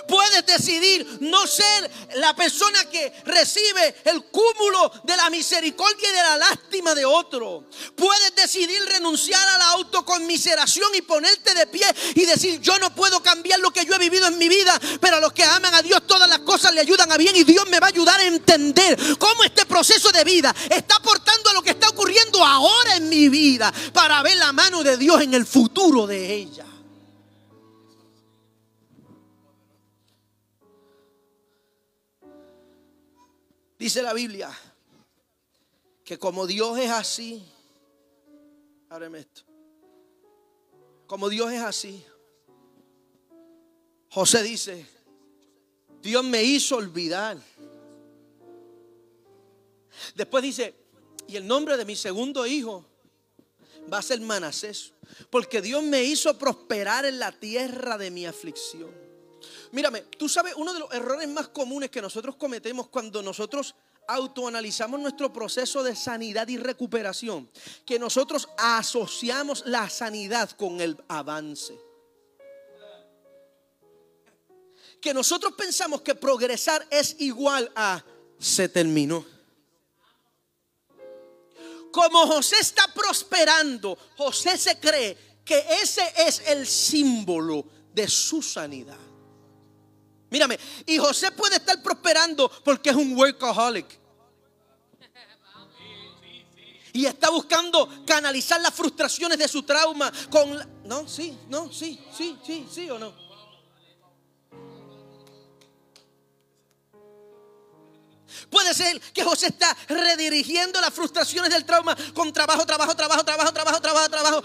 Puedes 0.07 0.45
decidir 0.45 1.17
no 1.21 1.45
ser 1.47 1.89
la 2.15 2.35
persona 2.35 2.89
que 2.89 3.13
recibe 3.25 3.95
el 4.05 4.25
cúmulo 4.25 4.91
de 5.03 5.17
la 5.17 5.29
misericordia 5.29 6.09
y 6.09 6.15
de 6.15 6.21
la 6.21 6.37
lástima 6.37 6.95
de 6.95 7.05
otro. 7.05 7.65
Puedes 7.95 8.35
decidir 8.35 8.83
renunciar 8.85 9.47
a 9.47 9.57
la 9.57 9.69
autoconmiseración 9.71 10.93
y 10.95 11.01
ponerte 11.01 11.53
de 11.53 11.67
pie 11.67 11.85
y 12.15 12.25
decir, 12.25 12.59
yo 12.59 12.77
no 12.79 12.93
puedo 12.93 13.21
cambiar 13.21 13.59
lo 13.59 13.71
que 13.71 13.85
yo 13.85 13.95
he 13.95 13.99
vivido 13.99 14.27
en 14.27 14.37
mi 14.37 14.49
vida, 14.49 14.79
pero 14.99 15.17
a 15.17 15.19
los 15.19 15.33
que 15.33 15.43
aman 15.43 15.73
a 15.73 15.81
Dios 15.81 16.05
todas 16.07 16.27
las 16.27 16.39
cosas 16.39 16.73
le 16.73 16.81
ayudan 16.81 17.11
a 17.11 17.17
bien 17.17 17.35
y 17.35 17.43
Dios 17.43 17.67
me 17.69 17.79
va 17.79 17.87
a 17.87 17.89
ayudar 17.89 18.19
a 18.19 18.25
entender 18.25 18.97
cómo 19.17 19.43
este 19.43 19.65
proceso 19.65 20.11
de 20.11 20.23
vida 20.23 20.53
está 20.69 20.95
aportando 20.95 21.49
a 21.49 21.53
lo 21.53 21.61
que 21.61 21.71
está 21.71 21.89
ocurriendo 21.89 22.43
ahora 22.43 22.95
en 22.97 23.09
mi 23.09 23.29
vida 23.29 23.73
para 23.93 24.21
ver 24.21 24.37
la 24.37 24.51
mano 24.53 24.83
de 24.83 24.97
Dios 24.97 25.21
en 25.21 25.33
el 25.33 25.45
futuro 25.45 26.07
de 26.07 26.33
ella. 26.33 26.65
Dice 33.83 34.01
la 34.01 34.13
Biblia 34.13 34.49
que 36.05 36.17
como 36.17 36.47
Dios 36.47 36.79
es 36.79 36.89
así, 36.89 37.43
ábreme 38.87 39.19
esto. 39.19 39.41
Como 41.05 41.27
Dios 41.27 41.51
es 41.51 41.59
así, 41.59 42.01
José 44.09 44.41
dice, 44.41 44.85
Dios 46.01 46.23
me 46.23 46.41
hizo 46.41 46.77
olvidar. 46.77 47.37
Después 50.15 50.41
dice, 50.41 50.73
y 51.27 51.35
el 51.35 51.45
nombre 51.45 51.75
de 51.75 51.83
mi 51.83 51.97
segundo 51.97 52.47
hijo 52.47 52.85
va 53.91 53.97
a 53.97 54.01
ser 54.01 54.21
Manasés, 54.21 54.93
porque 55.29 55.61
Dios 55.61 55.83
me 55.83 56.05
hizo 56.05 56.37
prosperar 56.37 57.03
en 57.03 57.19
la 57.19 57.33
tierra 57.33 57.97
de 57.97 58.11
mi 58.11 58.25
aflicción. 58.25 59.12
Mírame, 59.73 60.01
tú 60.01 60.29
sabes, 60.29 60.53
uno 60.55 60.71
de 60.71 60.79
los 60.81 60.93
errores 60.93 61.27
más 61.27 61.47
comunes 61.47 61.89
que 61.89 61.99
nosotros 61.99 62.35
cometemos 62.35 62.89
cuando 62.89 63.23
nosotros 63.23 63.73
autoanalizamos 64.07 64.99
nuestro 64.99 65.33
proceso 65.33 65.81
de 65.81 65.95
sanidad 65.95 66.47
y 66.47 66.57
recuperación, 66.57 67.49
que 67.83 67.97
nosotros 67.97 68.47
asociamos 68.55 69.63
la 69.65 69.89
sanidad 69.89 70.51
con 70.51 70.79
el 70.79 70.95
avance. 71.07 71.75
Que 75.01 75.11
nosotros 75.11 75.53
pensamos 75.57 76.01
que 76.01 76.13
progresar 76.13 76.85
es 76.91 77.15
igual 77.17 77.71
a 77.75 78.03
se 78.37 78.69
terminó. 78.69 79.25
Como 81.91 82.27
José 82.27 82.57
está 82.59 82.93
prosperando, 82.93 83.97
José 84.17 84.55
se 84.55 84.79
cree 84.79 85.17
que 85.43 85.65
ese 85.81 86.03
es 86.15 86.43
el 86.45 86.67
símbolo 86.67 87.65
de 87.91 88.07
su 88.07 88.43
sanidad. 88.43 89.02
Mírame, 90.33 90.59
y 90.87 90.97
José 90.97 91.31
puede 91.31 91.57
estar 91.57 91.79
prosperando 91.83 92.49
porque 92.63 92.89
es 92.89 92.95
un 92.95 93.15
workaholic. 93.15 93.85
Y 96.91 97.05
está 97.05 97.29
buscando 97.29 98.03
canalizar 98.03 98.59
las 98.59 98.73
frustraciones 98.73 99.37
de 99.37 99.47
su 99.47 99.61
trauma 99.61 100.11
con... 100.31 100.57
no, 100.85 101.07
sí, 101.07 101.37
no, 101.49 101.71
sí, 101.71 102.03
sí, 102.17 102.39
sí, 102.43 102.67
sí 102.67 102.89
o 102.89 102.97
no. 102.97 103.13
Puede 108.49 108.73
ser 108.73 108.99
que 109.11 109.23
José 109.23 109.47
está 109.47 109.77
redirigiendo 109.87 110.81
las 110.81 110.91
frustraciones 110.95 111.51
del 111.51 111.63
trauma 111.63 111.95
con 112.15 112.33
trabajo, 112.33 112.65
trabajo, 112.65 112.95
trabajo, 112.95 113.23
trabajo, 113.23 113.53
trabajo, 113.53 113.81
trabajo, 113.81 114.09
trabajo. 114.09 114.43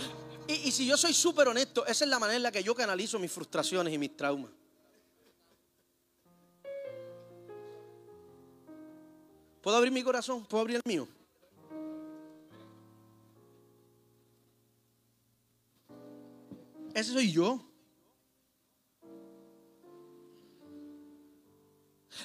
Y, 0.49 0.69
y 0.69 0.71
si 0.71 0.85
yo 0.85 0.99
soy 0.99 1.15
súper 1.15 1.49
honesto, 1.49 1.87
esa 1.87 2.05
es 2.05 2.11
la 2.11 2.19
manera 2.19 2.37
en 2.37 2.43
la 2.43 2.53
que 2.53 2.63
yo 2.63 2.75
canalizo 2.75 3.19
mis 3.19 3.33
frustraciones 3.33 3.95
y 3.95 3.97
mis 3.97 4.15
traumas. 4.15 4.51
¿Puedo 9.69 9.77
abrir 9.77 9.93
mi 9.93 10.03
corazón? 10.03 10.47
¿Puedo 10.47 10.63
abrir 10.63 10.77
el 10.77 10.83
mío? 10.87 11.07
Ese 16.95 17.13
soy 17.13 17.31
yo. 17.31 17.63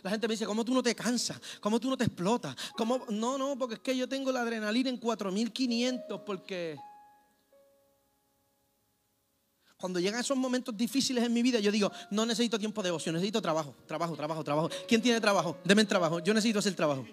La 0.03 0.11
gente 0.11 0.25
me 0.29 0.35
dice, 0.35 0.45
¿cómo 0.45 0.63
tú 0.63 0.73
no 0.73 0.81
te 0.81 0.95
cansas? 0.95 1.37
¿Cómo 1.59 1.81
tú 1.81 1.89
no 1.89 1.97
te 1.97 2.05
explotas? 2.05 2.55
¿Cómo? 2.77 3.05
No, 3.09 3.37
no, 3.37 3.57
porque 3.57 3.75
es 3.75 3.81
que 3.81 3.97
yo 3.97 4.07
tengo 4.07 4.31
la 4.31 4.39
adrenalina 4.39 4.89
en 4.89 4.95
4500 4.95 6.21
porque 6.21 6.77
cuando 9.75 9.99
llegan 9.99 10.21
esos 10.21 10.37
momentos 10.37 10.77
difíciles 10.77 11.25
en 11.25 11.33
mi 11.33 11.41
vida, 11.41 11.59
yo 11.59 11.73
digo, 11.73 11.91
no 12.09 12.25
necesito 12.25 12.57
tiempo 12.57 12.81
de 12.81 12.87
devoción, 12.87 13.15
necesito 13.15 13.41
trabajo, 13.41 13.75
trabajo, 13.85 14.15
trabajo, 14.15 14.45
trabajo. 14.45 14.69
¿Quién 14.87 15.01
tiene 15.01 15.19
trabajo? 15.19 15.57
Deme 15.65 15.81
el 15.81 15.89
trabajo, 15.89 16.19
yo 16.21 16.33
necesito 16.33 16.59
hacer 16.59 16.73
trabajo. 16.73 17.05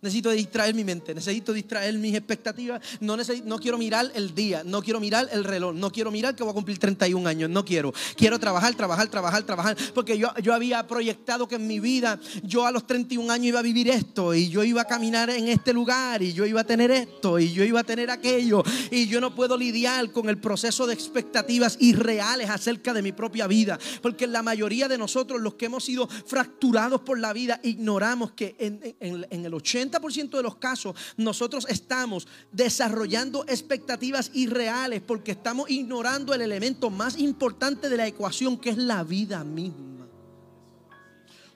Necesito 0.00 0.30
distraer 0.30 0.74
mi 0.74 0.84
mente, 0.84 1.14
necesito 1.14 1.52
distraer 1.52 1.94
mis 1.98 2.14
expectativas. 2.14 2.80
No, 3.00 3.16
no 3.44 3.58
quiero 3.58 3.78
mirar 3.78 4.10
el 4.14 4.34
día, 4.34 4.62
no 4.64 4.82
quiero 4.82 5.00
mirar 5.00 5.28
el 5.32 5.44
reloj, 5.44 5.74
no 5.74 5.90
quiero 5.90 6.10
mirar 6.10 6.34
que 6.34 6.42
voy 6.42 6.52
a 6.52 6.54
cumplir 6.54 6.78
31 6.78 7.28
años, 7.28 7.50
no 7.50 7.64
quiero. 7.64 7.92
Quiero 8.16 8.38
trabajar, 8.38 8.74
trabajar, 8.74 9.08
trabajar, 9.08 9.42
trabajar. 9.44 9.76
Porque 9.94 10.18
yo, 10.18 10.28
yo 10.42 10.54
había 10.54 10.86
proyectado 10.86 11.48
que 11.48 11.56
en 11.56 11.66
mi 11.66 11.80
vida 11.80 12.20
yo 12.42 12.66
a 12.66 12.70
los 12.70 12.86
31 12.86 13.32
años 13.32 13.46
iba 13.46 13.58
a 13.58 13.62
vivir 13.62 13.88
esto 13.88 14.34
y 14.34 14.48
yo 14.48 14.62
iba 14.62 14.82
a 14.82 14.84
caminar 14.84 15.30
en 15.30 15.48
este 15.48 15.72
lugar 15.72 16.22
y 16.22 16.32
yo 16.32 16.46
iba 16.46 16.60
a 16.60 16.64
tener 16.64 16.90
esto 16.90 17.38
y 17.38 17.52
yo 17.52 17.64
iba 17.64 17.80
a 17.80 17.84
tener 17.84 18.10
aquello. 18.10 18.62
Y 18.90 19.06
yo 19.06 19.20
no 19.20 19.34
puedo 19.34 19.56
lidiar 19.56 20.12
con 20.12 20.28
el 20.28 20.38
proceso 20.38 20.86
de 20.86 20.94
expectativas 20.94 21.76
irreales 21.80 22.50
acerca 22.50 22.92
de 22.92 23.02
mi 23.02 23.12
propia 23.12 23.46
vida. 23.46 23.78
Porque 24.02 24.26
la 24.26 24.42
mayoría 24.42 24.88
de 24.88 24.98
nosotros, 24.98 25.40
los 25.40 25.54
que 25.54 25.66
hemos 25.66 25.84
sido 25.84 26.08
fracturados 26.08 27.00
por 27.00 27.18
la 27.18 27.32
vida, 27.32 27.60
ignoramos 27.62 28.32
que 28.32 28.54
en, 28.58 28.96
en, 29.00 29.26
en 29.30 29.44
el 29.44 29.54
80 29.54 29.77
80% 29.78 30.30
de 30.30 30.42
los 30.42 30.56
casos 30.56 30.94
nosotros 31.16 31.66
estamos 31.68 32.26
desarrollando 32.52 33.44
expectativas 33.48 34.30
irreales 34.34 35.02
porque 35.02 35.32
estamos 35.32 35.70
ignorando 35.70 36.34
el 36.34 36.42
elemento 36.42 36.90
más 36.90 37.18
importante 37.18 37.88
de 37.88 37.96
la 37.96 38.06
ecuación 38.06 38.58
que 38.58 38.70
es 38.70 38.78
la 38.78 39.02
vida 39.04 39.44
misma. 39.44 40.06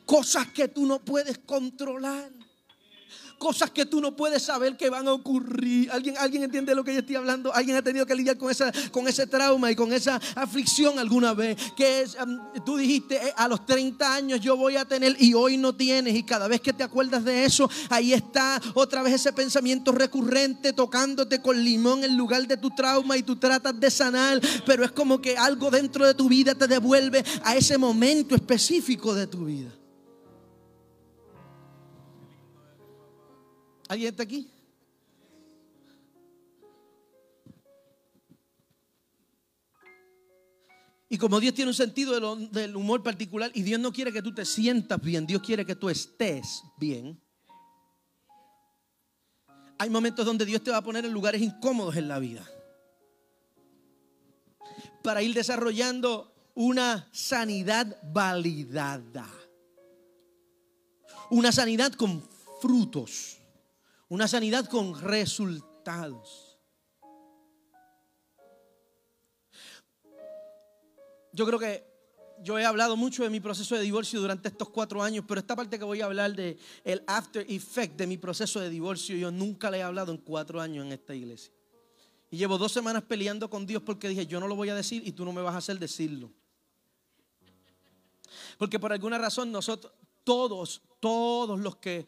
Cosas 0.07 0.49
que 0.49 0.69
tú 0.69 0.87
no 0.87 0.99
puedes 0.99 1.39
controlar 1.39 2.42
cosas 3.43 3.73
que 3.73 3.85
tú 3.85 4.01
no 4.01 4.15
puedes 4.15 4.41
saber 4.45 4.77
que 4.77 4.89
van 4.89 5.09
a 5.09 5.13
ocurrir. 5.13 5.91
¿Alguien, 5.91 6.15
alguien 6.17 6.45
entiende 6.45 6.77
lo 6.77 6.85
que 6.85 6.93
yo 6.93 7.01
estoy 7.01 7.17
hablando? 7.17 7.53
¿Alguien 7.53 7.77
ha 7.77 7.83
tenido 7.83 8.07
que 8.07 8.15
lidiar 8.15 8.39
con, 8.39 8.49
esa, 8.53 8.71
con 8.93 9.09
ese 9.09 9.27
trauma 9.27 9.69
y 9.69 9.75
con 9.75 9.93
esa 9.93 10.21
aflicción 10.37 10.97
alguna 11.01 11.35
vez? 11.35 11.57
Que 11.77 12.03
es, 12.03 12.17
tú 12.65 12.77
dijiste, 12.77 13.17
eh, 13.17 13.35
a 13.37 13.49
los 13.49 13.67
30 13.67 14.15
años 14.15 14.41
yo 14.41 14.57
voy 14.57 14.77
a 14.77 14.85
tener 14.85 15.17
y 15.19 15.35
hoy 15.35 15.57
no 15.57 15.75
tienes. 15.75 16.15
Y 16.15 16.23
cada 16.23 16.47
vez 16.47 16.61
que 16.61 16.73
te 16.73 16.85
acuerdas 16.85 17.25
de 17.25 17.45
eso, 17.45 17.69
ahí 17.91 18.13
está 18.13 18.63
otra 18.75 19.03
vez 19.03 19.15
ese 19.15 19.33
pensamiento 19.33 19.91
recurrente 19.91 20.73
tocándote 20.73 21.43
con 21.43 21.65
limón 21.65 22.05
en 22.05 22.17
lugar 22.17 22.47
de 22.47 22.57
tu 22.57 22.71
trauma 22.71 23.17
y 23.17 23.25
tú 23.25 23.35
tratas 23.35 23.79
de 23.81 23.91
sanar. 23.91 24.41
Pero 24.65 24.85
es 24.85 24.93
como 24.93 25.21
que 25.21 25.37
algo 25.37 25.69
dentro 25.69 26.07
de 26.07 26.15
tu 26.15 26.29
vida 26.29 26.55
te 26.55 26.69
devuelve 26.69 27.25
a 27.43 27.57
ese 27.57 27.77
momento 27.77 28.37
específico 28.37 29.13
de 29.17 29.27
tu 29.27 29.47
vida. 29.47 29.82
¿Alguien 33.93 34.09
está 34.09 34.23
aquí? 34.23 34.51
Y 41.11 41.19
como 41.19 41.39
Dios 41.39 41.53
tiene 41.53 41.69
un 41.69 41.75
sentido 41.75 42.39
del 42.39 42.75
humor 42.75 43.03
particular 43.03 43.51
y 43.53 43.61
Dios 43.61 43.79
no 43.79 43.93
quiere 43.93 44.11
que 44.11 44.23
tú 44.23 44.33
te 44.33 44.47
sientas 44.47 44.99
bien, 44.99 45.27
Dios 45.27 45.43
quiere 45.43 45.67
que 45.67 45.77
tú 45.77 45.91
estés 45.91 46.63
bien. 46.79 47.21
Hay 49.77 49.91
momentos 49.91 50.25
donde 50.25 50.47
Dios 50.47 50.65
te 50.65 50.71
va 50.71 50.79
a 50.79 50.83
poner 50.83 51.05
en 51.05 51.13
lugares 51.13 51.43
incómodos 51.43 51.95
en 51.97 52.09
la 52.09 52.19
vida 52.19 52.51
para 55.03 55.21
ir 55.21 55.35
desarrollando 55.35 56.33
una 56.55 57.11
sanidad 57.13 57.95
validada. 58.11 59.29
Una 61.29 61.53
sanidad 61.53 61.93
con 61.93 62.27
frutos. 62.63 63.42
Una 64.13 64.29
sanidad 64.29 64.67
con 64.67 65.01
resultados. 65.01 66.59
Yo 71.33 71.47
creo 71.47 71.59
que 71.59 71.83
yo 72.43 72.59
he 72.59 72.67
hablado 72.67 72.95
mucho 72.95 73.23
de 73.23 73.31
mi 73.31 73.41
proceso 73.41 73.75
de 73.75 73.81
divorcio 73.81 74.21
durante 74.21 74.49
estos 74.49 74.69
cuatro 74.69 75.03
años, 75.03 75.25
pero 75.27 75.41
esta 75.41 75.57
parte 75.57 75.79
que 75.79 75.87
voy 75.87 76.03
a 76.03 76.05
hablar 76.05 76.37
de 76.37 76.59
el 76.85 77.03
after 77.07 77.51
effect 77.51 77.97
de 77.97 78.07
mi 78.07 78.19
proceso 78.19 78.61
de 78.61 78.69
divorcio, 78.69 79.17
yo 79.17 79.31
nunca 79.31 79.71
le 79.71 79.79
he 79.79 79.83
hablado 79.83 80.13
en 80.13 80.19
cuatro 80.19 80.61
años 80.61 80.85
en 80.85 80.93
esta 80.93 81.15
iglesia. 81.15 81.55
Y 82.31 82.37
llevo 82.37 82.59
dos 82.59 82.71
semanas 82.71 83.05
peleando 83.05 83.49
con 83.49 83.67
Dios 83.67 83.83
porque 83.83 84.11
dije, 84.11 84.27
yo 84.27 84.41
no 84.41 84.47
lo 84.47 84.57
voy 84.57 84.69
a 84.69 84.75
decir 84.75 85.09
y 85.09 85.13
tú 85.13 85.25
no 85.25 85.33
me 85.33 85.41
vas 85.41 85.55
a 85.55 85.59
hacer 85.59 85.79
decirlo. 85.79 86.31
Porque 88.59 88.79
por 88.79 88.93
alguna 88.93 89.17
razón 89.17 89.51
nosotros, 89.51 89.91
todos, 90.23 90.83
todos 91.01 91.59
los 91.59 91.77
que 91.77 92.07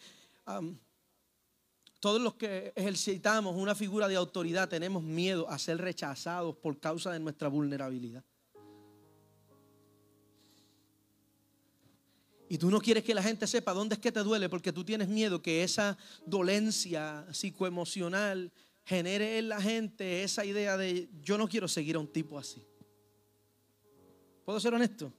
todos 2.04 2.20
los 2.20 2.34
que 2.34 2.70
ejercitamos 2.76 3.56
una 3.56 3.74
figura 3.74 4.06
de 4.08 4.16
autoridad 4.16 4.68
tenemos 4.68 5.02
miedo 5.02 5.48
a 5.48 5.58
ser 5.58 5.78
rechazados 5.78 6.54
por 6.54 6.78
causa 6.78 7.10
de 7.10 7.18
nuestra 7.18 7.48
vulnerabilidad. 7.48 8.22
Y 12.46 12.58
tú 12.58 12.70
no 12.70 12.78
quieres 12.78 13.04
que 13.04 13.14
la 13.14 13.22
gente 13.22 13.46
sepa 13.46 13.72
dónde 13.72 13.94
es 13.94 14.02
que 14.02 14.12
te 14.12 14.20
duele 14.20 14.50
porque 14.50 14.70
tú 14.70 14.84
tienes 14.84 15.08
miedo 15.08 15.40
que 15.40 15.64
esa 15.64 15.96
dolencia 16.26 17.26
psicoemocional 17.32 18.52
genere 18.84 19.38
en 19.38 19.48
la 19.48 19.62
gente 19.62 20.24
esa 20.24 20.44
idea 20.44 20.76
de 20.76 21.08
yo 21.22 21.38
no 21.38 21.48
quiero 21.48 21.68
seguir 21.68 21.96
a 21.96 22.00
un 22.00 22.08
tipo 22.12 22.38
así. 22.38 22.62
¿Puedo 24.44 24.60
ser 24.60 24.74
honesto? 24.74 25.10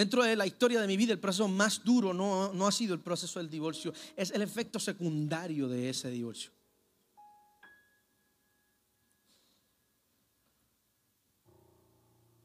Dentro 0.00 0.22
de 0.22 0.34
la 0.34 0.46
historia 0.46 0.80
de 0.80 0.86
mi 0.86 0.96
vida, 0.96 1.12
el 1.12 1.18
proceso 1.18 1.46
más 1.46 1.84
duro 1.84 2.14
no, 2.14 2.54
no 2.54 2.66
ha 2.66 2.72
sido 2.72 2.94
el 2.94 3.00
proceso 3.00 3.38
del 3.38 3.50
divorcio, 3.50 3.92
es 4.16 4.30
el 4.30 4.40
efecto 4.40 4.78
secundario 4.78 5.68
de 5.68 5.90
ese 5.90 6.10
divorcio. 6.10 6.50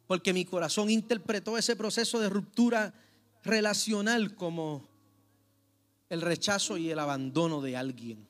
Porque 0.06 0.34
mi 0.34 0.44
corazón 0.44 0.90
interpretó 0.90 1.58
ese 1.58 1.78
proceso 1.78 2.20
de 2.20 2.28
ruptura 2.28 2.94
relacional 3.42 4.36
como 4.36 4.86
el 6.10 6.20
rechazo 6.20 6.76
y 6.76 6.90
el 6.90 7.00
abandono 7.00 7.62
de 7.62 7.78
alguien. 7.78 8.28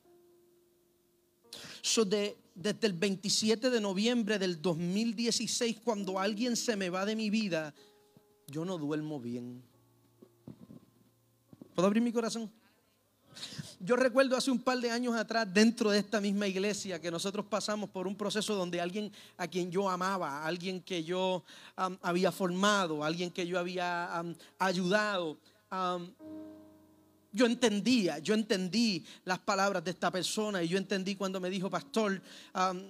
desde 2.53 2.85
el 2.85 2.93
27 2.93 3.71
de 3.71 3.81
noviembre 3.81 4.37
del 4.37 4.61
2016, 4.61 5.79
cuando 5.83 6.19
alguien 6.19 6.55
se 6.55 6.75
me 6.75 6.91
va 6.91 7.07
de 7.07 7.15
mi 7.15 7.31
vida, 7.31 7.73
yo 8.47 8.65
no 8.65 8.77
duermo 8.77 9.19
bien. 9.19 9.61
¿Puedo 11.73 11.87
abrir 11.87 12.01
mi 12.01 12.11
corazón? 12.11 12.51
Yo 13.81 13.97
recuerdo 13.97 14.37
hace 14.37 14.49
un 14.49 14.59
par 14.59 14.79
de 14.79 14.89
años 14.89 15.13
atrás, 15.13 15.53
dentro 15.53 15.91
de 15.91 15.99
esta 15.99 16.21
misma 16.21 16.47
iglesia, 16.47 17.01
que 17.01 17.11
nosotros 17.11 17.45
pasamos 17.45 17.89
por 17.89 18.07
un 18.07 18.15
proceso 18.15 18.55
donde 18.55 18.79
alguien 18.79 19.11
a 19.35 19.47
quien 19.47 19.69
yo 19.69 19.89
amaba, 19.89 20.45
alguien 20.45 20.81
que 20.81 21.03
yo 21.03 21.43
había 22.01 22.31
formado, 22.31 23.03
alguien 23.03 23.29
que 23.29 23.45
yo 23.45 23.59
había 23.59 24.23
ayudado, 24.57 25.37
yo 27.33 27.45
entendía, 27.45 28.19
yo 28.19 28.33
entendí 28.33 29.05
las 29.25 29.39
palabras 29.39 29.83
de 29.83 29.91
esta 29.91 30.09
persona 30.09 30.63
y 30.63 30.69
yo 30.69 30.77
entendí 30.77 31.15
cuando 31.15 31.41
me 31.41 31.49
dijo, 31.49 31.69
pastor, 31.69 32.21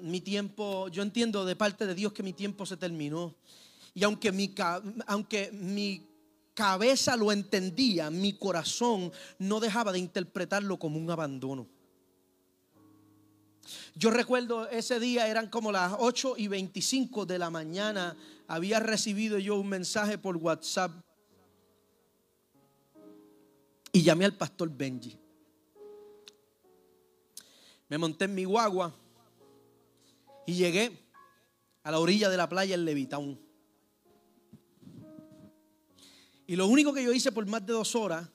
mi 0.04 0.22
tiempo, 0.22 0.88
yo 0.90 1.02
entiendo 1.02 1.44
de 1.44 1.56
parte 1.56 1.88
de 1.88 1.96
Dios 1.96 2.14
que 2.14 2.22
mi 2.22 2.34
tiempo 2.34 2.68
se 2.68 2.78
terminó. 2.78 3.34
Y 3.96 4.04
aunque 4.04 4.32
mi, 4.32 4.54
aunque 5.08 5.52
mi 5.54 6.06
cabeza 6.54 7.16
lo 7.16 7.32
entendía, 7.32 8.12
mi 8.12 8.34
corazón 8.34 9.12
no 9.40 9.60
dejaba 9.60 9.94
de 9.94 10.00
interpretarlo 10.00 10.78
como 10.78 11.00
un 11.00 11.10
abandono. 11.10 11.68
Yo 13.96 14.12
recuerdo 14.12 14.70
ese 14.70 15.00
día, 15.00 15.28
eran 15.28 15.50
como 15.50 15.72
las 15.72 15.94
8 15.98 16.36
y 16.38 16.50
25 16.50 17.26
de 17.26 17.40
la 17.40 17.50
mañana, 17.50 18.16
había 18.48 18.80
recibido 18.80 19.40
yo 19.40 19.56
un 19.56 19.70
mensaje 19.70 20.18
por 20.18 20.38
WhatsApp 20.38 20.92
y 23.92 24.04
llamé 24.04 24.26
al 24.26 24.36
pastor 24.36 24.70
Benji. 24.70 25.18
Me 27.88 27.98
monté 27.98 28.26
en 28.26 28.36
mi 28.36 28.44
guagua 28.44 28.94
y 30.46 30.54
llegué 30.54 30.92
a 31.84 31.92
la 31.92 32.00
orilla 32.00 32.30
de 32.30 32.38
la 32.38 32.50
playa 32.50 32.76
en 32.76 32.84
Levitown. 32.84 33.45
Y 36.48 36.56
lo 36.56 36.68
único 36.68 36.94
que 36.94 37.04
yo 37.04 37.12
hice 37.12 37.32
por 37.32 37.46
más 37.48 37.66
de 37.66 37.74
dos 37.74 37.96
horas 37.96 38.28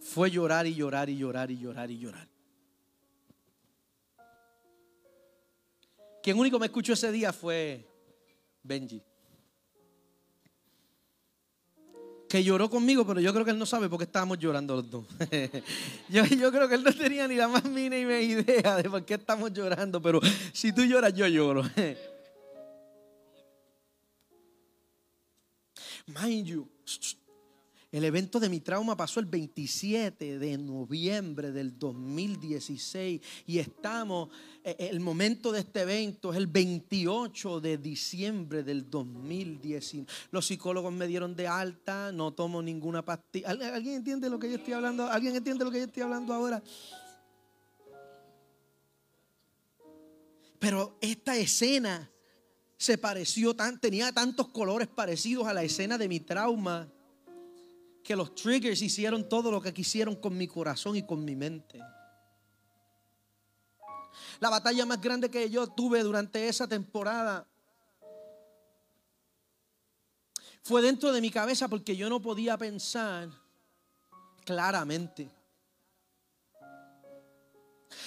fue 0.00 0.30
llorar 0.30 0.66
y 0.66 0.74
llorar 0.74 1.10
y 1.10 1.16
llorar 1.16 1.50
y 1.50 1.58
llorar 1.58 1.90
y 1.90 1.98
llorar. 1.98 2.28
Quien 6.22 6.38
único 6.38 6.58
me 6.58 6.66
escuchó 6.66 6.94
ese 6.94 7.12
día 7.12 7.32
fue 7.32 7.86
Benji. 8.62 9.02
Que 12.28 12.42
lloró 12.42 12.70
conmigo, 12.70 13.06
pero 13.06 13.20
yo 13.20 13.32
creo 13.32 13.44
que 13.44 13.50
él 13.50 13.58
no 13.58 13.66
sabe 13.66 13.88
por 13.88 13.98
qué 13.98 14.04
estábamos 14.04 14.38
llorando 14.38 14.76
los 14.76 14.90
dos. 14.90 15.06
yo, 16.08 16.24
yo, 16.24 16.50
creo 16.50 16.68
que 16.68 16.76
él 16.76 16.82
no 16.82 16.92
tenía 16.92 17.28
ni 17.28 17.36
la 17.36 17.46
más 17.46 17.64
mínima 17.64 18.18
idea 18.18 18.76
de 18.76 18.88
por 18.88 19.04
qué 19.04 19.14
estamos 19.14 19.52
llorando, 19.52 20.00
pero 20.00 20.20
si 20.52 20.72
tú 20.72 20.82
lloras, 20.84 21.12
yo 21.12 21.26
lloro. 21.26 21.62
Mind 26.06 26.46
you, 26.46 26.68
el 27.94 28.04
evento 28.04 28.40
de 28.40 28.48
mi 28.48 28.58
trauma 28.58 28.96
pasó 28.96 29.20
el 29.20 29.26
27 29.26 30.40
de 30.40 30.58
noviembre 30.58 31.52
del 31.52 31.78
2016 31.78 33.20
y 33.46 33.58
estamos, 33.60 34.30
eh, 34.64 34.74
el 34.90 34.98
momento 34.98 35.52
de 35.52 35.60
este 35.60 35.82
evento 35.82 36.32
es 36.32 36.38
el 36.38 36.48
28 36.48 37.60
de 37.60 37.78
diciembre 37.78 38.64
del 38.64 38.90
2019. 38.90 40.10
Los 40.32 40.46
psicólogos 40.46 40.92
me 40.92 41.06
dieron 41.06 41.36
de 41.36 41.46
alta, 41.46 42.10
no 42.10 42.32
tomo 42.32 42.60
ninguna 42.60 43.04
pastilla. 43.04 43.50
¿Alguien 43.50 43.94
entiende 43.94 44.28
lo 44.28 44.40
que 44.40 44.50
yo 44.50 44.56
estoy 44.56 44.72
hablando? 44.72 45.06
¿Alguien 45.06 45.36
entiende 45.36 45.64
lo 45.64 45.70
que 45.70 45.78
yo 45.78 45.84
estoy 45.84 46.02
hablando 46.02 46.34
ahora? 46.34 46.60
Pero 50.58 50.98
esta 51.00 51.36
escena 51.36 52.10
se 52.84 52.98
pareció 52.98 53.56
tan, 53.56 53.80
tenía 53.80 54.12
tantos 54.12 54.48
colores 54.48 54.88
parecidos 54.88 55.46
a 55.46 55.54
la 55.54 55.62
escena 55.62 55.96
de 55.96 56.06
mi 56.06 56.20
trauma 56.20 56.86
que 58.02 58.14
los 58.14 58.34
triggers 58.34 58.82
hicieron 58.82 59.26
todo 59.26 59.50
lo 59.50 59.62
que 59.62 59.72
quisieron 59.72 60.14
con 60.14 60.36
mi 60.36 60.46
corazón 60.46 60.94
y 60.94 61.02
con 61.02 61.24
mi 61.24 61.34
mente. 61.34 61.80
La 64.38 64.50
batalla 64.50 64.84
más 64.84 65.00
grande 65.00 65.30
que 65.30 65.48
yo 65.48 65.66
tuve 65.66 66.02
durante 66.02 66.46
esa 66.46 66.68
temporada 66.68 67.46
fue 70.62 70.82
dentro 70.82 71.10
de 71.10 71.22
mi 71.22 71.30
cabeza 71.30 71.68
porque 71.68 71.96
yo 71.96 72.10
no 72.10 72.20
podía 72.20 72.58
pensar 72.58 73.30
claramente. 74.44 75.30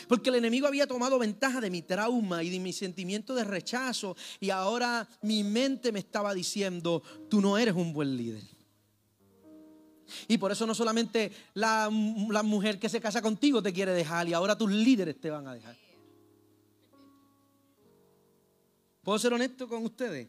Porque 0.08 0.30
el 0.30 0.36
enemigo 0.36 0.68
había 0.68 0.88
tomado 0.88 1.20
ventaja 1.20 1.62
de 1.62 1.70
mi 1.70 1.82
trauma 1.82 2.44
y 2.44 2.50
de 2.50 2.60
mi 2.60 2.74
sentimiento 2.74 3.36
de 3.36 3.44
rechazo. 3.44 4.16
Y 4.40 4.50
ahora 4.50 5.08
mi 5.22 5.44
mente 5.44 5.92
me 5.92 6.00
estaba 6.00 6.34
diciendo, 6.34 7.02
tú 7.30 7.42
no 7.42 7.58
eres 7.58 7.76
un 7.76 7.94
buen 7.94 8.16
líder. 8.16 8.44
Y 10.28 10.38
por 10.38 10.52
eso 10.52 10.66
no 10.66 10.74
solamente 10.74 11.32
la, 11.54 11.90
mujer 11.90 12.80
que 12.80 12.90
se 12.90 13.02
casa 13.02 13.22
contigo 13.22 13.62
te 13.62 13.74
quiere 13.74 13.92
dejar 13.92 14.28
y 14.28 14.34
ahora 14.34 14.58
tus 14.58 14.72
líderes 14.72 15.20
te 15.20 15.30
van 15.30 15.48
a 15.48 15.54
dejar. 15.54 15.76
¿Puedo 19.04 19.20
ser 19.20 19.34
honesto 19.34 19.68
con 19.68 19.84
ustedes? 19.86 20.28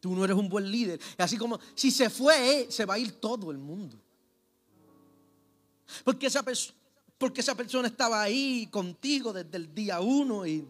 Tú 0.00 0.14
no 0.14 0.24
eres 0.24 0.36
un 0.36 0.48
buen 0.48 0.70
líder. 0.70 1.00
Así 1.16 1.36
como 1.36 1.58
si 1.74 1.90
se 1.90 2.08
fue, 2.08 2.68
se 2.70 2.84
va 2.84 2.94
a 2.94 2.98
ir 2.98 3.20
todo 3.20 3.50
el 3.50 3.58
mundo. 3.58 4.00
Porque 6.04 6.26
esa, 6.26 6.42
persona 6.42 7.88
estaba 7.88 8.22
ahí 8.22 8.68
contigo 8.70 9.32
desde 9.32 9.56
el 9.56 9.74
día 9.74 10.00
uno 10.00 10.46
y 10.46 10.66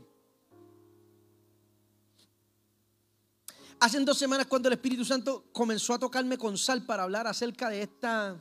Hace 3.80 4.00
dos 4.00 4.18
semanas 4.18 4.46
cuando 4.46 4.68
el 4.68 4.72
Espíritu 4.72 5.04
Santo 5.04 5.44
comenzó 5.52 5.94
a 5.94 6.00
tocarme 6.00 6.36
con 6.36 6.58
sal 6.58 6.84
para 6.84 7.04
hablar 7.04 7.28
acerca 7.28 7.70
de 7.70 7.82
esta, 7.82 8.36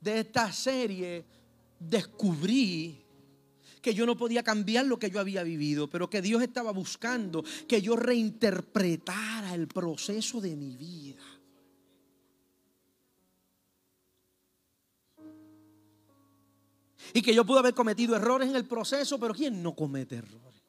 de 0.00 0.20
esta 0.20 0.50
serie, 0.50 1.22
descubrí 1.78 3.02
que 3.82 3.92
yo 3.92 4.06
no 4.06 4.16
podía 4.16 4.42
cambiar 4.42 4.86
lo 4.86 4.98
que 4.98 5.10
yo 5.10 5.20
había 5.20 5.42
vivido, 5.42 5.90
pero 5.90 6.08
que 6.08 6.22
Dios 6.22 6.40
estaba 6.40 6.70
buscando 6.70 7.44
que 7.68 7.82
yo 7.82 7.96
reinterpretara 7.96 9.54
el 9.54 9.68
proceso 9.68 10.40
de 10.40 10.56
mi 10.56 10.76
vida. 10.76 11.20
Y 17.14 17.22
que 17.22 17.34
yo 17.34 17.44
pude 17.44 17.58
haber 17.58 17.74
cometido 17.74 18.16
errores 18.16 18.48
en 18.48 18.56
el 18.56 18.64
proceso, 18.64 19.18
pero 19.18 19.34
¿quién 19.34 19.62
no 19.62 19.74
comete 19.74 20.16
errores? 20.16 20.62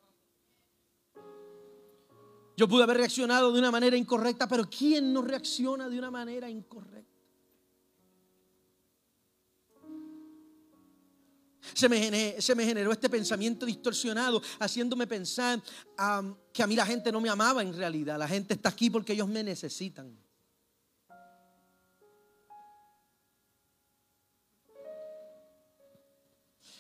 Yo 2.55 2.67
pude 2.67 2.83
haber 2.83 2.97
reaccionado 2.97 3.51
de 3.51 3.59
una 3.59 3.71
manera 3.71 3.97
incorrecta, 3.97 4.47
pero 4.47 4.69
¿quién 4.69 5.11
no 5.11 5.21
reacciona 5.21 5.89
de 5.89 5.97
una 5.97 6.11
manera 6.11 6.49
incorrecta? 6.49 7.13
Se 11.73 11.87
me, 11.89 12.65
generó, 12.65 12.91
este 12.91 13.09
pensamiento 13.09 13.65
distorsionado, 13.65 14.41
haciéndome 14.59 15.07
pensar 15.07 15.61
que 16.51 16.61
a 16.61 16.67
mí 16.67 16.75
la 16.75 16.85
gente 16.85 17.11
no 17.11 17.21
me 17.21 17.29
amaba 17.29 17.61
en 17.61 17.75
realidad. 17.75 18.19
La 18.19 18.27
gente 18.27 18.53
está 18.53 18.69
aquí 18.69 18.89
porque 18.89 19.13
ellos 19.13 19.27
me 19.27 19.43
necesitan. 19.43 20.15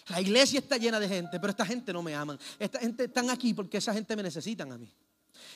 La 0.09 0.19
iglesia 0.19 0.59
está 0.59 0.77
llena 0.77 0.99
de 0.99 1.07
gente, 1.07 1.39
pero 1.39 1.51
esta 1.51 1.65
gente 1.65 1.93
no 1.93 2.03
me 2.03 2.13
aman. 2.13 2.37
Esta 2.59 2.79
gente 2.79 3.05
están 3.05 3.29
aquí 3.29 3.53
porque 3.53 3.77
esa 3.77 3.93
gente 3.93 4.15
me 4.15 4.23
necesitan 4.23 4.71
a 4.71 4.77
mí. 4.77 4.91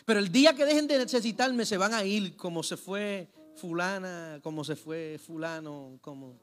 Pero 0.06 0.20
el 0.20 0.32
día 0.32 0.56
que 0.56 0.66
dejen 0.66 0.88
de 0.88 0.98
necesitarme 0.98 1.66
se 1.66 1.78
van 1.78 1.94
a 1.94 2.04
ir 2.04 2.36
como 2.36 2.64
se 2.64 2.78
fue 2.78 3.28
fulana, 3.56 4.40
como 4.42 4.64
se 4.64 4.76
fue 4.76 5.20
fulano, 5.24 5.98
como... 6.02 6.40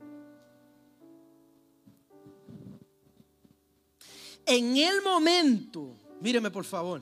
En 4.47 4.77
el 4.77 5.01
momento, 5.01 5.97
míreme 6.21 6.51
por 6.51 6.65
favor, 6.65 7.01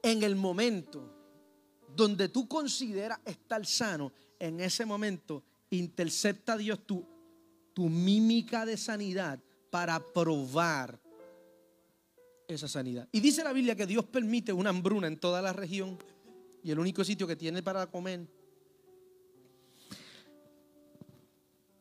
en 0.00 0.22
el 0.22 0.36
momento 0.36 1.10
donde 1.96 2.28
tú 2.28 2.46
consideras 2.46 3.18
estar 3.24 3.66
sano, 3.66 4.12
en 4.38 4.60
ese 4.60 4.84
momento 4.84 5.42
intercepta 5.70 6.52
a 6.52 6.56
Dios 6.56 6.86
tu, 6.86 7.04
tu 7.74 7.88
mímica 7.88 8.64
de 8.64 8.76
sanidad 8.76 9.38
para 9.70 10.00
probar 10.00 10.98
esa 12.46 12.68
sanidad. 12.68 13.08
Y 13.10 13.20
dice 13.20 13.42
la 13.42 13.52
Biblia 13.52 13.74
que 13.74 13.86
Dios 13.86 14.04
permite 14.04 14.52
una 14.52 14.70
hambruna 14.70 15.08
en 15.08 15.18
toda 15.18 15.42
la 15.42 15.52
región 15.52 15.98
y 16.62 16.70
el 16.70 16.78
único 16.78 17.04
sitio 17.04 17.26
que 17.26 17.36
tiene 17.36 17.62
para 17.62 17.86
comer 17.86 18.26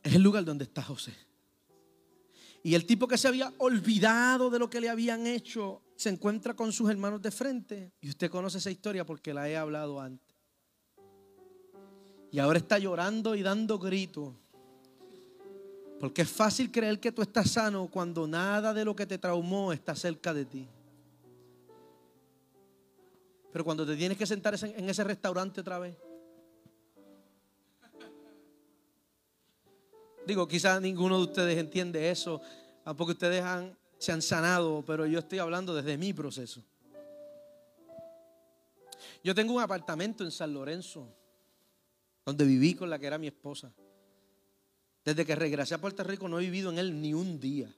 es 0.02 0.14
el 0.14 0.22
lugar 0.22 0.44
donde 0.44 0.66
está 0.66 0.82
José. 0.82 1.14
Y 2.64 2.76
el 2.76 2.86
tipo 2.86 3.08
que 3.08 3.18
se 3.18 3.28
había 3.28 3.54
olvidado 3.58 4.50
de 4.50 4.58
lo 4.58 4.70
que 4.70 4.82
le 4.82 4.90
habían 4.90 5.28
hecho 5.28 5.82
se 5.96 6.10
encuentra 6.10 6.56
con 6.56 6.72
sus 6.72 6.90
hermanos 6.90 7.22
de 7.22 7.30
frente. 7.32 7.92
Y 8.02 8.10
usted 8.10 8.32
conoce 8.32 8.58
esa 8.58 8.72
historia 8.72 9.06
porque 9.06 9.34
la 9.34 9.50
he 9.50 9.58
hablado 9.58 10.00
antes. 10.00 10.36
Y 12.32 12.40
ahora 12.40 12.58
está 12.58 12.80
llorando 12.80 13.36
y 13.36 13.44
dando 13.44 13.78
gritos 13.78 14.34
porque 16.04 16.24
es 16.24 16.30
fácil 16.30 16.70
creer 16.70 17.00
que 17.00 17.14
tú 17.14 17.22
estás 17.22 17.52
sano 17.52 17.88
cuando 17.88 18.28
nada 18.28 18.74
de 18.74 18.84
lo 18.84 18.94
que 18.94 19.06
te 19.06 19.18
traumó 19.18 19.72
está 19.72 19.96
cerca 19.96 20.34
de 20.34 20.44
ti. 20.44 20.68
Pero 23.54 23.64
cuando 23.64 23.86
te 23.86 23.96
tienes 23.96 24.18
que 24.18 24.26
sentar 24.26 24.54
en 24.62 24.90
ese 24.90 25.02
restaurante 25.06 25.62
otra 25.62 25.80
vez. 25.80 25.96
Digo, 30.28 30.46
quizás 30.46 30.82
ninguno 30.82 31.20
de 31.20 31.24
ustedes 31.24 31.58
entiende 31.58 32.12
eso, 32.12 32.42
porque 32.98 33.14
ustedes 33.14 33.42
se 33.98 34.12
han 34.12 34.22
sanado, 34.22 34.84
pero 34.86 35.06
yo 35.06 35.20
estoy 35.20 35.40
hablando 35.40 35.74
desde 35.74 35.98
mi 35.98 36.12
proceso. 36.12 36.62
Yo 39.24 39.34
tengo 39.34 39.54
un 39.54 39.62
apartamento 39.62 40.26
en 40.26 40.32
San 40.32 40.54
Lorenzo, 40.54 41.08
donde 42.26 42.44
viví 42.44 42.76
con 42.76 42.90
la 42.90 43.00
que 43.00 43.08
era 43.08 43.18
mi 43.18 43.28
esposa. 43.28 43.72
Desde 45.04 45.26
que 45.26 45.36
regresé 45.36 45.76
a 45.76 45.82
Puerto 45.82 46.04
Rico 46.04 46.28
no 46.28 46.40
he 46.40 46.44
vivido 46.44 46.72
en 46.72 46.78
él 46.78 47.02
ni 47.02 47.14
un 47.14 47.40
día. 47.40 47.74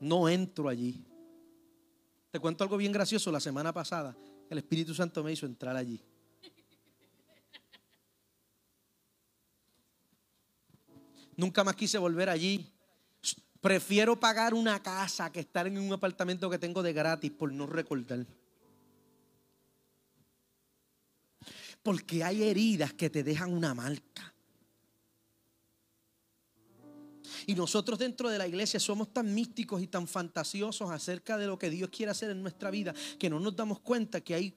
No 0.00 0.28
entro 0.28 0.68
allí. 0.68 1.04
Te 2.30 2.40
cuento 2.40 2.64
algo 2.64 2.76
bien 2.76 2.92
gracioso. 2.92 3.30
La 3.30 3.40
semana 3.40 3.72
pasada 3.72 4.16
el 4.50 4.58
Espíritu 4.58 4.94
Santo 4.94 5.22
me 5.22 5.32
hizo 5.32 5.46
entrar 5.46 5.76
allí. 5.76 6.00
Nunca 11.36 11.64
más 11.64 11.74
quise 11.74 11.98
volver 11.98 12.28
allí. 12.28 12.70
Prefiero 13.60 14.18
pagar 14.20 14.54
una 14.54 14.82
casa 14.82 15.32
que 15.32 15.40
estar 15.40 15.66
en 15.66 15.78
un 15.78 15.92
apartamento 15.92 16.50
que 16.50 16.58
tengo 16.58 16.82
de 16.82 16.92
gratis 16.92 17.30
por 17.30 17.52
no 17.52 17.66
recordar. 17.66 18.26
Porque 21.82 22.22
hay 22.22 22.42
heridas 22.42 22.92
que 22.92 23.10
te 23.10 23.22
dejan 23.22 23.52
una 23.52 23.74
marca. 23.74 24.33
Y 27.46 27.54
nosotros 27.54 27.98
dentro 27.98 28.28
de 28.28 28.38
la 28.38 28.46
iglesia 28.46 28.80
somos 28.80 29.12
tan 29.12 29.34
místicos 29.34 29.82
y 29.82 29.86
tan 29.86 30.06
fantasiosos 30.06 30.90
acerca 30.90 31.36
de 31.36 31.46
lo 31.46 31.58
que 31.58 31.70
Dios 31.70 31.90
quiere 31.90 32.12
hacer 32.12 32.30
en 32.30 32.42
nuestra 32.42 32.70
vida 32.70 32.94
que 33.18 33.30
no 33.30 33.40
nos 33.40 33.54
damos 33.54 33.80
cuenta 33.80 34.20
que 34.20 34.34
hay 34.34 34.56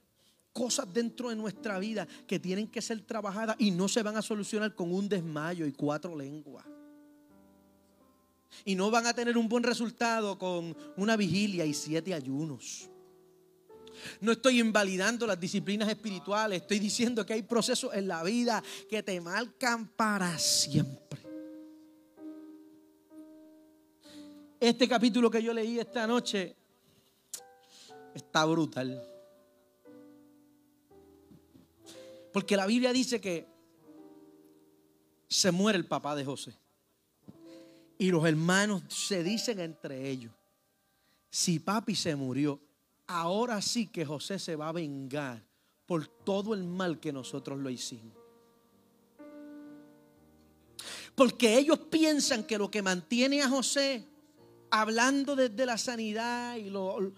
cosas 0.52 0.92
dentro 0.92 1.28
de 1.28 1.36
nuestra 1.36 1.78
vida 1.78 2.06
que 2.26 2.38
tienen 2.38 2.66
que 2.66 2.82
ser 2.82 3.00
trabajadas 3.02 3.56
y 3.58 3.70
no 3.70 3.88
se 3.88 4.02
van 4.02 4.16
a 4.16 4.22
solucionar 4.22 4.74
con 4.74 4.92
un 4.92 5.08
desmayo 5.08 5.66
y 5.66 5.72
cuatro 5.72 6.16
lenguas. 6.16 6.64
Y 8.64 8.74
no 8.74 8.90
van 8.90 9.06
a 9.06 9.14
tener 9.14 9.36
un 9.36 9.48
buen 9.48 9.62
resultado 9.62 10.38
con 10.38 10.76
una 10.96 11.16
vigilia 11.16 11.64
y 11.64 11.74
siete 11.74 12.14
ayunos. 12.14 12.88
No 14.20 14.32
estoy 14.32 14.60
invalidando 14.60 15.26
las 15.26 15.38
disciplinas 15.38 15.88
espirituales, 15.88 16.62
estoy 16.62 16.78
diciendo 16.78 17.26
que 17.26 17.34
hay 17.34 17.42
procesos 17.42 17.92
en 17.94 18.08
la 18.08 18.22
vida 18.22 18.62
que 18.88 19.02
te 19.02 19.20
marcan 19.20 19.88
para 19.88 20.38
siempre. 20.38 21.27
Este 24.60 24.88
capítulo 24.88 25.30
que 25.30 25.42
yo 25.42 25.54
leí 25.54 25.78
esta 25.78 26.06
noche 26.06 26.56
está 28.12 28.44
brutal. 28.44 29.00
Porque 32.32 32.56
la 32.56 32.66
Biblia 32.66 32.92
dice 32.92 33.20
que 33.20 33.46
se 35.28 35.52
muere 35.52 35.78
el 35.78 35.86
papá 35.86 36.16
de 36.16 36.24
José. 36.24 36.54
Y 37.98 38.10
los 38.10 38.26
hermanos 38.26 38.82
se 38.88 39.22
dicen 39.22 39.60
entre 39.60 40.08
ellos, 40.08 40.32
si 41.30 41.60
papi 41.60 41.94
se 41.94 42.16
murió, 42.16 42.60
ahora 43.06 43.62
sí 43.62 43.86
que 43.86 44.04
José 44.04 44.38
se 44.38 44.56
va 44.56 44.68
a 44.68 44.72
vengar 44.72 45.42
por 45.86 46.06
todo 46.06 46.54
el 46.54 46.64
mal 46.64 46.98
que 46.98 47.12
nosotros 47.12 47.58
lo 47.58 47.70
hicimos. 47.70 48.16
Porque 51.14 51.58
ellos 51.58 51.78
piensan 51.90 52.44
que 52.44 52.58
lo 52.58 52.70
que 52.70 52.82
mantiene 52.82 53.42
a 53.42 53.48
José 53.48 54.06
hablando 54.70 55.36
desde 55.36 55.66
la 55.66 55.78
sanidad 55.78 56.56
y 56.56 56.70
lo, 56.70 57.12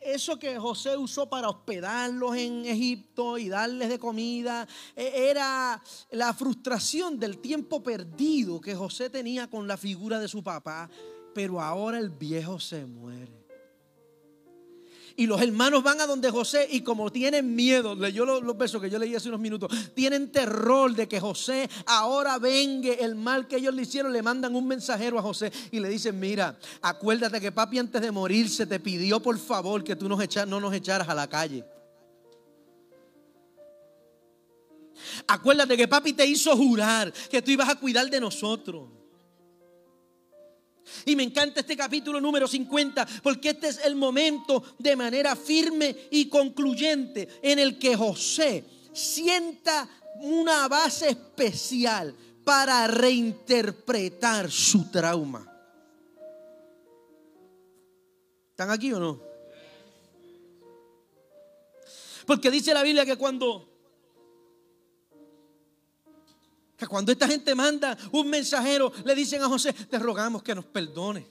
eso 0.00 0.38
que 0.38 0.58
José 0.58 0.96
usó 0.96 1.28
para 1.28 1.48
hospedarlos 1.48 2.36
en 2.36 2.66
Egipto 2.66 3.38
y 3.38 3.48
darles 3.48 3.88
de 3.88 3.98
comida, 3.98 4.66
e, 4.94 5.30
era 5.30 5.80
la 6.10 6.34
frustración 6.34 7.18
del 7.18 7.38
tiempo 7.38 7.82
perdido 7.82 8.60
que 8.60 8.74
José 8.74 9.10
tenía 9.10 9.48
con 9.48 9.66
la 9.66 9.76
figura 9.76 10.18
de 10.18 10.28
su 10.28 10.42
papá, 10.42 10.90
pero 11.34 11.60
ahora 11.60 11.98
el 11.98 12.10
viejo 12.10 12.58
se 12.58 12.84
muere. 12.84 13.45
Y 15.16 15.26
los 15.26 15.40
hermanos 15.40 15.82
van 15.82 16.00
a 16.02 16.06
donde 16.06 16.30
José 16.30 16.68
y 16.70 16.82
como 16.82 17.10
tienen 17.10 17.54
miedo, 17.54 17.94
leyó 17.94 18.26
los, 18.26 18.42
los, 18.42 18.56
versos 18.56 18.82
que 18.82 18.90
yo 18.90 18.98
leí 18.98 19.14
hace 19.14 19.28
unos 19.28 19.40
minutos, 19.40 19.70
tienen 19.94 20.30
terror 20.30 20.94
de 20.94 21.08
que 21.08 21.18
José 21.18 21.70
ahora 21.86 22.38
vengue 22.38 23.02
el 23.02 23.14
mal 23.14 23.48
que 23.48 23.56
ellos 23.56 23.74
le 23.74 23.82
hicieron, 23.82 24.12
le 24.12 24.22
mandan 24.22 24.54
un 24.54 24.66
mensajero 24.66 25.18
a 25.18 25.22
José 25.22 25.50
y 25.70 25.80
le 25.80 25.88
dicen, 25.88 26.20
mira, 26.20 26.58
acuérdate 26.82 27.40
que 27.40 27.50
papi 27.50 27.78
antes 27.78 28.02
de 28.02 28.10
morirse 28.10 28.66
te 28.66 28.78
pidió 28.78 29.20
por 29.20 29.38
favor 29.38 29.82
que 29.82 29.96
tú 29.96 30.06
no 30.08 30.16
nos 30.60 30.74
echaras 30.74 31.08
a 31.08 31.14
la 31.14 31.26
calle. 31.26 31.64
Acuérdate 35.26 35.76
que 35.76 35.88
papi 35.88 36.12
te 36.12 36.26
hizo 36.26 36.54
jurar 36.56 37.12
que 37.30 37.40
tú 37.40 37.50
ibas 37.50 37.68
a 37.68 37.76
cuidar 37.76 38.08
de 38.10 38.20
nosotros. 38.20 38.95
Y 41.04 41.16
me 41.16 41.22
encanta 41.22 41.60
este 41.60 41.76
capítulo 41.76 42.20
número 42.20 42.48
50 42.48 43.06
porque 43.22 43.50
este 43.50 43.68
es 43.68 43.80
el 43.84 43.96
momento 43.96 44.62
de 44.78 44.96
manera 44.96 45.36
firme 45.36 45.94
y 46.10 46.28
concluyente 46.28 47.28
en 47.42 47.58
el 47.58 47.78
que 47.78 47.96
José 47.96 48.64
sienta 48.92 49.88
una 50.20 50.68
base 50.68 51.10
especial 51.10 52.14
para 52.44 52.86
reinterpretar 52.86 54.50
su 54.50 54.90
trauma. 54.90 55.52
¿Están 58.50 58.70
aquí 58.70 58.92
o 58.92 58.98
no? 58.98 59.20
Porque 62.24 62.50
dice 62.50 62.72
la 62.72 62.82
Biblia 62.82 63.04
que 63.04 63.16
cuando 63.16 63.75
que 66.76 66.86
cuando 66.86 67.12
esta 67.12 67.26
gente 67.26 67.54
manda 67.54 67.96
un 68.12 68.28
mensajero, 68.28 68.92
le 69.04 69.14
dicen 69.14 69.42
a 69.42 69.48
José, 69.48 69.72
te 69.72 69.98
rogamos 69.98 70.42
que 70.42 70.54
nos 70.54 70.66
perdone. 70.66 71.26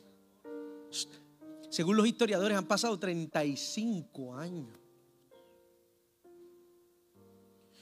Según 1.70 1.98
los 1.98 2.08
historiadores 2.08 2.58
han 2.58 2.66
pasado 2.66 2.98
35 2.98 4.36
años. 4.36 4.80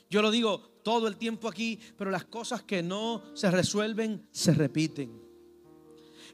Yo 0.10 0.22
lo 0.22 0.30
digo 0.30 0.60
todo 0.84 1.08
el 1.08 1.16
tiempo 1.16 1.48
aquí, 1.48 1.80
pero 1.98 2.12
las 2.12 2.26
cosas 2.26 2.64
que 2.64 2.84
no 2.84 3.24
se 3.34 3.50
resuelven 3.50 4.28
se 4.32 4.54
repiten. 4.54 5.22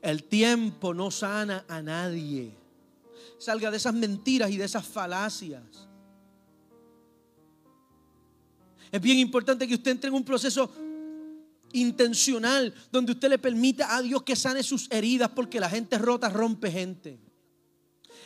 El 0.02 0.24
tiempo 0.24 0.94
no 0.94 1.12
sana 1.12 1.66
a 1.68 1.82
nadie. 1.82 2.58
Salga 3.38 3.70
de 3.70 3.78
esas 3.78 3.94
mentiras 3.94 4.50
y 4.52 4.58
de 4.58 4.66
esas 4.66 4.86
falacias. 4.86 5.88
Es 8.92 9.02
bien 9.02 9.20
importante 9.20 9.68
que 9.68 9.76
usted 9.76 9.92
entre 9.92 10.08
en 10.08 10.16
un 10.16 10.26
proceso 10.26 10.72
intencional 11.74 12.74
donde 12.92 13.14
usted 13.14 13.30
le 13.30 13.38
permita 13.38 13.96
a 13.96 14.02
Dios 14.02 14.24
que 14.24 14.36
sane 14.36 14.64
sus 14.64 14.90
heridas 14.92 15.30
porque 15.36 15.60
la 15.60 15.70
gente 15.70 15.98
rota 15.98 16.30
rompe 16.30 16.72
gente. 16.72 17.20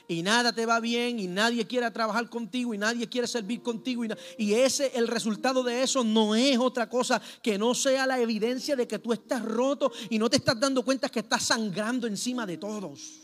Y 0.07 0.21
nada 0.21 0.51
te 0.51 0.65
va 0.65 0.79
bien 0.79 1.19
y 1.19 1.27
nadie 1.27 1.65
quiere 1.65 1.89
trabajar 1.91 2.29
contigo 2.29 2.73
y 2.73 2.77
nadie 2.77 3.07
quiere 3.07 3.27
servir 3.27 3.61
contigo. 3.61 4.03
Y, 4.37 4.53
ese, 4.53 4.91
el 4.95 5.07
resultado 5.07 5.63
de 5.63 5.81
eso 5.81 6.03
no 6.03 6.35
es 6.35 6.57
otra 6.57 6.89
cosa 6.89 7.21
que 7.41 7.57
no 7.57 7.73
sea 7.73 8.05
la 8.05 8.19
evidencia 8.19 8.75
de 8.75 8.87
que 8.87 8.99
tú 8.99 9.13
estás 9.13 9.43
roto 9.43 9.91
y 10.09 10.19
no 10.19 10.29
te 10.29 10.37
estás 10.37 10.59
dando 10.59 10.83
cuenta 10.83 11.07
que 11.07 11.19
estás 11.19 11.43
sangrando 11.43 12.05
encima 12.05 12.45
de 12.45 12.57
todos. 12.57 13.22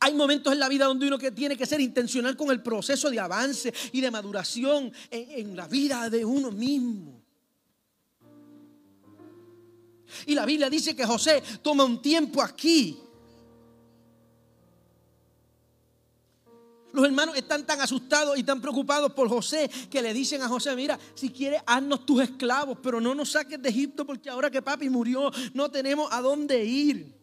Hay 0.00 0.14
momentos 0.14 0.52
en 0.52 0.58
la 0.58 0.68
vida 0.68 0.86
donde 0.86 1.06
uno 1.06 1.18
que 1.18 1.30
tiene 1.30 1.56
que 1.56 1.66
ser 1.66 1.80
intencional 1.80 2.36
con 2.36 2.50
el 2.50 2.62
proceso 2.62 3.10
de 3.10 3.20
avance 3.20 3.72
y 3.92 4.00
de 4.00 4.10
maduración 4.10 4.92
en, 5.10 5.30
en 5.30 5.56
la 5.56 5.66
vida 5.66 6.08
de 6.10 6.24
uno 6.24 6.50
mismo. 6.50 7.22
Y 10.26 10.34
la 10.34 10.46
Biblia 10.46 10.70
dice 10.70 10.94
que 10.94 11.04
José 11.04 11.42
toma 11.62 11.84
un 11.84 12.00
tiempo 12.00 12.42
aquí. 12.42 12.98
Los 16.92 17.04
hermanos 17.04 17.36
están 17.36 17.66
tan 17.66 17.80
asustados 17.80 18.38
y 18.38 18.44
tan 18.44 18.60
preocupados 18.60 19.12
por 19.14 19.28
José 19.28 19.68
que 19.90 20.00
le 20.00 20.14
dicen 20.14 20.42
a 20.42 20.48
José, 20.48 20.76
mira, 20.76 20.96
si 21.16 21.30
quieres, 21.30 21.60
haznos 21.66 22.06
tus 22.06 22.22
esclavos, 22.22 22.78
pero 22.80 23.00
no 23.00 23.16
nos 23.16 23.32
saques 23.32 23.60
de 23.60 23.68
Egipto 23.68 24.06
porque 24.06 24.30
ahora 24.30 24.48
que 24.48 24.62
papi 24.62 24.88
murió, 24.88 25.32
no 25.54 25.68
tenemos 25.72 26.08
a 26.12 26.20
dónde 26.20 26.64
ir. 26.64 27.13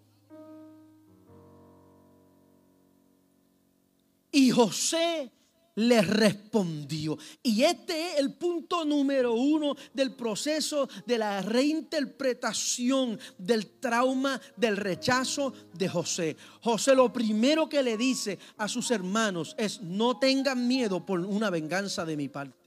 Y 4.32 4.50
José 4.52 5.32
le 5.76 6.02
respondió. 6.02 7.18
Y 7.42 7.64
este 7.64 8.14
es 8.14 8.20
el 8.20 8.34
punto 8.34 8.84
número 8.86 9.34
uno 9.34 9.76
del 9.94 10.14
proceso 10.16 10.88
de 11.06 11.18
la 11.18 11.42
reinterpretación 11.42 13.20
del 13.38 13.80
trauma, 13.80 14.40
del 14.58 14.78
rechazo 14.78 15.54
de 15.74 15.88
José. 15.88 16.36
José 16.62 16.96
lo 16.96 17.12
primero 17.12 17.70
que 17.70 17.84
le 17.84 17.98
dice 17.98 18.38
a 18.58 18.68
sus 18.68 18.92
hermanos 18.92 19.56
es, 19.58 19.82
no 19.82 20.20
tengan 20.20 20.68
miedo 20.68 21.06
por 21.06 21.20
una 21.20 21.50
venganza 21.50 22.06
de 22.06 22.18
mi 22.18 22.28
parte. 22.28 22.62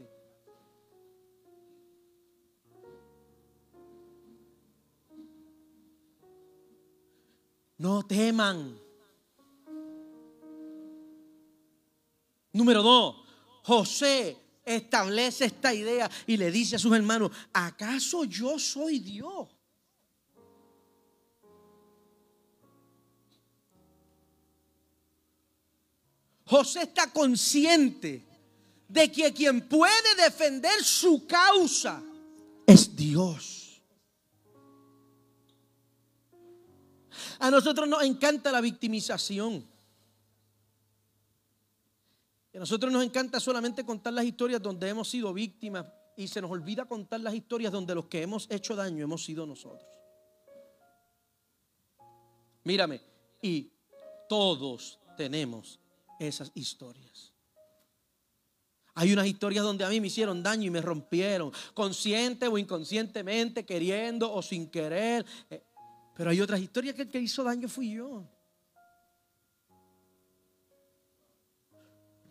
No 7.76 8.06
teman. 8.06 8.84
Número 12.55 12.84
dos, 12.84 13.16
José 13.64 14.36
establece 14.64 15.44
esta 15.46 15.74
idea 15.74 16.09
y 16.24 16.36
le 16.36 16.52
dice 16.52 16.76
a 16.76 16.78
sus 16.78 16.94
hermanos, 16.94 17.32
¿acaso 17.52 18.24
yo 18.24 18.61
soy 18.61 19.00
Dios? 19.00 19.48
José 26.46 26.82
está 26.82 27.11
consciente 27.11 28.24
de 28.88 29.11
que 29.11 29.32
quien 29.32 29.68
puede 29.68 30.14
defender 30.16 30.84
su 30.84 31.26
causa 31.26 32.00
es 32.64 32.94
Dios. 32.94 33.82
A 37.40 37.50
nosotros 37.50 37.88
nos 37.88 38.05
encanta 38.05 38.52
la 38.52 38.61
victimización. 38.61 39.73
A 42.55 42.61
nosotros 42.61 42.92
nos 42.92 43.02
encanta 43.02 43.40
solamente 43.40 43.84
contar 43.84 44.12
las 44.12 44.24
historias 44.24 44.62
donde 44.62 44.88
hemos 44.88 45.09
sido 45.09 45.32
víctimas 45.32 45.86
y 46.16 46.28
se 46.28 46.40
nos 46.40 46.50
olvida 46.50 46.86
contar 46.86 47.20
las 47.20 47.34
historias 47.34 47.72
donde 47.72 47.94
los 47.94 48.07
que 48.07 48.22
hemos 48.22 48.48
hecho 48.50 48.76
daño 48.76 49.02
hemos 49.05 49.24
sido 49.24 49.44
nosotros. 49.44 49.88
Mírame, 52.62 53.00
y 53.42 53.72
todos 54.28 54.98
tenemos 55.16 55.80
esas 56.18 56.52
historias. 56.55 57.32
Hay 58.94 59.12
unas 59.12 59.26
historias 59.26 59.64
donde 59.64 59.84
a 59.84 59.88
mí 59.88 60.00
me 60.00 60.07
hicieron 60.07 60.42
daño 60.42 60.66
y 60.66 60.70
me 60.70 60.80
rompieron, 60.80 61.52
consciente 61.74 62.46
o 62.46 62.57
inconscientemente, 62.57 63.66
queriendo 63.66 64.32
o 64.32 64.40
sin 64.40 64.70
querer. 64.70 65.26
Eh, 65.50 65.62
pero 66.14 66.30
hay 66.30 66.40
otras 66.40 66.61
historias 66.61 66.94
que 66.94 67.02
el 67.02 67.11
que 67.11 67.18
hizo 67.18 67.42
daño 67.42 67.68
fui 67.68 67.94
yo. 67.94 68.24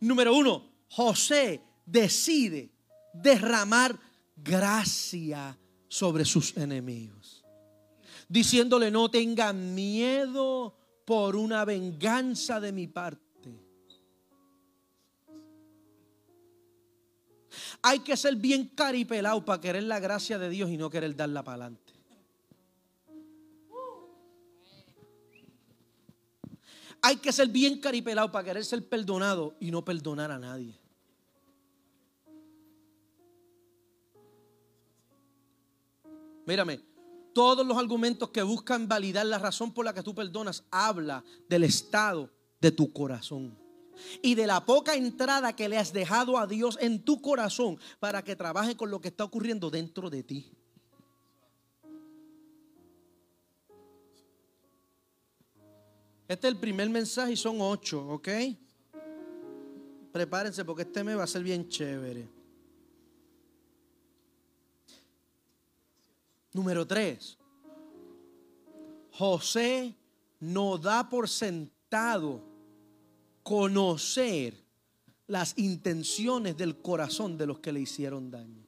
Número 0.03 0.35
uno, 0.35 0.69
José 0.89 1.61
decide 1.85 2.69
derramar 3.13 3.97
gracia 4.35 5.57
sobre 5.87 6.25
sus 6.25 6.57
enemigos, 6.57 7.45
diciéndole 8.27 8.91
no 8.91 9.09
tengan 9.09 9.73
miedo 9.73 10.75
por 11.05 11.37
una 11.37 11.63
venganza 11.63 12.59
de 12.59 12.73
mi 12.73 12.87
parte. 12.87 13.21
Hay 17.81 17.99
que 17.99 18.17
ser 18.17 18.35
bien 18.35 18.71
caripelado 18.75 19.45
para 19.45 19.61
querer 19.61 19.83
la 19.83 20.01
gracia 20.01 20.37
de 20.37 20.49
Dios 20.49 20.69
y 20.69 20.75
no 20.75 20.89
querer 20.89 21.15
darla 21.15 21.43
para 21.43 21.65
adelante. 21.65 21.82
Hay 27.05 27.17
que 27.17 27.33
ser 27.33 27.49
bien 27.49 27.81
caripelado 27.81 28.31
para 28.31 28.45
querer 28.45 28.63
ser 28.63 28.87
perdonado 28.87 29.57
y 29.59 29.71
no 29.71 29.83
perdonar 29.83 30.31
a 30.31 30.39
nadie. 30.39 30.79
Mírame, 36.45 36.79
todos 37.33 37.67
los 37.67 37.77
argumentos 37.77 38.29
que 38.29 38.41
buscan 38.41 38.87
validar 38.87 39.25
la 39.25 39.37
razón 39.37 39.73
por 39.73 39.83
la 39.83 39.93
que 39.93 40.01
tú 40.01 40.15
perdonas 40.15 40.63
habla 40.71 41.25
del 41.49 41.65
estado 41.65 42.29
de 42.61 42.71
tu 42.71 42.93
corazón 42.93 43.57
y 44.21 44.35
de 44.35 44.47
la 44.47 44.65
poca 44.65 44.95
entrada 44.95 45.57
que 45.57 45.67
le 45.67 45.77
has 45.77 45.91
dejado 45.91 46.37
a 46.37 46.47
Dios 46.47 46.77
en 46.79 47.03
tu 47.03 47.21
corazón 47.21 47.79
para 47.99 48.23
que 48.23 48.37
trabaje 48.37 48.77
con 48.77 48.89
lo 48.89 49.01
que 49.01 49.09
está 49.09 49.25
ocurriendo 49.25 49.69
dentro 49.69 50.09
de 50.09 50.23
ti. 50.23 50.51
Este 56.27 56.47
es 56.47 56.53
el 56.53 56.59
primer 56.59 56.89
mensaje 56.89 57.33
y 57.33 57.37
son 57.37 57.59
ocho, 57.59 58.07
¿ok? 58.07 58.29
Prepárense 60.11 60.63
porque 60.63 60.83
este 60.83 61.03
me 61.03 61.15
va 61.15 61.23
a 61.23 61.27
ser 61.27 61.43
bien 61.43 61.67
chévere. 61.67 62.29
Número 66.53 66.85
tres. 66.85 67.37
José 69.11 69.95
no 70.39 70.77
da 70.77 71.09
por 71.09 71.27
sentado 71.27 72.41
conocer 73.43 74.63
las 75.27 75.57
intenciones 75.57 76.55
del 76.57 76.77
corazón 76.77 77.37
de 77.37 77.47
los 77.47 77.59
que 77.59 77.71
le 77.71 77.81
hicieron 77.81 78.29
daño. 78.31 78.65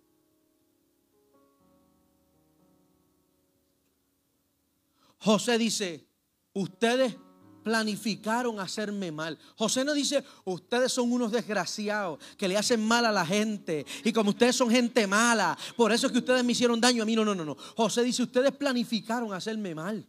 José 5.19 5.57
dice, 5.57 6.05
ustedes 6.53 7.17
planificaron 7.65 8.59
hacerme 8.59 9.11
mal. 9.11 9.39
José 9.57 9.83
no 9.83 9.95
dice, 9.95 10.23
ustedes 10.43 10.91
son 10.91 11.11
unos 11.11 11.31
desgraciados 11.31 12.19
que 12.37 12.47
le 12.47 12.55
hacen 12.55 12.79
mal 12.79 13.07
a 13.07 13.11
la 13.11 13.25
gente. 13.25 13.83
Y 14.03 14.13
como 14.13 14.29
ustedes 14.29 14.55
son 14.55 14.69
gente 14.69 15.07
mala, 15.07 15.57
por 15.75 15.91
eso 15.91 16.05
es 16.05 16.13
que 16.13 16.19
ustedes 16.19 16.43
me 16.45 16.51
hicieron 16.51 16.79
daño 16.79 17.01
a 17.01 17.07
mí. 17.07 17.15
No, 17.15 17.25
no, 17.25 17.33
no, 17.33 17.43
no. 17.43 17.57
José 17.75 18.03
dice, 18.03 18.21
ustedes 18.21 18.51
planificaron 18.51 19.33
hacerme 19.33 19.73
mal. 19.73 20.07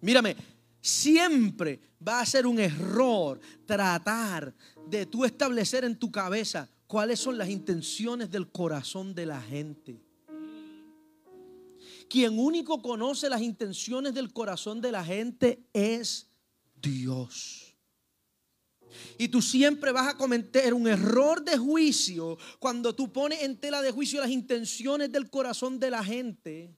Mírame, 0.00 0.36
siempre 0.80 1.80
va 2.06 2.20
a 2.20 2.26
ser 2.26 2.46
un 2.46 2.60
error 2.60 3.40
tratar 3.66 4.54
de 4.86 5.04
tú 5.06 5.24
establecer 5.24 5.82
en 5.82 5.98
tu 5.98 6.12
cabeza 6.12 6.68
cuáles 6.86 7.18
son 7.18 7.36
las 7.36 7.48
intenciones 7.48 8.30
del 8.30 8.52
corazón 8.52 9.16
de 9.16 9.26
la 9.26 9.42
gente. 9.42 10.00
Quien 12.08 12.38
único 12.38 12.80
conoce 12.82 13.28
las 13.28 13.42
intenciones 13.42 14.14
del 14.14 14.32
corazón 14.32 14.80
de 14.80 14.92
la 14.92 15.04
gente 15.04 15.68
es 15.72 16.28
Dios. 16.80 17.76
Y 19.18 19.28
tú 19.28 19.42
siempre 19.42 19.92
vas 19.92 20.08
a 20.08 20.16
cometer 20.16 20.72
un 20.74 20.86
error 20.86 21.44
de 21.44 21.58
juicio 21.58 22.38
cuando 22.58 22.94
tú 22.94 23.12
pones 23.12 23.42
en 23.42 23.58
tela 23.58 23.82
de 23.82 23.90
juicio 23.90 24.20
las 24.20 24.30
intenciones 24.30 25.12
del 25.12 25.28
corazón 25.28 25.78
de 25.78 25.90
la 25.90 26.02
gente. 26.02 26.74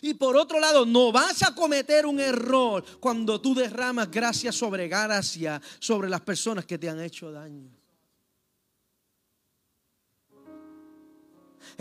Y 0.00 0.14
por 0.14 0.36
otro 0.36 0.60
lado, 0.60 0.86
no 0.86 1.12
vas 1.12 1.42
a 1.42 1.54
cometer 1.54 2.06
un 2.06 2.20
error 2.20 2.84
cuando 3.00 3.40
tú 3.40 3.54
derramas 3.54 4.10
gracia 4.10 4.52
sobre 4.52 4.88
gracia 4.88 5.60
sobre 5.78 6.08
las 6.08 6.20
personas 6.20 6.64
que 6.64 6.78
te 6.78 6.88
han 6.88 7.00
hecho 7.00 7.30
daño. 7.30 7.81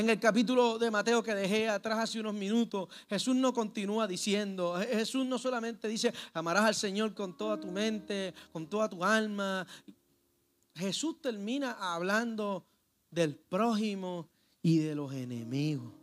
En 0.01 0.09
el 0.09 0.19
capítulo 0.19 0.79
de 0.79 0.89
Mateo 0.89 1.21
que 1.21 1.35
dejé 1.35 1.69
atrás 1.69 1.99
hace 1.99 2.19
unos 2.19 2.33
minutos, 2.33 2.89
Jesús 3.07 3.35
no 3.35 3.53
continúa 3.53 4.07
diciendo, 4.07 4.81
Jesús 4.89 5.27
no 5.27 5.37
solamente 5.37 5.87
dice, 5.87 6.11
amarás 6.33 6.63
al 6.63 6.73
Señor 6.73 7.13
con 7.13 7.37
toda 7.37 7.59
tu 7.59 7.67
mente, 7.67 8.33
con 8.51 8.65
toda 8.65 8.89
tu 8.89 9.03
alma. 9.05 9.67
Jesús 10.73 11.21
termina 11.21 11.73
hablando 11.73 12.65
del 13.11 13.35
prójimo 13.35 14.27
y 14.63 14.79
de 14.79 14.95
los 14.95 15.13
enemigos. 15.13 15.93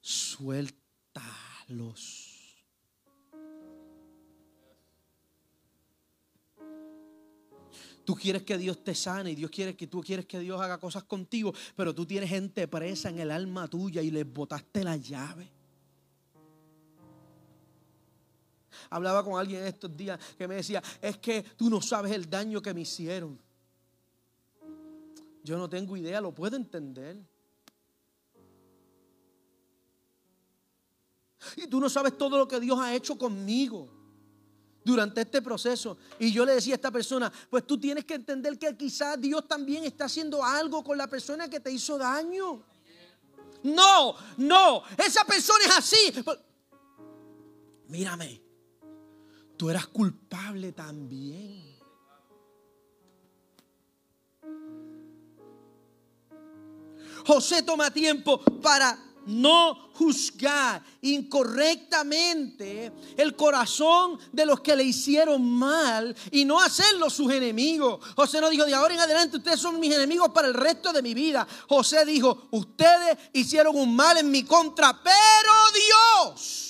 Suéltalos. 0.00 0.80
Tú 8.04 8.14
quieres 8.14 8.42
que 8.42 8.58
Dios 8.58 8.82
te 8.82 8.94
sane 8.94 9.32
y 9.32 9.34
Dios 9.34 9.50
quiere 9.50 9.76
que 9.76 9.86
tú 9.86 10.00
quieres 10.00 10.26
que 10.26 10.38
Dios 10.38 10.60
haga 10.60 10.78
cosas 10.78 11.04
contigo, 11.04 11.52
pero 11.76 11.94
tú 11.94 12.06
tienes 12.06 12.30
gente 12.30 12.66
presa 12.66 13.10
en 13.10 13.20
el 13.20 13.30
alma 13.30 13.68
tuya 13.68 14.02
y 14.02 14.10
les 14.10 14.30
botaste 14.30 14.82
la 14.82 14.96
llave. 14.96 15.50
Hablaba 18.88 19.22
con 19.22 19.38
alguien 19.38 19.64
estos 19.64 19.94
días 19.96 20.18
que 20.36 20.48
me 20.48 20.56
decía, 20.56 20.82
es 21.00 21.18
que 21.18 21.42
tú 21.42 21.68
no 21.68 21.80
sabes 21.80 22.12
el 22.12 22.28
daño 22.28 22.62
que 22.62 22.72
me 22.74 22.80
hicieron. 22.80 23.38
Yo 25.44 25.58
no 25.58 25.68
tengo 25.68 25.96
idea, 25.96 26.20
lo 26.20 26.34
puedo 26.34 26.56
entender. 26.56 27.16
Y 31.56 31.66
tú 31.66 31.80
no 31.80 31.88
sabes 31.88 32.16
todo 32.18 32.38
lo 32.38 32.48
que 32.48 32.60
Dios 32.60 32.78
ha 32.78 32.94
hecho 32.94 33.16
conmigo 33.16 33.99
durante 34.84 35.22
este 35.22 35.42
proceso. 35.42 35.98
Y 36.18 36.32
yo 36.32 36.44
le 36.44 36.54
decía 36.54 36.74
a 36.74 36.76
esta 36.76 36.90
persona, 36.90 37.32
pues 37.48 37.66
tú 37.66 37.78
tienes 37.78 38.04
que 38.04 38.14
entender 38.14 38.58
que 38.58 38.76
quizás 38.76 39.20
Dios 39.20 39.46
también 39.46 39.84
está 39.84 40.06
haciendo 40.06 40.44
algo 40.44 40.82
con 40.82 40.96
la 40.96 41.06
persona 41.06 41.48
que 41.48 41.60
te 41.60 41.70
hizo 41.70 41.98
daño. 41.98 42.62
No, 43.62 44.14
no, 44.38 44.82
esa 44.96 45.24
persona 45.24 45.64
es 45.66 45.78
así. 45.78 46.24
Mírame, 47.88 48.40
tú 49.56 49.68
eras 49.68 49.86
culpable 49.88 50.72
también. 50.72 51.70
José 57.26 57.62
toma 57.62 57.90
tiempo 57.90 58.40
para 58.62 58.98
no 59.26 59.90
juzgar 59.94 60.82
incorrectamente 61.02 62.92
el 63.16 63.36
corazón 63.36 64.18
de 64.32 64.46
los 64.46 64.60
que 64.60 64.76
le 64.76 64.84
hicieron 64.84 65.44
mal 65.44 66.16
y 66.30 66.44
no 66.44 66.60
hacerlos 66.60 67.12
sus 67.12 67.32
enemigos. 67.32 68.00
José 68.16 68.40
no 68.40 68.48
dijo, 68.48 68.64
de 68.64 68.74
ahora 68.74 68.94
en 68.94 69.00
adelante 69.00 69.36
ustedes 69.36 69.60
son 69.60 69.78
mis 69.78 69.94
enemigos 69.94 70.30
para 70.30 70.48
el 70.48 70.54
resto 70.54 70.92
de 70.92 71.02
mi 71.02 71.14
vida. 71.14 71.46
José 71.68 72.04
dijo, 72.04 72.48
ustedes 72.50 73.18
hicieron 73.32 73.76
un 73.76 73.94
mal 73.94 74.16
en 74.16 74.30
mi 74.30 74.44
contra, 74.44 74.98
pero 75.02 75.52
Dios 75.74 76.69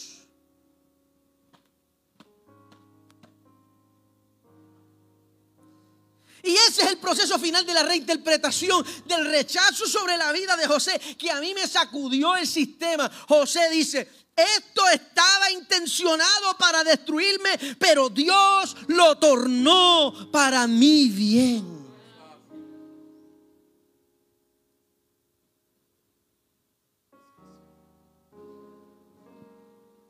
Y 6.43 6.53
ese 6.53 6.82
es 6.82 6.88
el 6.88 6.99
proceso 6.99 7.38
final 7.38 7.64
de 7.66 7.74
la 7.74 7.82
reinterpretación 7.82 8.84
del 9.07 9.26
rechazo 9.26 9.86
sobre 9.86 10.16
la 10.16 10.32
vida 10.32 10.57
de 10.57 10.66
José, 10.66 10.99
que 11.18 11.30
a 11.30 11.41
mí 11.41 11.55
me 11.55 11.66
sacudió 11.66 12.36
el 12.36 12.47
sistema. 12.47 13.11
José 13.28 13.68
dice, 13.70 14.09
esto 14.36 14.88
estaba 14.88 15.51
intencionado 15.51 16.57
para 16.59 16.82
destruirme, 16.84 17.51
pero 17.78 18.09
Dios 18.09 18.76
lo 18.88 19.18
tornó 19.18 20.30
para 20.30 20.66
mi 20.66 21.09
bien. 21.09 21.80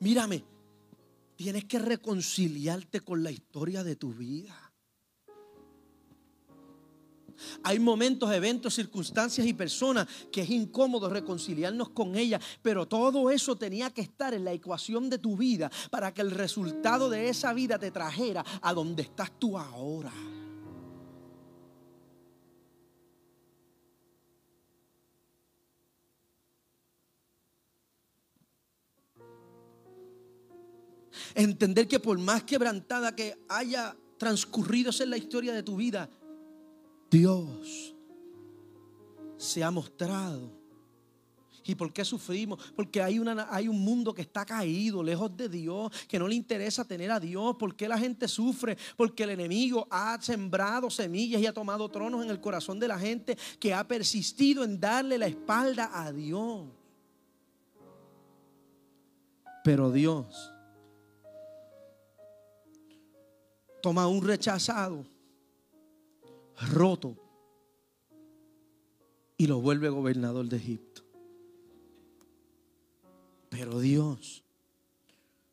Mírame, 0.01 0.43
tienes 1.37 1.65
que 1.67 1.79
reconciliarte 1.79 3.01
con 3.01 3.23
la 3.23 3.31
historia 3.31 3.85
de 3.85 3.97
tu 3.97 4.15
vida. 4.15 4.57
Hay 7.63 7.79
momentos, 7.79 8.33
eventos, 8.33 8.75
circunstancias 8.75 9.47
y 9.47 9.53
personas 9.53 10.07
que 10.33 10.43
es 10.43 10.51
incómodo 10.51 11.09
reconciliarnos 11.09 11.91
con 11.91 12.17
ellas, 12.17 12.43
pero 12.63 12.87
todo 12.87 13.31
eso 13.31 13.57
tenía 13.57 13.91
que 13.91 14.03
estar 14.03 14.35
en 14.35 14.45
la 14.45 14.53
ecuación 14.53 15.11
de 15.11 15.19
tu 15.19 15.37
vida 15.37 15.71
para 15.91 16.13
que 16.13 16.21
el 16.21 16.31
resultado 16.31 17.11
de 17.11 17.29
esa 17.29 17.53
vida 17.53 17.79
te 17.79 17.91
trajera 17.91 18.45
a 18.63 18.75
donde 18.75 19.03
estás 19.03 19.31
tú 19.39 19.59
ahora. 19.59 20.13
Entender 31.35 31.87
que 31.87 32.01
por 32.01 32.19
más 32.19 32.43
quebrantada 32.43 33.15
que 33.15 33.39
haya 33.49 33.97
transcurrido 34.19 34.91
en 35.01 35.11
la 35.11 35.17
historia 35.17 35.53
de 35.53 35.63
tu 35.63 35.77
vida, 35.77 36.11
Dios 37.11 37.95
se 39.37 39.65
ha 39.65 39.71
mostrado. 39.71 40.61
¿Y 41.65 41.75
por 41.75 41.93
qué 41.93 42.05
sufrimos? 42.05 42.73
Porque 42.75 43.01
hay, 43.03 43.21
hay 43.49 43.69
un 43.69 43.81
mundo 43.81 44.13
que 44.13 44.23
está 44.23 44.45
caído, 44.45 45.03
lejos 45.03 45.37
de 45.37 45.49
Dios, 45.49 45.93
que 46.09 46.19
no 46.19 46.27
le 46.27 46.35
interesa 46.35 46.85
tener 46.85 47.11
a 47.11 47.21
Dios. 47.21 47.57
¿Por 47.57 47.77
qué 47.77 47.87
la 47.89 47.99
gente 47.99 48.27
sufre? 48.27 48.77
Porque 48.97 49.23
el 49.23 49.31
enemigo 49.31 49.87
ha 49.91 50.21
sembrado 50.21 50.91
semillas 50.91 51.41
y 51.41 51.47
ha 51.47 51.53
tomado 51.53 51.89
tronos 51.89 52.25
en 52.25 52.31
el 52.31 52.41
corazón 52.41 52.81
de 52.81 52.89
la 52.89 52.99
gente 52.99 53.37
que 53.59 53.73
ha 53.73 53.87
persistido 53.87 54.65
en 54.65 54.81
darle 54.81 55.19
la 55.19 55.27
espalda 55.27 55.91
a 55.93 56.13
Dios. 56.13 56.67
Pero 59.63 59.93
Dios 59.93 60.53
toma 63.83 64.07
un 64.07 64.23
rechazado, 64.25 65.07
roto, 66.69 67.17
y 69.41 69.47
lo 69.47 69.59
vuelve 69.61 69.89
gobernador 69.89 70.47
de 70.47 70.59
Egipto. 70.59 71.03
Pero 73.49 73.81
Dios 73.81 74.45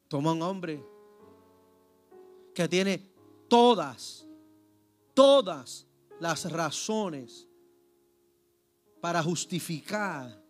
toma 0.09 0.33
un 0.33 0.41
hombre 0.41 0.83
que 2.53 2.67
tiene 2.67 3.09
todas, 3.47 4.27
todas 5.13 5.87
las 6.19 6.51
razones 6.51 7.47
para 8.99 9.23
justificar, 9.23 10.43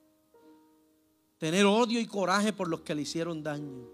tener 1.37 1.65
odio 1.65 1.99
y 1.99 2.07
coraje 2.07 2.53
por 2.53 2.67
los 2.67 2.81
que 2.81 2.95
le 2.95 3.03
hicieron 3.03 3.43
daño. 3.43 3.87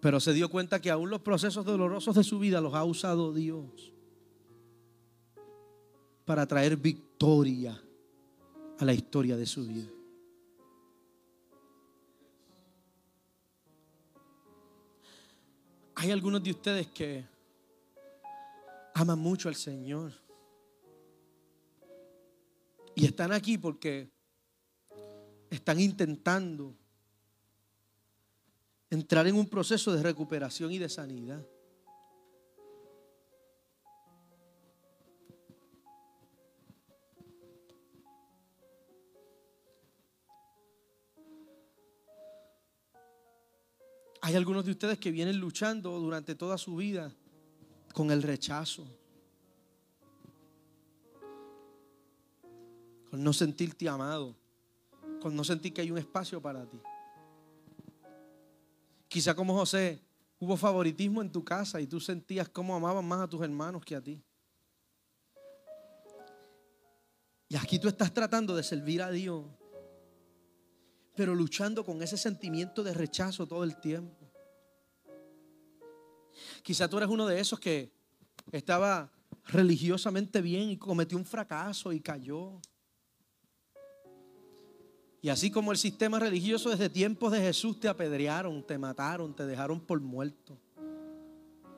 Pero 0.00 0.20
se 0.20 0.32
dio 0.32 0.48
cuenta 0.48 0.80
que 0.80 0.90
aún 0.90 1.10
los 1.10 1.20
procesos 1.20 1.66
dolorosos 1.66 2.14
de 2.14 2.24
su 2.24 2.38
vida 2.38 2.62
los 2.62 2.72
ha 2.72 2.84
usado 2.84 3.34
Dios 3.34 3.92
para 6.28 6.46
traer 6.46 6.76
victoria 6.76 7.82
a 8.78 8.84
la 8.84 8.92
historia 8.92 9.34
de 9.34 9.46
su 9.46 9.66
vida. 9.66 9.88
Hay 15.94 16.10
algunos 16.10 16.42
de 16.42 16.50
ustedes 16.50 16.86
que 16.88 17.24
aman 18.92 19.18
mucho 19.18 19.48
al 19.48 19.54
Señor. 19.54 20.12
Y 22.94 23.06
están 23.06 23.32
aquí 23.32 23.56
porque 23.56 24.10
están 25.48 25.80
intentando 25.80 26.76
entrar 28.90 29.26
en 29.26 29.34
un 29.34 29.48
proceso 29.48 29.94
de 29.94 30.02
recuperación 30.02 30.72
y 30.72 30.76
de 30.76 30.90
sanidad. 30.90 31.42
Hay 44.28 44.36
algunos 44.36 44.62
de 44.66 44.72
ustedes 44.72 44.98
que 44.98 45.10
vienen 45.10 45.38
luchando 45.38 45.98
durante 45.98 46.34
toda 46.34 46.58
su 46.58 46.76
vida 46.76 47.10
con 47.94 48.10
el 48.10 48.22
rechazo, 48.22 48.86
con 53.10 53.24
no 53.24 53.32
sentirte 53.32 53.88
amado, 53.88 54.36
con 55.22 55.34
no 55.34 55.42
sentir 55.44 55.72
que 55.72 55.80
hay 55.80 55.90
un 55.90 55.96
espacio 55.96 56.42
para 56.42 56.66
ti. 56.66 56.78
Quizá 59.08 59.34
como 59.34 59.54
José, 59.54 59.98
hubo 60.38 60.58
favoritismo 60.58 61.22
en 61.22 61.32
tu 61.32 61.42
casa 61.42 61.80
y 61.80 61.86
tú 61.86 61.98
sentías 61.98 62.50
cómo 62.50 62.76
amaban 62.76 63.08
más 63.08 63.22
a 63.22 63.28
tus 63.28 63.40
hermanos 63.40 63.82
que 63.82 63.96
a 63.96 64.02
ti. 64.02 64.22
Y 67.48 67.56
aquí 67.56 67.78
tú 67.78 67.88
estás 67.88 68.12
tratando 68.12 68.54
de 68.54 68.62
servir 68.62 69.00
a 69.00 69.10
Dios, 69.10 69.46
pero 71.18 71.34
luchando 71.34 71.84
con 71.84 72.00
ese 72.00 72.16
sentimiento 72.16 72.84
de 72.84 72.94
rechazo 72.94 73.44
todo 73.44 73.64
el 73.64 73.80
tiempo. 73.80 74.30
Quizá 76.62 76.88
tú 76.88 76.96
eres 76.96 77.08
uno 77.08 77.26
de 77.26 77.40
esos 77.40 77.58
que 77.58 77.90
estaba 78.52 79.10
religiosamente 79.46 80.40
bien 80.40 80.70
y 80.70 80.76
cometió 80.76 81.18
un 81.18 81.24
fracaso 81.24 81.92
y 81.92 81.98
cayó. 81.98 82.60
Y 85.20 85.28
así 85.28 85.50
como 85.50 85.72
el 85.72 85.78
sistema 85.78 86.20
religioso 86.20 86.70
desde 86.70 86.88
tiempos 86.88 87.32
de 87.32 87.40
Jesús 87.40 87.80
te 87.80 87.88
apedrearon, 87.88 88.64
te 88.64 88.78
mataron, 88.78 89.34
te 89.34 89.44
dejaron 89.44 89.80
por 89.80 90.00
muerto. 90.00 90.56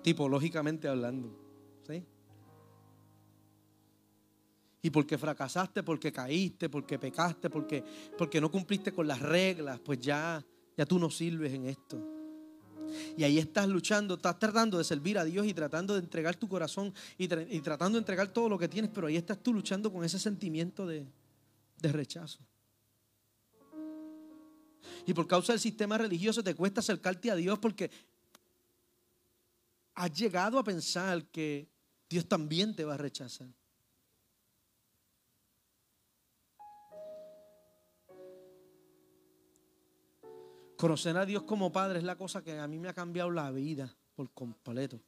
Tipológicamente 0.02 0.86
hablando. 0.86 1.34
¿Sí? 1.86 2.04
Y 4.82 4.90
porque 4.90 5.18
fracasaste, 5.18 5.82
porque 5.82 6.10
caíste, 6.10 6.68
porque 6.68 6.98
pecaste, 6.98 7.50
porque, 7.50 7.84
porque 8.16 8.40
no 8.40 8.50
cumpliste 8.50 8.92
con 8.92 9.06
las 9.06 9.20
reglas, 9.20 9.78
pues 9.80 10.00
ya, 10.00 10.44
ya 10.76 10.86
tú 10.86 10.98
no 10.98 11.10
sirves 11.10 11.52
en 11.52 11.66
esto. 11.66 12.02
Y 13.16 13.24
ahí 13.24 13.38
estás 13.38 13.68
luchando, 13.68 14.14
estás 14.14 14.38
tratando 14.38 14.78
de 14.78 14.84
servir 14.84 15.18
a 15.18 15.24
Dios 15.24 15.46
y 15.46 15.54
tratando 15.54 15.94
de 15.94 16.00
entregar 16.00 16.36
tu 16.36 16.48
corazón 16.48 16.92
y, 17.18 17.28
tratando 17.28 17.96
de 17.96 18.00
entregar 18.00 18.28
todo 18.28 18.48
lo 18.48 18.58
que 18.58 18.68
tienes, 18.68 18.90
pero 18.92 19.06
ahí 19.06 19.16
estás 19.16 19.38
tú 19.42 19.52
luchando 19.52 19.92
con 19.92 20.04
ese 20.04 20.18
sentimiento 20.18 20.86
de, 20.86 21.06
de 21.78 21.92
rechazo. 21.92 22.40
Y 25.06 25.14
por 25.14 25.26
causa 25.26 25.52
del 25.52 25.60
sistema 25.60 25.98
religioso 25.98 26.42
te 26.42 26.54
cuesta 26.54 26.80
acercarte 26.80 27.30
a 27.30 27.36
Dios 27.36 27.58
porque 27.58 27.90
has 29.94 30.12
llegado 30.12 30.58
a 30.58 30.64
pensar 30.64 31.24
que 31.26 31.68
Dios 32.08 32.26
también 32.26 32.74
te 32.74 32.84
va 32.84 32.94
a 32.94 32.98
rechazar. 32.98 33.48
Conocer 40.80 41.14
a 41.18 41.26
Dios 41.26 41.42
como 41.42 41.70
Padre 41.70 41.98
es 41.98 42.04
la 42.04 42.16
cosa 42.16 42.42
que 42.42 42.58
a 42.58 42.66
mí 42.66 42.78
me 42.78 42.88
ha 42.88 42.94
cambiado 42.94 43.30
la 43.30 43.50
vida 43.50 43.94
por 44.14 44.32
completo. 44.32 44.98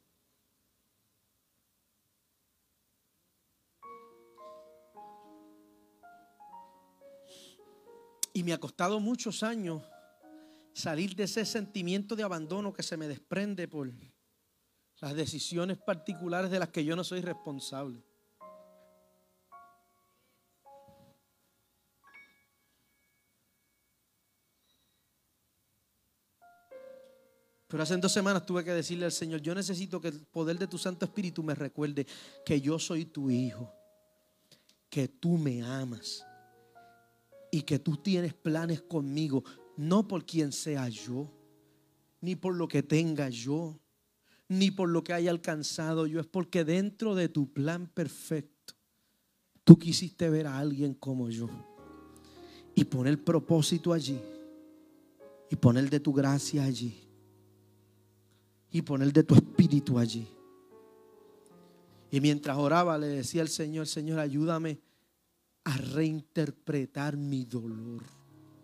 Y 8.33 8.43
me 8.43 8.53
ha 8.53 8.59
costado 8.59 8.99
muchos 8.99 9.41
años 9.41 9.81
salir 10.73 11.15
de 11.15 11.23
ese 11.23 11.43
sentimiento 11.43 12.15
de 12.15 12.21
abandono 12.21 12.71
que 12.71 12.83
se 12.83 12.95
me 12.95 13.07
desprende 13.07 13.67
por 13.67 13.91
las 15.01 15.15
decisiones 15.15 15.79
particulares 15.79 16.51
de 16.51 16.59
las 16.59 16.69
que 16.69 16.85
yo 16.85 16.95
no 16.95 17.03
soy 17.03 17.21
responsable. 17.21 18.03
Pero 27.73 27.81
hace 27.81 27.97
dos 27.97 28.11
semanas 28.11 28.45
tuve 28.45 28.63
que 28.63 28.71
decirle 28.71 29.05
al 29.05 29.11
Señor, 29.11 29.41
yo 29.41 29.55
necesito 29.55 29.99
que 29.99 30.09
el 30.09 30.19
poder 30.19 30.59
de 30.59 30.67
tu 30.67 30.77
Santo 30.77 31.05
Espíritu 31.05 31.41
me 31.41 31.55
recuerde 31.55 32.05
que 32.45 32.61
yo 32.61 32.77
soy 32.77 33.05
tu 33.05 33.31
hijo, 33.31 33.73
que 34.91 35.07
tú 35.07 35.39
me 35.39 35.63
amas 35.63 36.23
y 37.49 37.63
que 37.63 37.79
tú 37.79 37.97
tienes 37.97 38.35
planes 38.35 38.83
conmigo, 38.83 39.43
no 39.75 40.07
por 40.07 40.23
quien 40.23 40.51
sea 40.51 40.87
yo, 40.87 41.31
ni 42.21 42.35
por 42.35 42.53
lo 42.53 42.67
que 42.67 42.83
tenga 42.83 43.29
yo, 43.29 43.79
ni 44.47 44.69
por 44.69 44.89
lo 44.89 45.03
que 45.03 45.13
haya 45.13 45.31
alcanzado 45.31 46.05
yo, 46.05 46.19
es 46.19 46.27
porque 46.27 46.63
dentro 46.63 47.15
de 47.15 47.27
tu 47.27 47.51
plan 47.53 47.87
perfecto, 47.87 48.75
tú 49.63 49.79
quisiste 49.79 50.29
ver 50.29 50.45
a 50.45 50.59
alguien 50.59 50.93
como 50.93 51.31
yo 51.31 51.49
y 52.75 52.83
poner 52.83 53.23
propósito 53.23 53.93
allí, 53.93 54.21
y 55.49 55.55
poner 55.55 55.89
de 55.89 55.99
tu 55.99 56.13
gracia 56.13 56.65
allí, 56.65 57.09
y 58.73 58.81
poner 58.81 59.13
de 59.13 59.23
tu 59.23 59.35
espíritu 59.35 59.99
allí. 59.99 60.27
Y 62.11 62.19
mientras 62.19 62.57
oraba 62.57 62.97
le 62.97 63.07
decía 63.07 63.43
al 63.43 63.47
Señor, 63.47 63.87
Señor, 63.87 64.19
ayúdame 64.19 64.79
a 65.63 65.77
reinterpretar 65.77 67.15
mi 67.15 67.45
dolor. 67.45 68.03